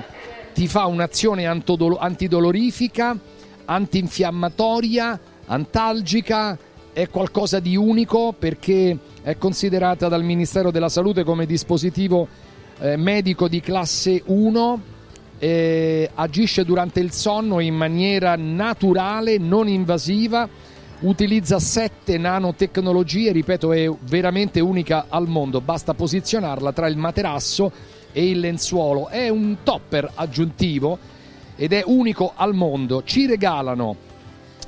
[0.52, 3.16] ti fa un'azione antidolorifica,
[3.64, 6.58] antinfiammatoria, antalgica,
[6.92, 12.26] è qualcosa di unico perché è considerata dal Ministero della Salute come dispositivo
[12.78, 14.94] eh, medico di classe 1
[15.38, 20.48] eh, agisce durante il sonno in maniera naturale, non invasiva,
[21.00, 27.70] utilizza sette nanotecnologie, ripeto è veramente unica al mondo, basta posizionarla tra il materasso
[28.12, 30.98] e il lenzuolo, è un topper aggiuntivo
[31.54, 33.96] ed è unico al mondo, ci regalano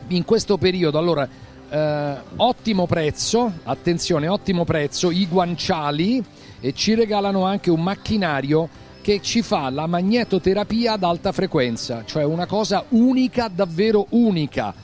[0.08, 1.28] in questo periodo allora
[1.70, 6.22] eh, ottimo prezzo, attenzione ottimo prezzo, i guanciali
[6.60, 8.68] e ci regalano anche un macchinario
[9.00, 14.74] che ci fa la magnetoterapia ad alta frequenza, cioè una cosa unica, davvero unica.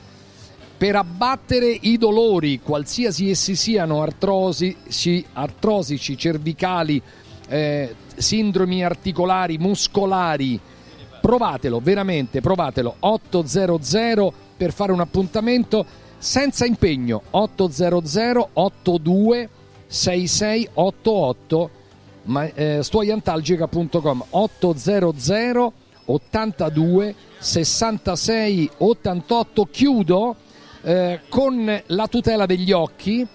[0.77, 4.75] Per abbattere i dolori, qualsiasi essi siano, artrosi,
[5.33, 7.01] artrosici, cervicali,
[7.47, 10.59] eh, sindromi articolari, muscolari,
[11.21, 12.95] provatelo, veramente provatelo.
[12.99, 15.85] 800 per fare un appuntamento
[16.17, 17.21] senza impegno.
[17.31, 19.49] 800 82
[19.87, 21.69] 6688
[22.25, 25.73] ma, eh, stuoiantalgica.com 800
[26.05, 30.35] 82 66 88 chiudo
[30.83, 33.25] eh, con la tutela degli occhi.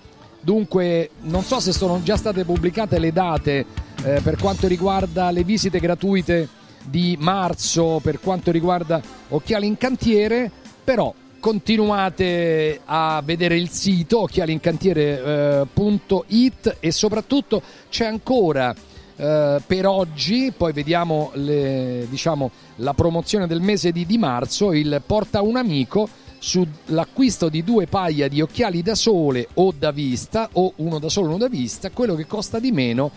[0.43, 3.67] Dunque non so se sono già state pubblicate le date
[4.05, 6.49] eh, per quanto riguarda le visite gratuite
[6.83, 10.51] di marzo per quanto riguarda occhiali in cantiere
[10.83, 18.73] però continuate a vedere il sito occhialincantiere.it e soprattutto c'è ancora
[19.17, 25.03] eh, per oggi, poi vediamo le- diciamo, la promozione del mese di, di marzo, il
[25.05, 26.09] porta un amico
[26.39, 31.27] sull'acquisto di due paia di occhiali da sole o da vista o uno da sole
[31.27, 33.11] e uno da vista, quello che costa di meno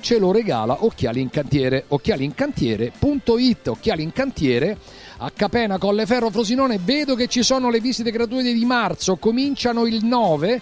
[0.00, 4.76] ce lo regala Occhiali in Cantiere, occhialincantiere.it, Occhiali in Cantiere
[5.24, 6.78] a Capena, Colleferro, Frosinone.
[6.78, 10.60] Vedo che ci sono le visite gratuite di marzo, cominciano il 9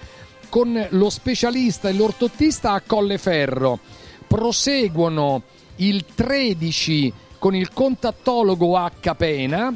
[0.48, 3.80] con lo specialista e l'ortottista a Colleferro.
[4.26, 5.42] Proseguono
[5.76, 9.74] il 13 con il contattologo a Capena,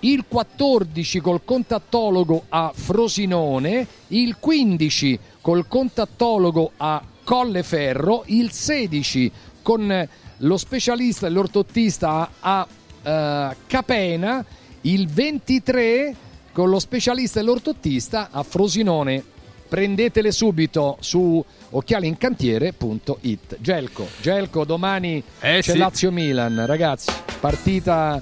[0.00, 9.32] il 14 col contattologo a Frosinone, il 15 col contattologo a Colleferro, il 16
[9.62, 12.66] con lo specialista e l'ortottista a
[13.08, 14.44] eh, Capena,
[14.82, 16.14] il 23
[16.52, 19.24] con lo specialista e l'ortottista a Frosinone.
[19.68, 23.58] Prendetele subito su occhialincantiere.it.
[23.60, 25.76] Gelco, Gelco domani Eh c'è sì.
[25.76, 28.20] Lazio Milan, ragazzi, partita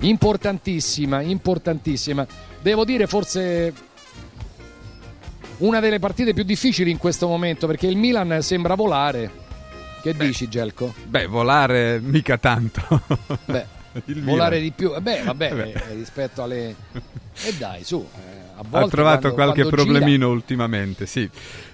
[0.00, 2.24] importantissima, importantissima.
[2.62, 3.72] Devo dire forse
[5.58, 9.42] una delle partite più difficili in questo momento perché il Milan sembra volare.
[10.00, 10.94] Che dici Gelco?
[11.06, 13.02] Beh, volare mica tanto.
[13.46, 13.66] Beh,
[14.06, 14.68] Il volare Milan.
[14.68, 14.94] di più.
[14.94, 15.72] Eh beh, vabbè, Eh beh.
[15.72, 16.74] eh, rispetto alle...
[17.46, 17.96] E dai, su.
[18.14, 18.18] eh,
[18.56, 21.28] a Ha volte trovato quando- qualche quando gira- problemino ultimamente, sì.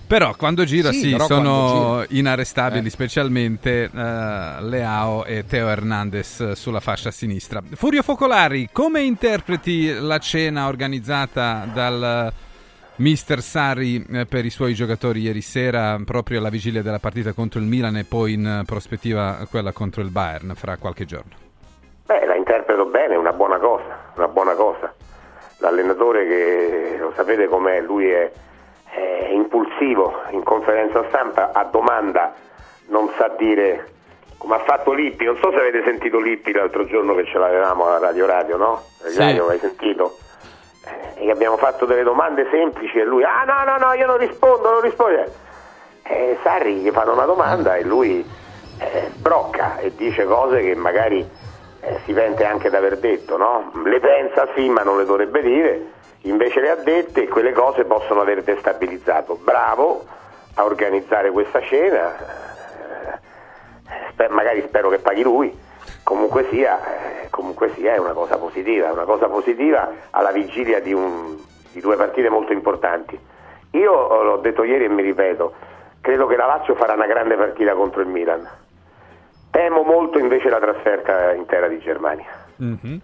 [0.06, 2.90] Però quando gira Sì, sì, sono quando inarrestabili, Eh.
[2.90, 3.90] specialmente eh,
[4.62, 7.62] Leao e Teo Hernandez eh, sulla fascia sinistra.
[7.74, 12.32] Furio Focolari, come interpreti la cena organizzata dal
[12.96, 17.60] mister Sarri eh, per i suoi giocatori ieri sera, proprio alla vigilia della partita contro
[17.60, 21.36] il Milan e poi in eh, prospettiva quella contro il Bayern fra qualche giorno?
[22.10, 24.92] Beh, la interpreto bene, è una buona cosa, una buona cosa.
[25.58, 28.28] L'allenatore che lo sapete com'è, lui è,
[28.90, 32.34] è impulsivo, in conferenza stampa a domanda
[32.88, 33.92] non sa dire
[34.38, 37.86] come ha fatto Lippi, non so se avete sentito Lippi l'altro giorno che ce l'avevamo
[37.86, 38.82] alla Radio Radio, no?
[39.04, 39.16] Sì.
[39.16, 40.18] Radio, l'hai sentito?
[41.16, 44.16] Eh, gli abbiamo fatto delle domande semplici e lui, ah no, no, no, io non
[44.16, 45.26] rispondo, non rispondo.
[46.02, 48.28] E Sarri gli fanno una domanda e lui
[48.80, 51.38] eh, sbrocca e dice cose che magari
[51.80, 53.72] eh, si pente anche d'aver detto, no?
[53.84, 55.86] Le pensa sì, ma non le dovrebbe dire,
[56.22, 59.38] invece le ha dette e quelle cose possono aver destabilizzato.
[59.42, 60.04] Bravo
[60.54, 63.18] a organizzare questa cena, eh,
[64.10, 65.56] spe- magari spero che paghi lui.
[66.02, 70.92] Comunque sia, eh, comunque sia è una cosa positiva, una cosa positiva alla vigilia di,
[70.92, 71.36] un-
[71.72, 73.18] di due partite molto importanti.
[73.72, 75.54] Io eh, l'ho detto ieri e mi ripeto,
[76.00, 78.48] credo che la Lazio farà una grande partita contro il Milan.
[79.50, 82.26] Temo molto invece la trasferta intera di Germania.
[82.56, 83.00] Mhm.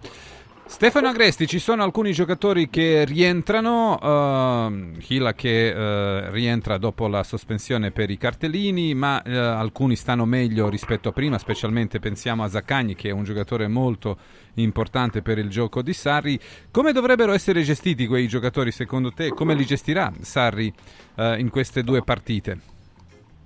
[0.67, 7.23] Stefano Agresti, ci sono alcuni giocatori che rientrano, ehm, Hila che eh, rientra dopo la
[7.23, 12.49] sospensione per i cartellini, ma eh, alcuni stanno meglio rispetto a prima, specialmente pensiamo a
[12.49, 14.17] Zaccagni che è un giocatore molto
[14.55, 16.37] importante per il gioco di Sarri.
[16.69, 19.29] Come dovrebbero essere gestiti quei giocatori secondo te?
[19.29, 20.71] Come li gestirà Sarri
[21.15, 22.57] eh, in queste due partite?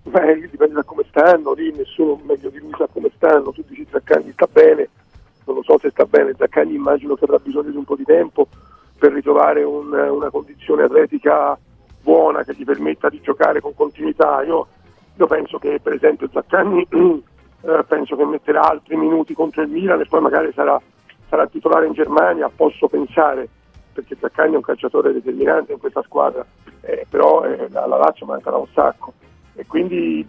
[0.04, 3.86] Beh, dipende da come stanno, lì nessuno meglio di lui sa come stanno, tu dici
[3.92, 4.90] Zaccagni sta bene,
[5.46, 8.06] non lo so se sta bene, Zaccagni immagino che avrà bisogno di un po' di
[8.06, 8.48] tempo
[8.98, 11.58] per ritrovare un- una condizione atletica
[12.02, 14.42] buona che gli permetta di giocare con continuità.
[14.44, 14.68] Io,
[15.16, 20.00] io penso che per esempio Zaccagni eh, penso che metterà altri minuti contro il Milan
[20.00, 20.80] e poi magari sarà,
[21.28, 23.48] sarà titolare in Germania, posso pensare,
[23.94, 26.46] perché Zaccagni è un calciatore determinante in questa squadra,
[26.82, 29.14] eh, però eh, alla Lazio mancherà un sacco
[29.56, 30.26] e quindi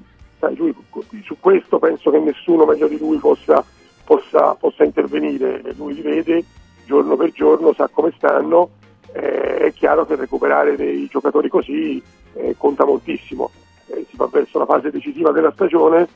[0.50, 0.74] lui,
[1.22, 3.64] su questo penso che nessuno meglio di lui possa,
[4.04, 6.44] possa, possa intervenire, lui li vede
[6.84, 8.70] giorno per giorno, sa come stanno,
[9.12, 12.02] eh, è chiaro che recuperare dei giocatori così
[12.34, 13.50] eh, conta moltissimo,
[13.86, 16.08] Eh, si va verso la fase decisiva della stagione,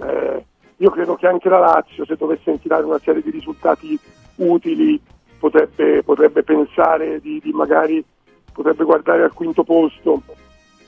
[0.00, 0.44] eh,
[0.76, 3.98] io credo che anche la Lazio se dovesse infilare una serie di risultati
[4.36, 5.00] utili
[5.38, 8.04] potrebbe, potrebbe pensare di, di magari
[8.52, 10.22] potrebbe guardare al quinto posto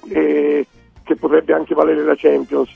[0.09, 0.67] e
[1.05, 2.71] che potrebbe anche valere la Champions.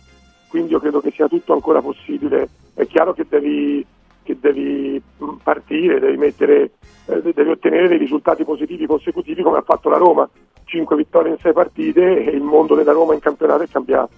[0.48, 2.48] Quindi io credo che sia tutto ancora possibile.
[2.74, 3.84] È chiaro che devi,
[4.22, 6.72] che devi mh, partire, devi, mettere,
[7.06, 10.28] eh, devi ottenere dei risultati positivi consecutivi come ha fatto la Roma.
[10.64, 14.10] Cinque vittorie in sei partite e il mondo della Roma in campionato è cambiato.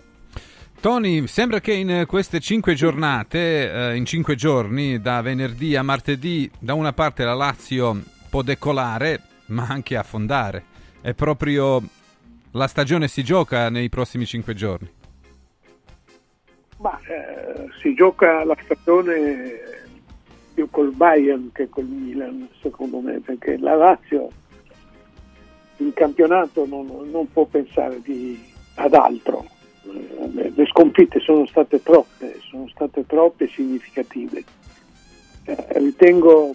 [0.80, 5.82] Tony, sembra che in eh, queste cinque giornate, eh, in cinque giorni, da venerdì a
[5.82, 10.64] martedì, da una parte la Lazio può decolare, ma anche affondare.
[11.00, 11.82] È proprio
[12.56, 14.90] la stagione si gioca nei prossimi cinque giorni.
[16.78, 19.60] Ma eh, si gioca la stagione
[20.54, 24.30] più col Bayern che col Milan, secondo me, perché la Lazio
[25.78, 28.42] in campionato non, non può pensare di-
[28.76, 29.44] ad altro.
[29.84, 34.42] Eh, Le, sconfitte sono state troppe, sono state troppe e significative.
[35.44, 36.54] Eh, ritengo,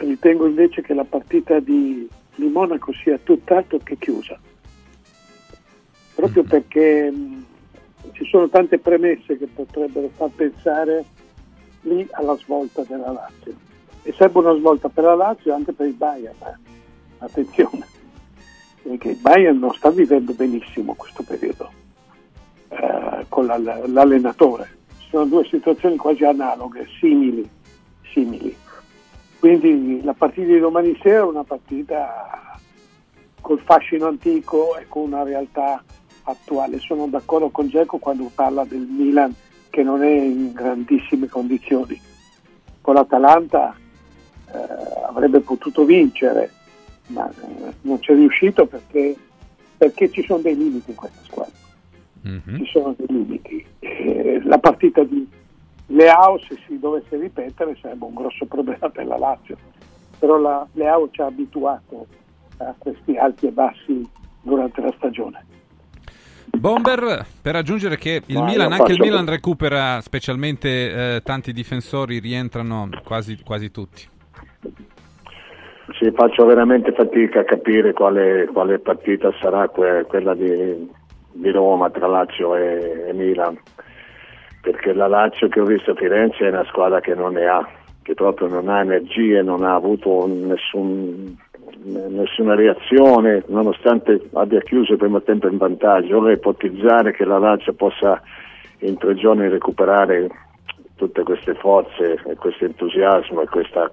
[0.00, 4.38] ritengo invece che la partita di, di Monaco sia tutt'altro che chiusa,
[6.14, 7.44] proprio perché mh,
[8.12, 11.04] ci sono tante premesse che potrebbero far pensare
[11.82, 13.54] lì alla svolta della Lazio.
[14.02, 16.34] E serve una svolta per la Lazio e anche per il Bayern.
[16.42, 16.70] eh.
[17.18, 17.86] Attenzione,
[18.82, 21.70] perché il Bayern non sta vivendo benissimo questo periodo
[22.68, 24.78] eh, con la- l'allenatore.
[25.08, 27.48] Sono due situazioni quasi analoghe, simili,
[28.12, 28.56] simili.
[29.38, 32.58] Quindi la partita di domani sera è una partita
[33.40, 35.82] col fascino antico e con una realtà
[36.24, 36.78] attuale.
[36.78, 39.34] Sono d'accordo con Geco quando parla del Milan
[39.70, 41.98] che non è in grandissime condizioni.
[42.80, 43.74] Con l'Atalanta
[44.52, 44.58] eh,
[45.06, 46.50] avrebbe potuto vincere,
[47.06, 49.16] ma eh, non c'è riuscito perché,
[49.76, 51.54] perché ci sono dei limiti in questa squadra.
[52.56, 53.64] Ci sono dei limiti.
[53.78, 55.26] Eh, la partita di
[55.86, 59.56] Leao, se si dovesse ripetere, sarebbe un grosso problema per la Lazio.
[60.18, 62.06] Però la Leao ci ha abituato
[62.58, 64.06] a questi alti e bassi
[64.42, 65.44] durante la stagione.
[66.58, 72.88] Bomber, per aggiungere che il Milan, anche il Milan recupera specialmente eh, tanti difensori, rientrano
[73.02, 74.08] quasi, quasi tutti.
[75.98, 80.88] Sì, faccio veramente fatica a capire quale, quale partita sarà que- quella di,
[81.32, 83.58] di Roma tra Lazio e, e Milan,
[84.60, 87.68] perché la Lazio che ho visto a Firenze è una squadra che non ne ha,
[88.02, 91.36] che proprio non ha energie, non ha avuto nessun-
[91.84, 96.18] nessuna reazione, nonostante abbia chiuso il primo tempo in vantaggio.
[96.18, 98.20] Ora ipotizzare che la Lazio possa
[98.78, 100.28] in tre giorni recuperare
[100.96, 103.90] tutte queste forze e questo entusiasmo e questa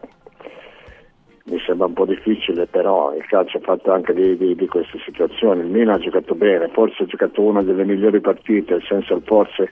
[1.46, 5.00] mi sembra un po' difficile, però il calcio ha fatto anche di, di- di queste
[5.04, 5.62] situazioni.
[5.62, 9.72] Il Milan ha giocato bene, forse ha giocato una delle migliori partite, nel senso forse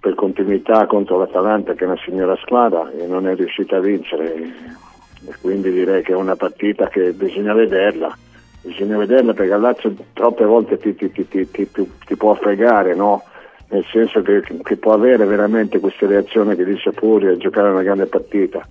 [0.00, 4.86] per continuità contro l'Atalanta che è una signora squadra e non è riuscita a vincere.
[5.26, 8.16] E quindi direi che è una partita che bisogna vederla.
[8.62, 13.22] Bisogna vederla perché il Lazio troppe volte ti, ti- ti- ti- può fregare, no?
[13.70, 17.82] Nel senso che, che può avere veramente queste reazioni che dice Puri e giocare una
[17.82, 18.66] grande partita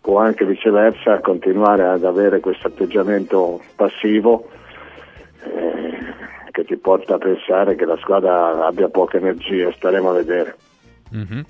[0.00, 4.48] può anche viceversa continuare ad avere questo atteggiamento passivo
[5.44, 5.98] eh,
[6.50, 10.56] che ti porta a pensare che la squadra abbia poca energia, staremo a vedere.
[11.10, 11.44] Mhm.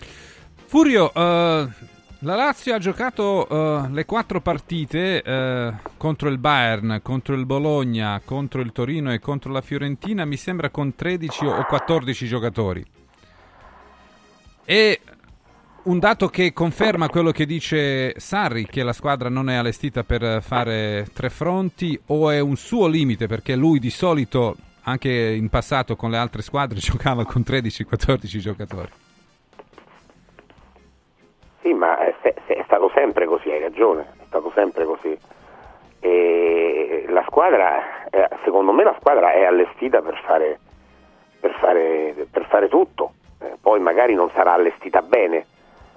[0.67, 1.67] Furio, eh,
[2.21, 8.21] la Lazio ha giocato eh, le quattro partite eh, contro il Bayern, contro il Bologna,
[8.25, 12.85] contro il Torino e contro la Fiorentina, mi sembra con 13 o 14 giocatori.
[14.65, 15.01] E
[15.85, 20.43] un dato che conferma quello che dice Sarri, che la squadra non è allestita per
[20.43, 25.95] fare tre fronti, o è un suo limite, perché lui di solito, anche in passato
[25.95, 28.91] con le altre squadre, giocava con 13-14 giocatori.
[31.61, 35.19] Sì, ma è, è stato sempre così, hai ragione, è stato sempre così.
[36.01, 40.59] E la squadra, eh, secondo me la squadra è allestita per fare,
[41.41, 45.47] per fare, per fare tutto, Eh, poi magari non sarà allestita bene,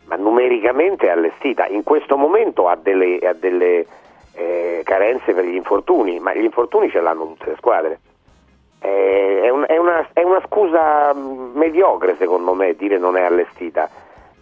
[0.05, 1.65] ma numericamente è allestita.
[1.67, 3.85] In questo momento ha delle, ha delle
[4.35, 7.99] eh, carenze per gli infortuni, ma gli infortuni ce l'hanno tutte le squadre.
[8.79, 13.21] Eh, è, un- è una, è una scusa mh, mediocre secondo me dire non è
[13.23, 13.89] allestita.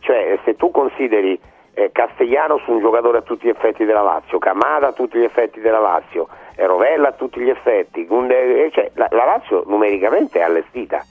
[0.10, 1.40] Cioè se tu consideri
[1.76, 5.24] eh, Castellano su un giocatore a tutti gli effetti della Lazio, Camada a tutti gli
[5.24, 10.40] effetti della Lazio, e Rovella a tutti gli effetti, eh, cioè, la, la Lazio numericamente
[10.40, 11.06] è allestita.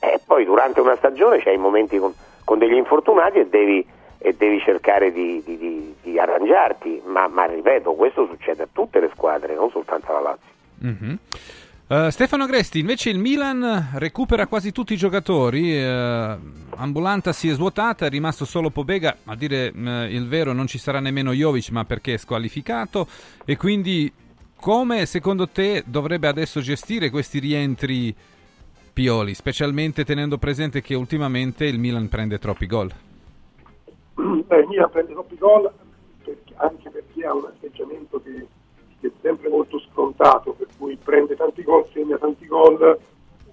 [0.00, 3.84] E poi durante una stagione c'hai i momenti con, con degli infortunati e devi,
[4.18, 9.00] e devi cercare di, di- di- di arrangiarti, ma, ma ripeto, questo succede a tutte
[9.00, 10.52] le squadre, non soltanto alla Lazio.
[10.80, 11.18] Mhm.
[11.90, 16.36] Eh, Stefano Agresti, invece il Milan recupera quasi tutti i giocatori, eh,
[16.76, 20.76] Ambulanta si è svuotata, è rimasto solo Pobega, a dire eh, il vero non ci
[20.76, 23.06] sarà nemmeno Jovic ma perché è squalificato
[23.42, 24.12] e quindi
[24.60, 28.14] come secondo te dovrebbe adesso gestire questi rientri
[28.92, 32.92] Pioli, specialmente tenendo presente che ultimamente il Milan prende troppi gol?
[34.14, 35.72] Beh, il Milan prende troppi gol
[36.56, 38.46] anche perché ha un atteggiamento che,
[39.00, 42.98] che è sempre molto scontato, per cui prende tanti gol, segna tanti gol,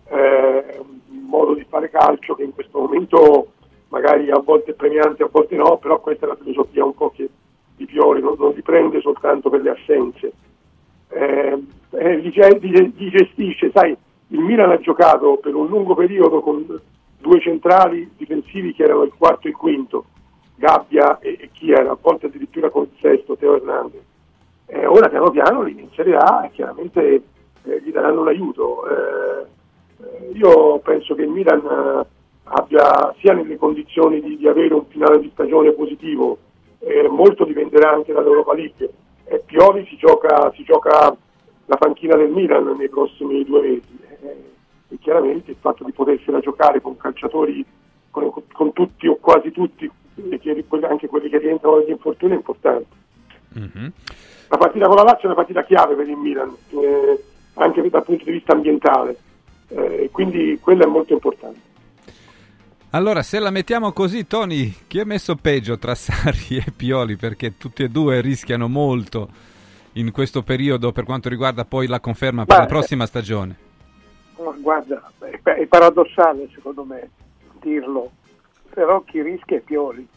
[0.08, 3.52] eh, un modo di fare calcio che in questo momento
[3.90, 7.12] magari a volte è premiante, a volte no, però questa è la filosofia un po'
[7.12, 7.30] che
[7.76, 10.32] di Pioli, non, non li prende soltanto per le assenze.
[11.10, 13.96] Eh, eh, li- li gestisce, sai,
[14.30, 16.66] il Milan ha giocato per un lungo periodo con
[17.20, 20.06] due centrali difensivi che erano il quarto e il quinto,
[20.56, 24.04] Gabbia e, e chi era, a volte addirittura con il sesto, Teo Hernandez.
[24.68, 27.22] Eh, ora piano piano li inserirà e chiaramente
[27.64, 28.88] eh, gli daranno un aiuto.
[28.88, 29.46] Eh,
[30.02, 32.06] eh, io penso che il Milan eh,
[32.44, 36.38] abbia sia nelle condizioni di, di avere un finale di stagione positivo,
[37.10, 38.90] molto dipenderà anche dall'Europa League.
[39.26, 41.16] E Pioli si gioca, si gioca
[41.66, 44.00] la panchina del Milan nei prossimi due mesi.
[44.90, 47.66] E chiaramente il fatto di potersela giocare con calciatori,
[48.12, 49.90] con, con tutti o quasi tutti,
[50.88, 52.96] anche quelli che rientrano dagli infortuni è importante.
[53.54, 53.92] Mhm.
[54.48, 57.24] La partita con la Lazio è una partita chiave per il Milan, eh,
[57.56, 59.18] anche dal punto di vista ambientale,
[59.70, 61.60] eh, quindi quello è molto importante.
[62.92, 67.16] Allora, se la mettiamo così, Tony, chi è messo peggio tra Sarri e Pioli?
[67.16, 69.28] Perché tutti e due rischiano molto
[69.94, 73.58] in questo periodo per quanto riguarda poi la conferma per Beh, la prossima stagione.
[74.60, 77.10] Guarda, è paradossale secondo me
[77.60, 78.12] dirlo,
[78.70, 80.08] però chi rischia è Pioli.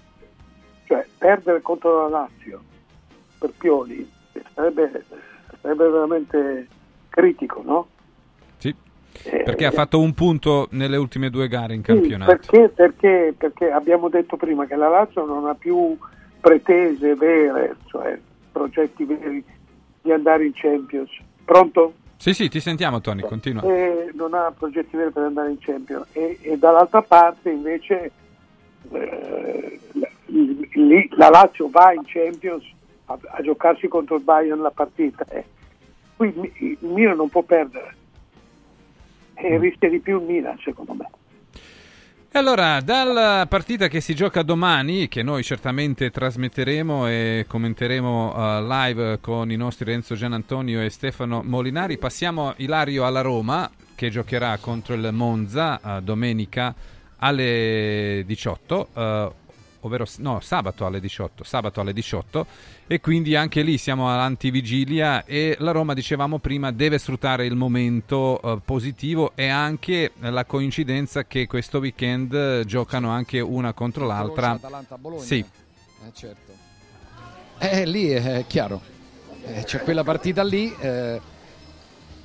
[0.84, 2.62] Cioè, perdere contro la Lazio
[3.38, 4.08] per Pioli
[4.54, 5.04] sarebbe,
[5.60, 6.66] sarebbe veramente
[7.08, 7.86] critico, no?
[8.58, 8.74] Sì,
[9.24, 12.36] Eh, perché ha fatto un punto nelle ultime due gare in Sì, campionato.
[12.36, 15.96] perché, perché, perché abbiamo detto prima che la Lazio non ha più
[16.40, 18.18] pretese vere, cioè
[18.52, 19.44] progetti veri
[20.00, 21.10] di andare in Champions.
[21.44, 21.94] Pronto?
[22.16, 23.62] Sì, sì, ti sentiamo Tony, continua.
[23.62, 28.10] e non ha progetti veri per andare in Champions e, e dall'altra parte invece
[28.90, 32.64] eh, l- lì la Lazio va in Champions
[33.08, 35.24] a, a giocarsi contro il Bayern la partita.
[35.28, 35.44] Eh.
[36.16, 37.96] qui il Milan non può perdere.
[39.34, 41.08] E rischia di più il Milan secondo me.
[42.30, 48.62] E allora, dalla partita che si gioca domani, che noi certamente trasmetteremo e commenteremo eh,
[48.64, 54.58] live con i nostri Renzo Gianantonio e Stefano Molinari, passiamo Ilario alla Roma, che giocherà
[54.58, 56.74] contro il Monza eh, domenica
[57.16, 59.30] alle 18, eh,
[59.80, 62.46] ovvero no, sabato alle 18, sabato alle 18
[62.86, 68.40] e quindi anche lì siamo all'antivigilia e la Roma, dicevamo prima, deve sfruttare il momento
[68.40, 74.58] eh, positivo e anche la coincidenza che questo weekend eh, giocano anche una contro l'altra.
[75.18, 75.44] Sì,
[76.06, 76.52] Eh, certo.
[77.58, 78.80] Eh, lì è chiaro.
[79.44, 80.74] Eh, c'è quella partita lì.
[80.78, 81.20] eh,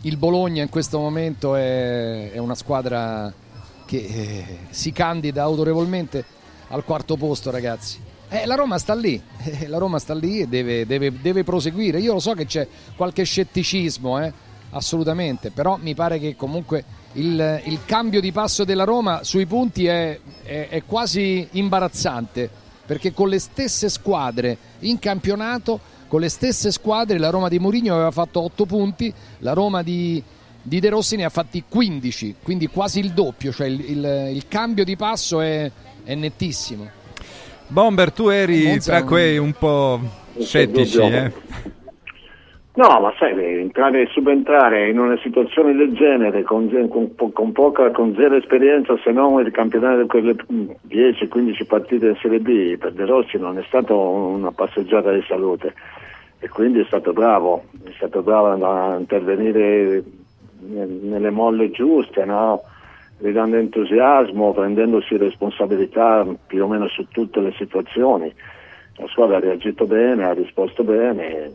[0.02, 3.34] il Bologna in questo momento è, è una squadra
[3.86, 6.26] che eh, si candida autorevolmente
[6.74, 8.00] al quarto posto, ragazzi.
[8.30, 12.00] Eh, la Roma sta lì, eh, la Roma sta lì e deve, deve- deve proseguire.
[12.00, 14.34] Io lo so che c'è qualche scetticismo, eh,
[14.72, 16.84] assolutamente, però mi pare che comunque
[17.14, 22.50] il, il cambio di passo della Roma sui punti è, è- è quasi imbarazzante,
[22.86, 27.94] perché con le stesse squadre in campionato, con le stesse squadre, la Roma di Mourinho
[27.94, 30.22] aveva fatto 8 punti, la Roma di,
[30.64, 34.48] di De Rossi ne ha fatti 15, quindi quasi il doppio, cioè il, il- il
[34.48, 35.70] cambio di passo è,
[36.04, 36.90] è nettissimo.
[37.68, 40.00] Bomber, tu eri Monza tra quei un po'
[40.40, 41.32] scettici, eh?
[42.76, 48.16] No, ma sai, entrare, subentrare in una situazione del genere con, con con poca, con
[48.16, 50.36] zero esperienza, se non il campionato di quelle
[50.90, 55.74] 10-15 partite in Serie B, per De Rossi non è stata una passeggiata di salute
[56.40, 60.04] e quindi è stato bravo, è stato bravo a intervenire
[60.68, 62.62] nelle molle giuste, no?
[63.20, 68.34] ridando entusiasmo, prendendosi responsabilità più o meno su tutte le situazioni.
[68.98, 71.52] La squadra ha reagito bene, ha risposto bene,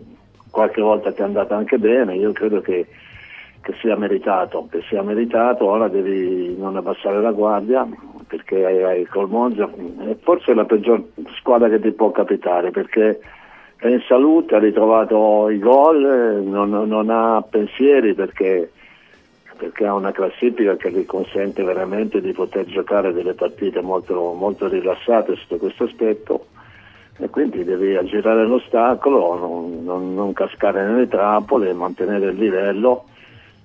[0.51, 2.86] qualche volta ti è andata anche bene, io credo che,
[3.60, 7.86] che sia meritato, che sia meritato, ora devi non abbassare la guardia
[8.26, 9.68] perché hai, hai col Monza,
[10.06, 11.02] è forse la peggior
[11.39, 13.20] squadra che ti può capitare perché
[13.76, 18.72] è in salute, ha ritrovato i gol, non, non ha pensieri perché
[19.59, 24.68] perché ha una classifica che gli consente veramente di poter giocare delle partite molto, molto
[24.68, 26.47] rilassate sotto questo aspetto
[27.18, 33.06] e quindi devi aggirare l'ostacolo, non, non- non cascare nelle trappole, mantenere il livello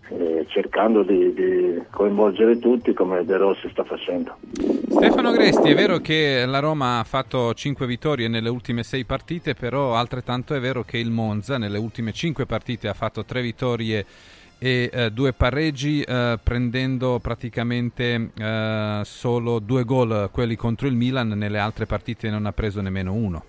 [0.09, 4.35] eh, cercando di, di coinvolgere tutti come De Rossi sta facendo.
[4.89, 9.53] Stefano Gresti, è vero che la Roma ha fatto 5 vittorie nelle ultime 6 partite,
[9.53, 14.05] però altrettanto è vero che il Monza nelle ultime 5 partite ha fatto 3 vittorie
[14.63, 21.27] e eh, due pareggi, eh, prendendo praticamente eh, solo due gol, quelli contro il Milan,
[21.27, 23.43] nelle altre partite non ha preso nemmeno uno,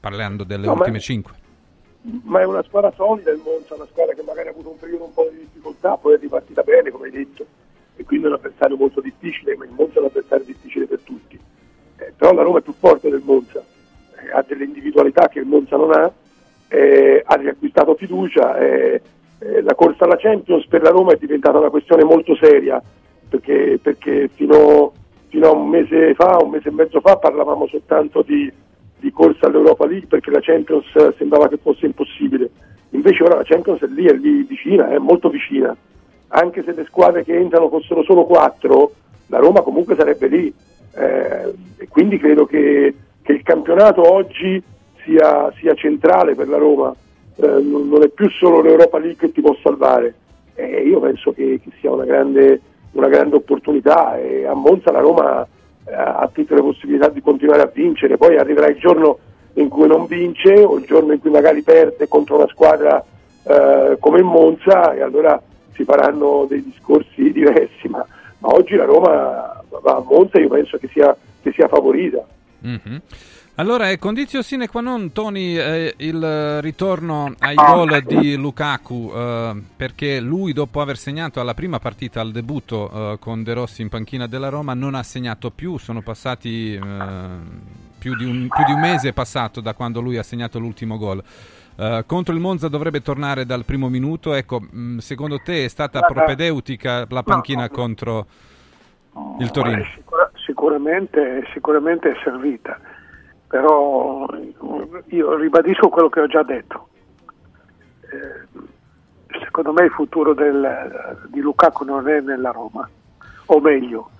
[0.00, 1.32] parlando delle No, ma- ultime 5.
[2.22, 5.04] ma è una squadra solida il Monza, una squadra che magari ha avuto un periodo
[5.04, 7.44] un po' di difficoltà, poi è ripartita bene, come hai detto,
[7.94, 11.00] e quindi è un avversario molto difficile, ma il Monza è un avversario difficile per
[11.04, 11.38] tutti.
[11.98, 13.62] Eh, però la Roma è più forte del Monza,
[14.22, 16.10] eh, ha delle individualità che il Monza non ha,
[16.68, 18.56] eh, ha riacquistato fiducia,
[19.38, 22.82] eh, la corsa alla Champions per la Roma è diventata una questione molto seria,
[23.28, 24.92] perché, perché fino,
[25.28, 28.50] fino a un mese fa, un mese e mezzo fa parlavamo soltanto di,
[28.98, 32.50] di corsa all'Europa League perché la Champions eh, sembrava che fosse impossibile.
[32.90, 35.76] Invece ora la Champions è lì, è lì vicina, è molto vicina.
[36.28, 38.92] Anche se le squadre che entrano fossero solo quattro,
[39.26, 40.54] la Roma comunque sarebbe lì.
[40.94, 44.62] Eh, e quindi credo che, che il campionato oggi
[45.04, 46.94] sia, sia centrale per la Roma.
[47.36, 50.14] Eh, non, è più solo l'Europa League che ti può salvare.
[50.54, 52.60] E io penso che, che sia una grande,
[52.92, 55.46] una grande opportunità e a Monza la Roma
[55.84, 59.18] eh, ha tutte le possibilità di continuare a vincere, poi arriverà il giorno
[59.54, 63.04] in cui non vince o il giorno in cui magari perde contro una squadra
[63.42, 65.40] eh, come Monza e allora
[65.74, 68.04] si faranno dei discorsi diversi, ma,
[68.38, 72.24] ma oggi la Roma va a Monza e io penso che sia, che sia favorita.
[72.60, 73.00] Mhm.
[73.58, 79.62] Allora, è condizio sine qua non, Tony, eh, il ritorno ai gol di Lukaku, eh,
[79.74, 83.88] perché lui dopo aver segnato alla prima partita, al debutto eh, con De Rossi in
[83.88, 86.80] panchina della Roma, non ha segnato più, sono passati eh,
[87.98, 91.24] più, di un, più di un mese passato da quando lui ha segnato l'ultimo gol.
[91.76, 96.00] Eh, contro il Monza dovrebbe tornare dal primo minuto, ecco, mh, secondo te è stata
[96.00, 98.26] propedeutica la panchina contro
[99.38, 99.82] il Torino?
[99.94, 102.78] Sicura- sicuramente, sicuramente è servita,
[103.46, 104.26] però
[105.06, 106.88] io ribadisco quello che ho già detto.
[108.02, 112.88] Eh, secondo me il futuro del- di Lukaku non è nella Roma,
[113.46, 114.10] o meglio,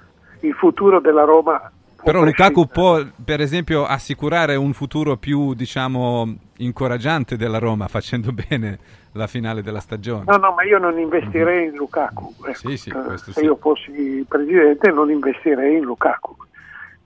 [0.41, 1.71] il futuro della Roma
[2.03, 8.79] Però Lukaku può, per esempio, assicurare un futuro più, diciamo, incoraggiante della Roma facendo bene
[9.13, 10.23] la finale della stagione.
[10.29, 12.33] No, no, ma io non investirei in Lukaku.
[12.45, 12.55] ecco.
[12.55, 13.47] Sì, sì, questo Se sì.
[13.47, 16.37] io fossi presidente non investirei in Lukaku.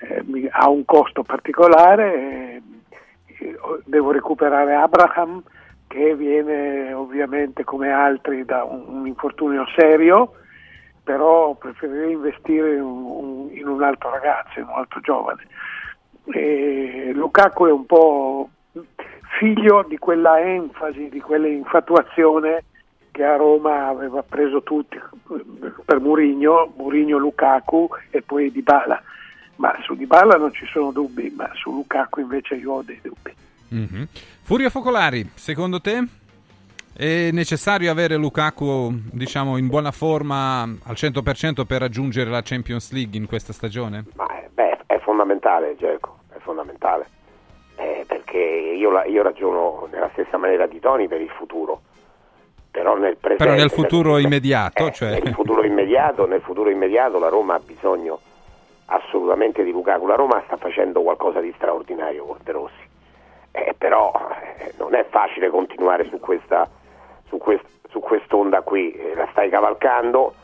[0.00, 2.62] Eh, ha un costo particolare, eh,
[3.26, 5.42] eh, devo recuperare Abraham
[5.86, 10.34] che viene ovviamente come altri da un, un infortunio serio,
[11.02, 15.46] però preferirei investire in un, in un altro ragazzo, in un altro giovane.
[16.32, 18.48] E Lukaku è un po'
[19.38, 22.64] figlio di quella enfasi, di quell'infatuazione
[23.10, 25.00] che a Roma aveva preso tutti
[25.84, 29.02] per Murigno, Murigno Lukaku e poi Dybala.
[29.60, 33.34] Ma su Dybala non ci sono dubbi, ma su Lukaku invece io ho dei dubbi.
[33.68, 34.08] Mhm.
[34.42, 36.02] Furio Focolari, secondo te
[36.96, 43.18] è necessario avere Lukaku, diciamo, in buona forma al 100% per raggiungere la Champions League
[43.18, 44.06] in questa stagione?
[44.16, 47.06] Ma eh, beh, è fondamentale, Gerco, è fondamentale.
[47.76, 51.82] Eh, perché io, la- io ragiono nella stessa maniera di Tony per il futuro.
[52.70, 55.20] Però nel presente, Però nel futuro immediato, eh, cioè...
[55.22, 58.20] nel futuro immediato, nel futuro immediato la Roma ha bisogno
[58.90, 60.06] assolutamente di Lukaku.
[60.06, 62.88] La Roma sta facendo qualcosa di straordinario con De Rossi.
[63.52, 64.12] Eh, però
[64.58, 66.68] eh, non è facile continuare su questa
[67.30, 70.34] su, quest- su quest'onda qui, Eh, la stai cavalcando,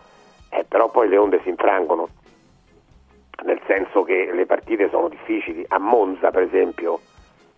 [0.50, 2.08] eh, però poi le onde si infrangono,
[3.44, 5.64] nel senso che le partite sono difficili.
[5.68, 7.00] A Monza, per esempio,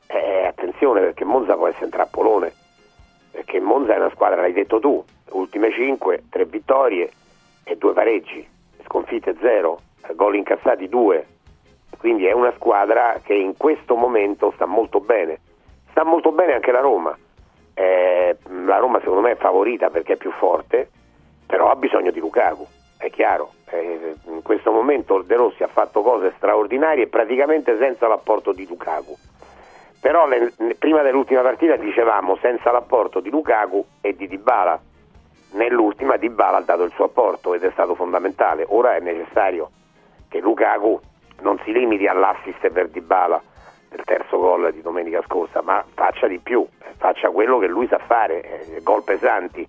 [0.07, 2.53] eh, attenzione perché Monza può essere un trappolone,
[3.31, 7.11] perché Monza è una squadra, l'hai detto tu, ultime 5, 3 vittorie
[7.65, 8.47] e 2 pareggi,
[8.85, 9.81] sconfitte 0,
[10.15, 11.27] gol incassati 2,
[11.99, 15.41] quindi è una squadra che in questo momento sta molto bene,
[15.91, 17.17] sta molto bene anche la Roma.
[17.75, 20.91] Eh, la Roma secondo me è favorita perché è più forte,
[21.47, 22.67] però ha bisogno di Lukaku,
[22.99, 23.53] è chiaro.
[23.71, 29.17] Eh, in questo momento De Rossi ha fatto cose straordinarie praticamente senza l'apporto di Lukaku.
[30.01, 34.81] Però le- prima dell'ultima partita dicevamo senza l'apporto di Lukaku e di Dybala.
[35.53, 38.65] Nell'ultima Dybala ha dato il suo apporto ed è stato fondamentale.
[38.69, 39.71] Ora è necessario
[40.29, 41.01] che Lukaku
[41.41, 43.41] non si limiti all'assist per Dybala
[43.89, 47.87] del terzo gol di domenica scorsa, ma faccia di più, eh, faccia quello che lui
[47.89, 49.67] sa fare, eh, gol pesanti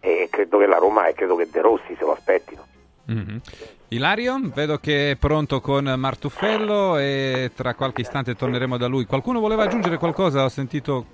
[0.00, 2.64] e credo che la Roma e credo che De Rossi se lo aspettino.
[3.06, 3.40] Mhm.
[3.88, 9.04] Ilario, vedo che è pronto con Martuffello e tra qualche istante torneremo da lui.
[9.06, 10.42] Qualcuno voleva aggiungere qualcosa?
[10.42, 11.06] Ho sentito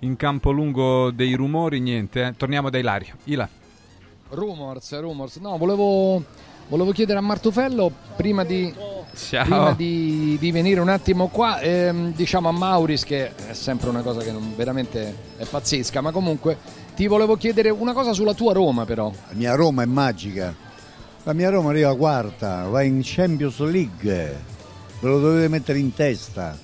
[0.00, 2.22] in campo lungo dei rumori, niente.
[2.26, 2.36] eh.
[2.36, 3.14] Torniamo da Ilario.
[3.24, 3.48] Ila.
[4.30, 5.36] Rumors, rumors.
[5.38, 6.22] No, volevo,
[6.68, 8.72] volevo chiedere a Martufello prima di,
[9.44, 14.02] prima di, di venire un attimo qua, ehm, diciamo a Mauris che è sempre una
[14.02, 16.56] cosa che non, veramente è pazzesca, ma comunque
[16.94, 19.10] ti volevo chiedere una cosa sulla tua Roma però.
[19.28, 20.54] La mia Roma è magica.
[21.24, 24.52] La mia Roma arriva quarta, va in Champions League.
[25.00, 26.56] Ve lo dovete mettere in testa.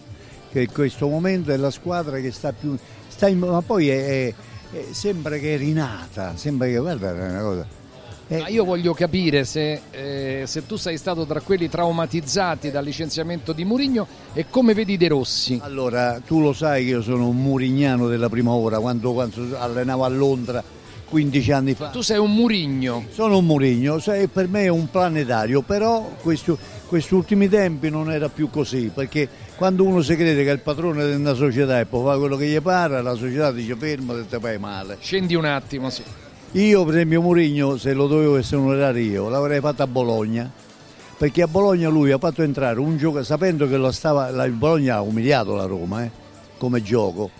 [0.50, 2.76] Che in questo momento è la squadra che sta più.
[3.08, 4.34] Sta in- ma poi è, è-
[4.72, 6.36] è- sembra che è rinata.
[6.36, 6.76] Sembra che.
[6.76, 7.66] Guarda, è una cosa.
[8.38, 13.52] Ma io voglio capire se, eh, se tu sei stato tra quelli traumatizzati dal licenziamento
[13.52, 15.58] di Murigno e come vedi De Rossi.
[15.62, 20.04] Allora, tu lo sai che io sono un murignano della prima ora, quando, quando allenavo
[20.04, 20.62] a Londra
[21.08, 21.88] 15 anni fa.
[21.88, 23.06] Tu sei un Murigno.
[23.10, 28.12] Sono un Murigno, sai, per me è un planetario, però questo- questi ultimi tempi non
[28.12, 31.80] era più così, perché quando uno si crede che è il padrone di una società
[31.80, 34.98] e può fare quello che gli pare, la società dice fermo e te fai male.
[35.00, 36.04] Scendi un attimo, sì.
[36.52, 40.50] Io per esempio Murigno, se lo dovevo esonerare io, l'avrei fatto a Bologna,
[41.16, 44.52] perché a Bologna lui ha fatto entrare un gioco, sapendo che lo stava, la- il
[44.52, 46.10] Bologna ha umiliato la Roma eh,
[46.58, 47.30] come gioco.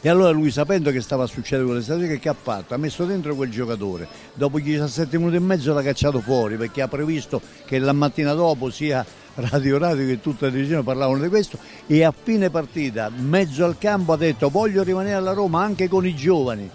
[0.00, 2.72] E allora lui sapendo che stava succedendo quelle stagioni, che ha fatto?
[2.74, 6.88] Ha messo dentro quel giocatore, dopo 17 minuti e mezzo l'ha cacciato fuori perché ha
[6.88, 9.04] previsto che la mattina dopo sia
[9.36, 11.58] Radio Radio che tutta la televisione parlavano di questo
[11.88, 16.06] e a fine partita, mezzo al campo, ha detto voglio rimanere alla Roma anche con
[16.06, 16.70] i giovani.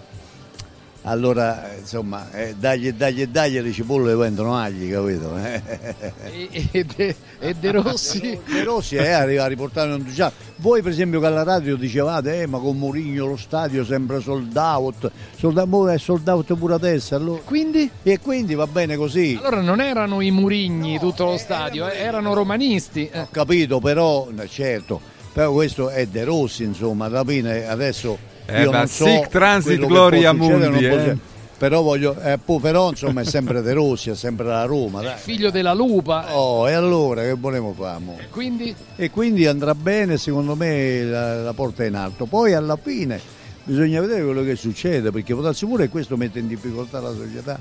[1.10, 5.36] Allora, eh, insomma, eh, dagli, dagli, dagli le cipolle vendono agli, capito?
[5.38, 8.40] E, e De, e De Rossi?
[8.46, 10.38] De Rossi eh, arriva a riportare un entusiasmo.
[10.58, 14.56] Voi per esempio che alla radio dicevate, eh, ma con Mourinho lo stadio sembra sold
[14.56, 17.16] out, sold out, è sold out pure adesso.
[17.16, 17.42] Allora.
[17.44, 17.90] Quindi?
[18.04, 19.36] E quindi va bene così.
[19.42, 23.10] Allora non erano i Murigni tutto lo stadio, eh, erano romanisti.
[23.12, 23.22] eh.
[23.22, 25.02] Ho capito, però, eh, certo,
[25.34, 29.28] però questo è De Rossi, insomma, alla fine adesso Eh, io ma non so sic
[29.28, 31.18] transit gloria può succedere, mundi, eh.
[31.60, 35.02] Però, voglio, eh, po- però insomma è sempre De Rossi, è sempre la Roma.
[35.02, 35.18] Dai.
[35.18, 36.34] Figlio della lupa.
[36.34, 38.00] Oh, e allora che volevamo fare?
[38.00, 38.18] mo?
[38.32, 42.26] Quindi E quindi andrà bene, secondo me la, la porta in alto.
[42.26, 43.20] Poi alla fine
[43.66, 47.60] bisogna vedere quello che succede, perché può darsi pure questo mette in difficoltà la società,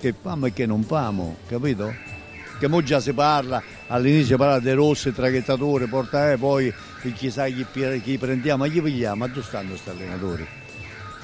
[0.00, 1.94] che famo e che non famo, capito?
[2.58, 6.72] Che mo già si parla, all'inizio si parla dei rossi, traghettatore, porta eh, poi
[7.14, 7.64] chi sa chi,
[8.02, 10.46] chi prendiamo, ma chi pigliamo, ma dove stanno questi allenatori?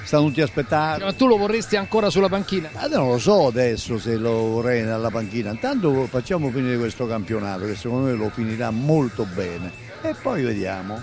[0.03, 1.03] Stanno tutti a aspettare.
[1.03, 2.69] Ma tu lo vorresti ancora sulla panchina?
[2.73, 5.49] Ma non lo so adesso se lo vorrei nella panchina.
[5.49, 9.71] Intanto facciamo finire questo campionato che secondo me lo finirà molto bene.
[10.03, 11.01] E poi vediamo.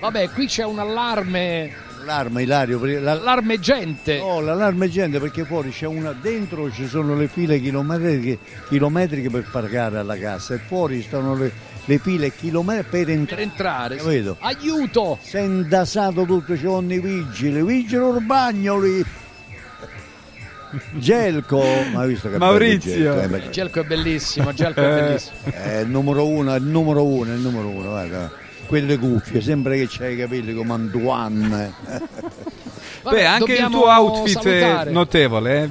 [0.00, 1.72] Vabbè, qui c'è un allarme.
[2.04, 4.18] L'allarme Ilario, per- la- Allarme gente.
[4.18, 8.38] No, l'allarme gente perché fuori c'è una, dentro ci sono le file chilometriche,
[8.68, 11.52] chilometriche per pagare alla cassa e fuori stanno le,
[11.84, 13.34] le file chilometriche per entrare.
[13.36, 13.98] Per entrare.
[13.98, 14.04] sì.
[14.04, 14.36] Capito?
[14.40, 15.18] Aiuto!
[15.22, 19.04] Si è indasato tutto, ci sono i vigili, vigili urbagnoli.
[20.94, 21.62] Gelco,
[21.92, 22.94] ma hai visto che Maurizio.
[22.94, 25.36] Gelco, eh, Gelco è bellissimo, Gelco è Eh, bellissimo.
[25.52, 28.40] È il numero uno, è il numero uno, è il numero uno, guarda.
[28.72, 31.74] Quelle cuffie, sembra che c'hai i capelli come Antoine.
[33.04, 34.88] Beh, anche il tuo outfit salutare.
[34.88, 35.70] è notevole.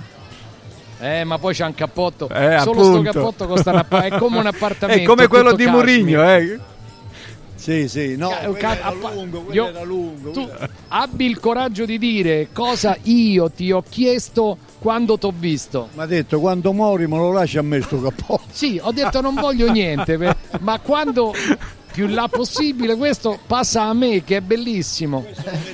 [1.00, 1.20] eh.
[1.20, 2.30] Eh, ma poi c'è un cappotto.
[2.30, 3.12] Eh, Solo sto appunto.
[3.12, 5.02] cappotto costa una pa- è come un appartamento.
[5.02, 5.66] È come quello di.
[5.66, 6.60] Murigno, eh.
[7.56, 10.30] Sì, sì, no, Ca- quello ca- era appa- lungo, quello io- era lungo.
[10.30, 10.48] Tu
[10.90, 15.90] abbi il coraggio di dire cosa io ti ho chiesto quando t'ho visto.
[15.94, 18.44] Mi ha detto quando muori me lo lasci a me sto cappotto.
[18.52, 21.34] Sì, ho detto non voglio niente, per- ma quando
[21.92, 25.26] più là possibile questo passa a me che è bellissimo.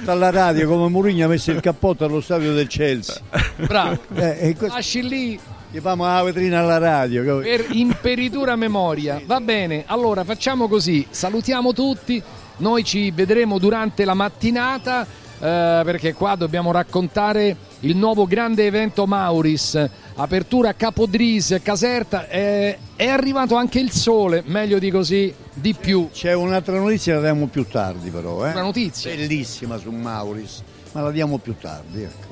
[0.06, 3.16] Alla radio come Mourinho ha messo il cappotto allo stadio del Chelsea.
[3.58, 4.00] Bravo.
[4.16, 5.40] Eh, questo- Lasci lì
[5.80, 7.40] famo la vetrina alla radio.
[7.40, 9.22] per imperitura memoria.
[9.26, 12.22] Va bene, allora facciamo così, salutiamo tutti,
[12.58, 19.06] noi ci vedremo durante la mattinata eh, perché qua dobbiamo raccontare il nuovo grande evento
[19.06, 25.74] Mauris, apertura a Capodris, Caserta, eh, è arrivato anche il sole, meglio di così, di
[25.74, 26.10] più.
[26.12, 28.46] C'è un'altra notizia, la diamo più tardi però.
[28.48, 28.52] Eh?
[28.52, 29.16] Una notizia?
[29.16, 30.64] Bellissima su Mauris,
[30.94, 32.04] ma la diamo più tardi.
[32.04, 32.26] Ecco.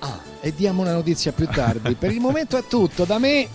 [0.00, 1.94] Ah, e diamo una notizia più tardi.
[1.94, 3.46] Per il momento è tutto, da me,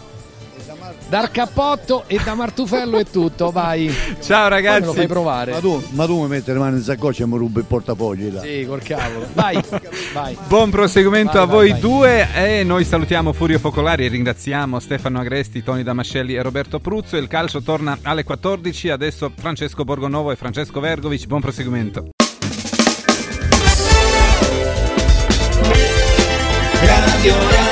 [1.13, 3.87] dal cappotto e da Martufello è tutto, vai.
[4.19, 4.95] Ciao Poi me lo ragazzi.
[4.95, 5.51] fai provare.
[5.51, 8.33] Ma tu, ma tu mi metti le mani in saccoccia e mi rubi il portafogli
[8.33, 8.41] là.
[8.41, 9.27] Sì, col cavolo.
[9.33, 9.61] Vai,
[10.11, 10.35] vai.
[10.47, 11.79] Buon proseguimento Vai, a vai, voi vai.
[11.79, 17.15] due e noi salutiamo Furio Focolari e ringraziamo Stefano Agresti, Toni Damascelli e Roberto Pruzzo.
[17.15, 21.27] Il calcio torna alle 14, adesso Francesco Borgonovo e Francesco Vergovic.
[21.27, 22.07] Buon proseguimento.
[26.81, 27.62] Radio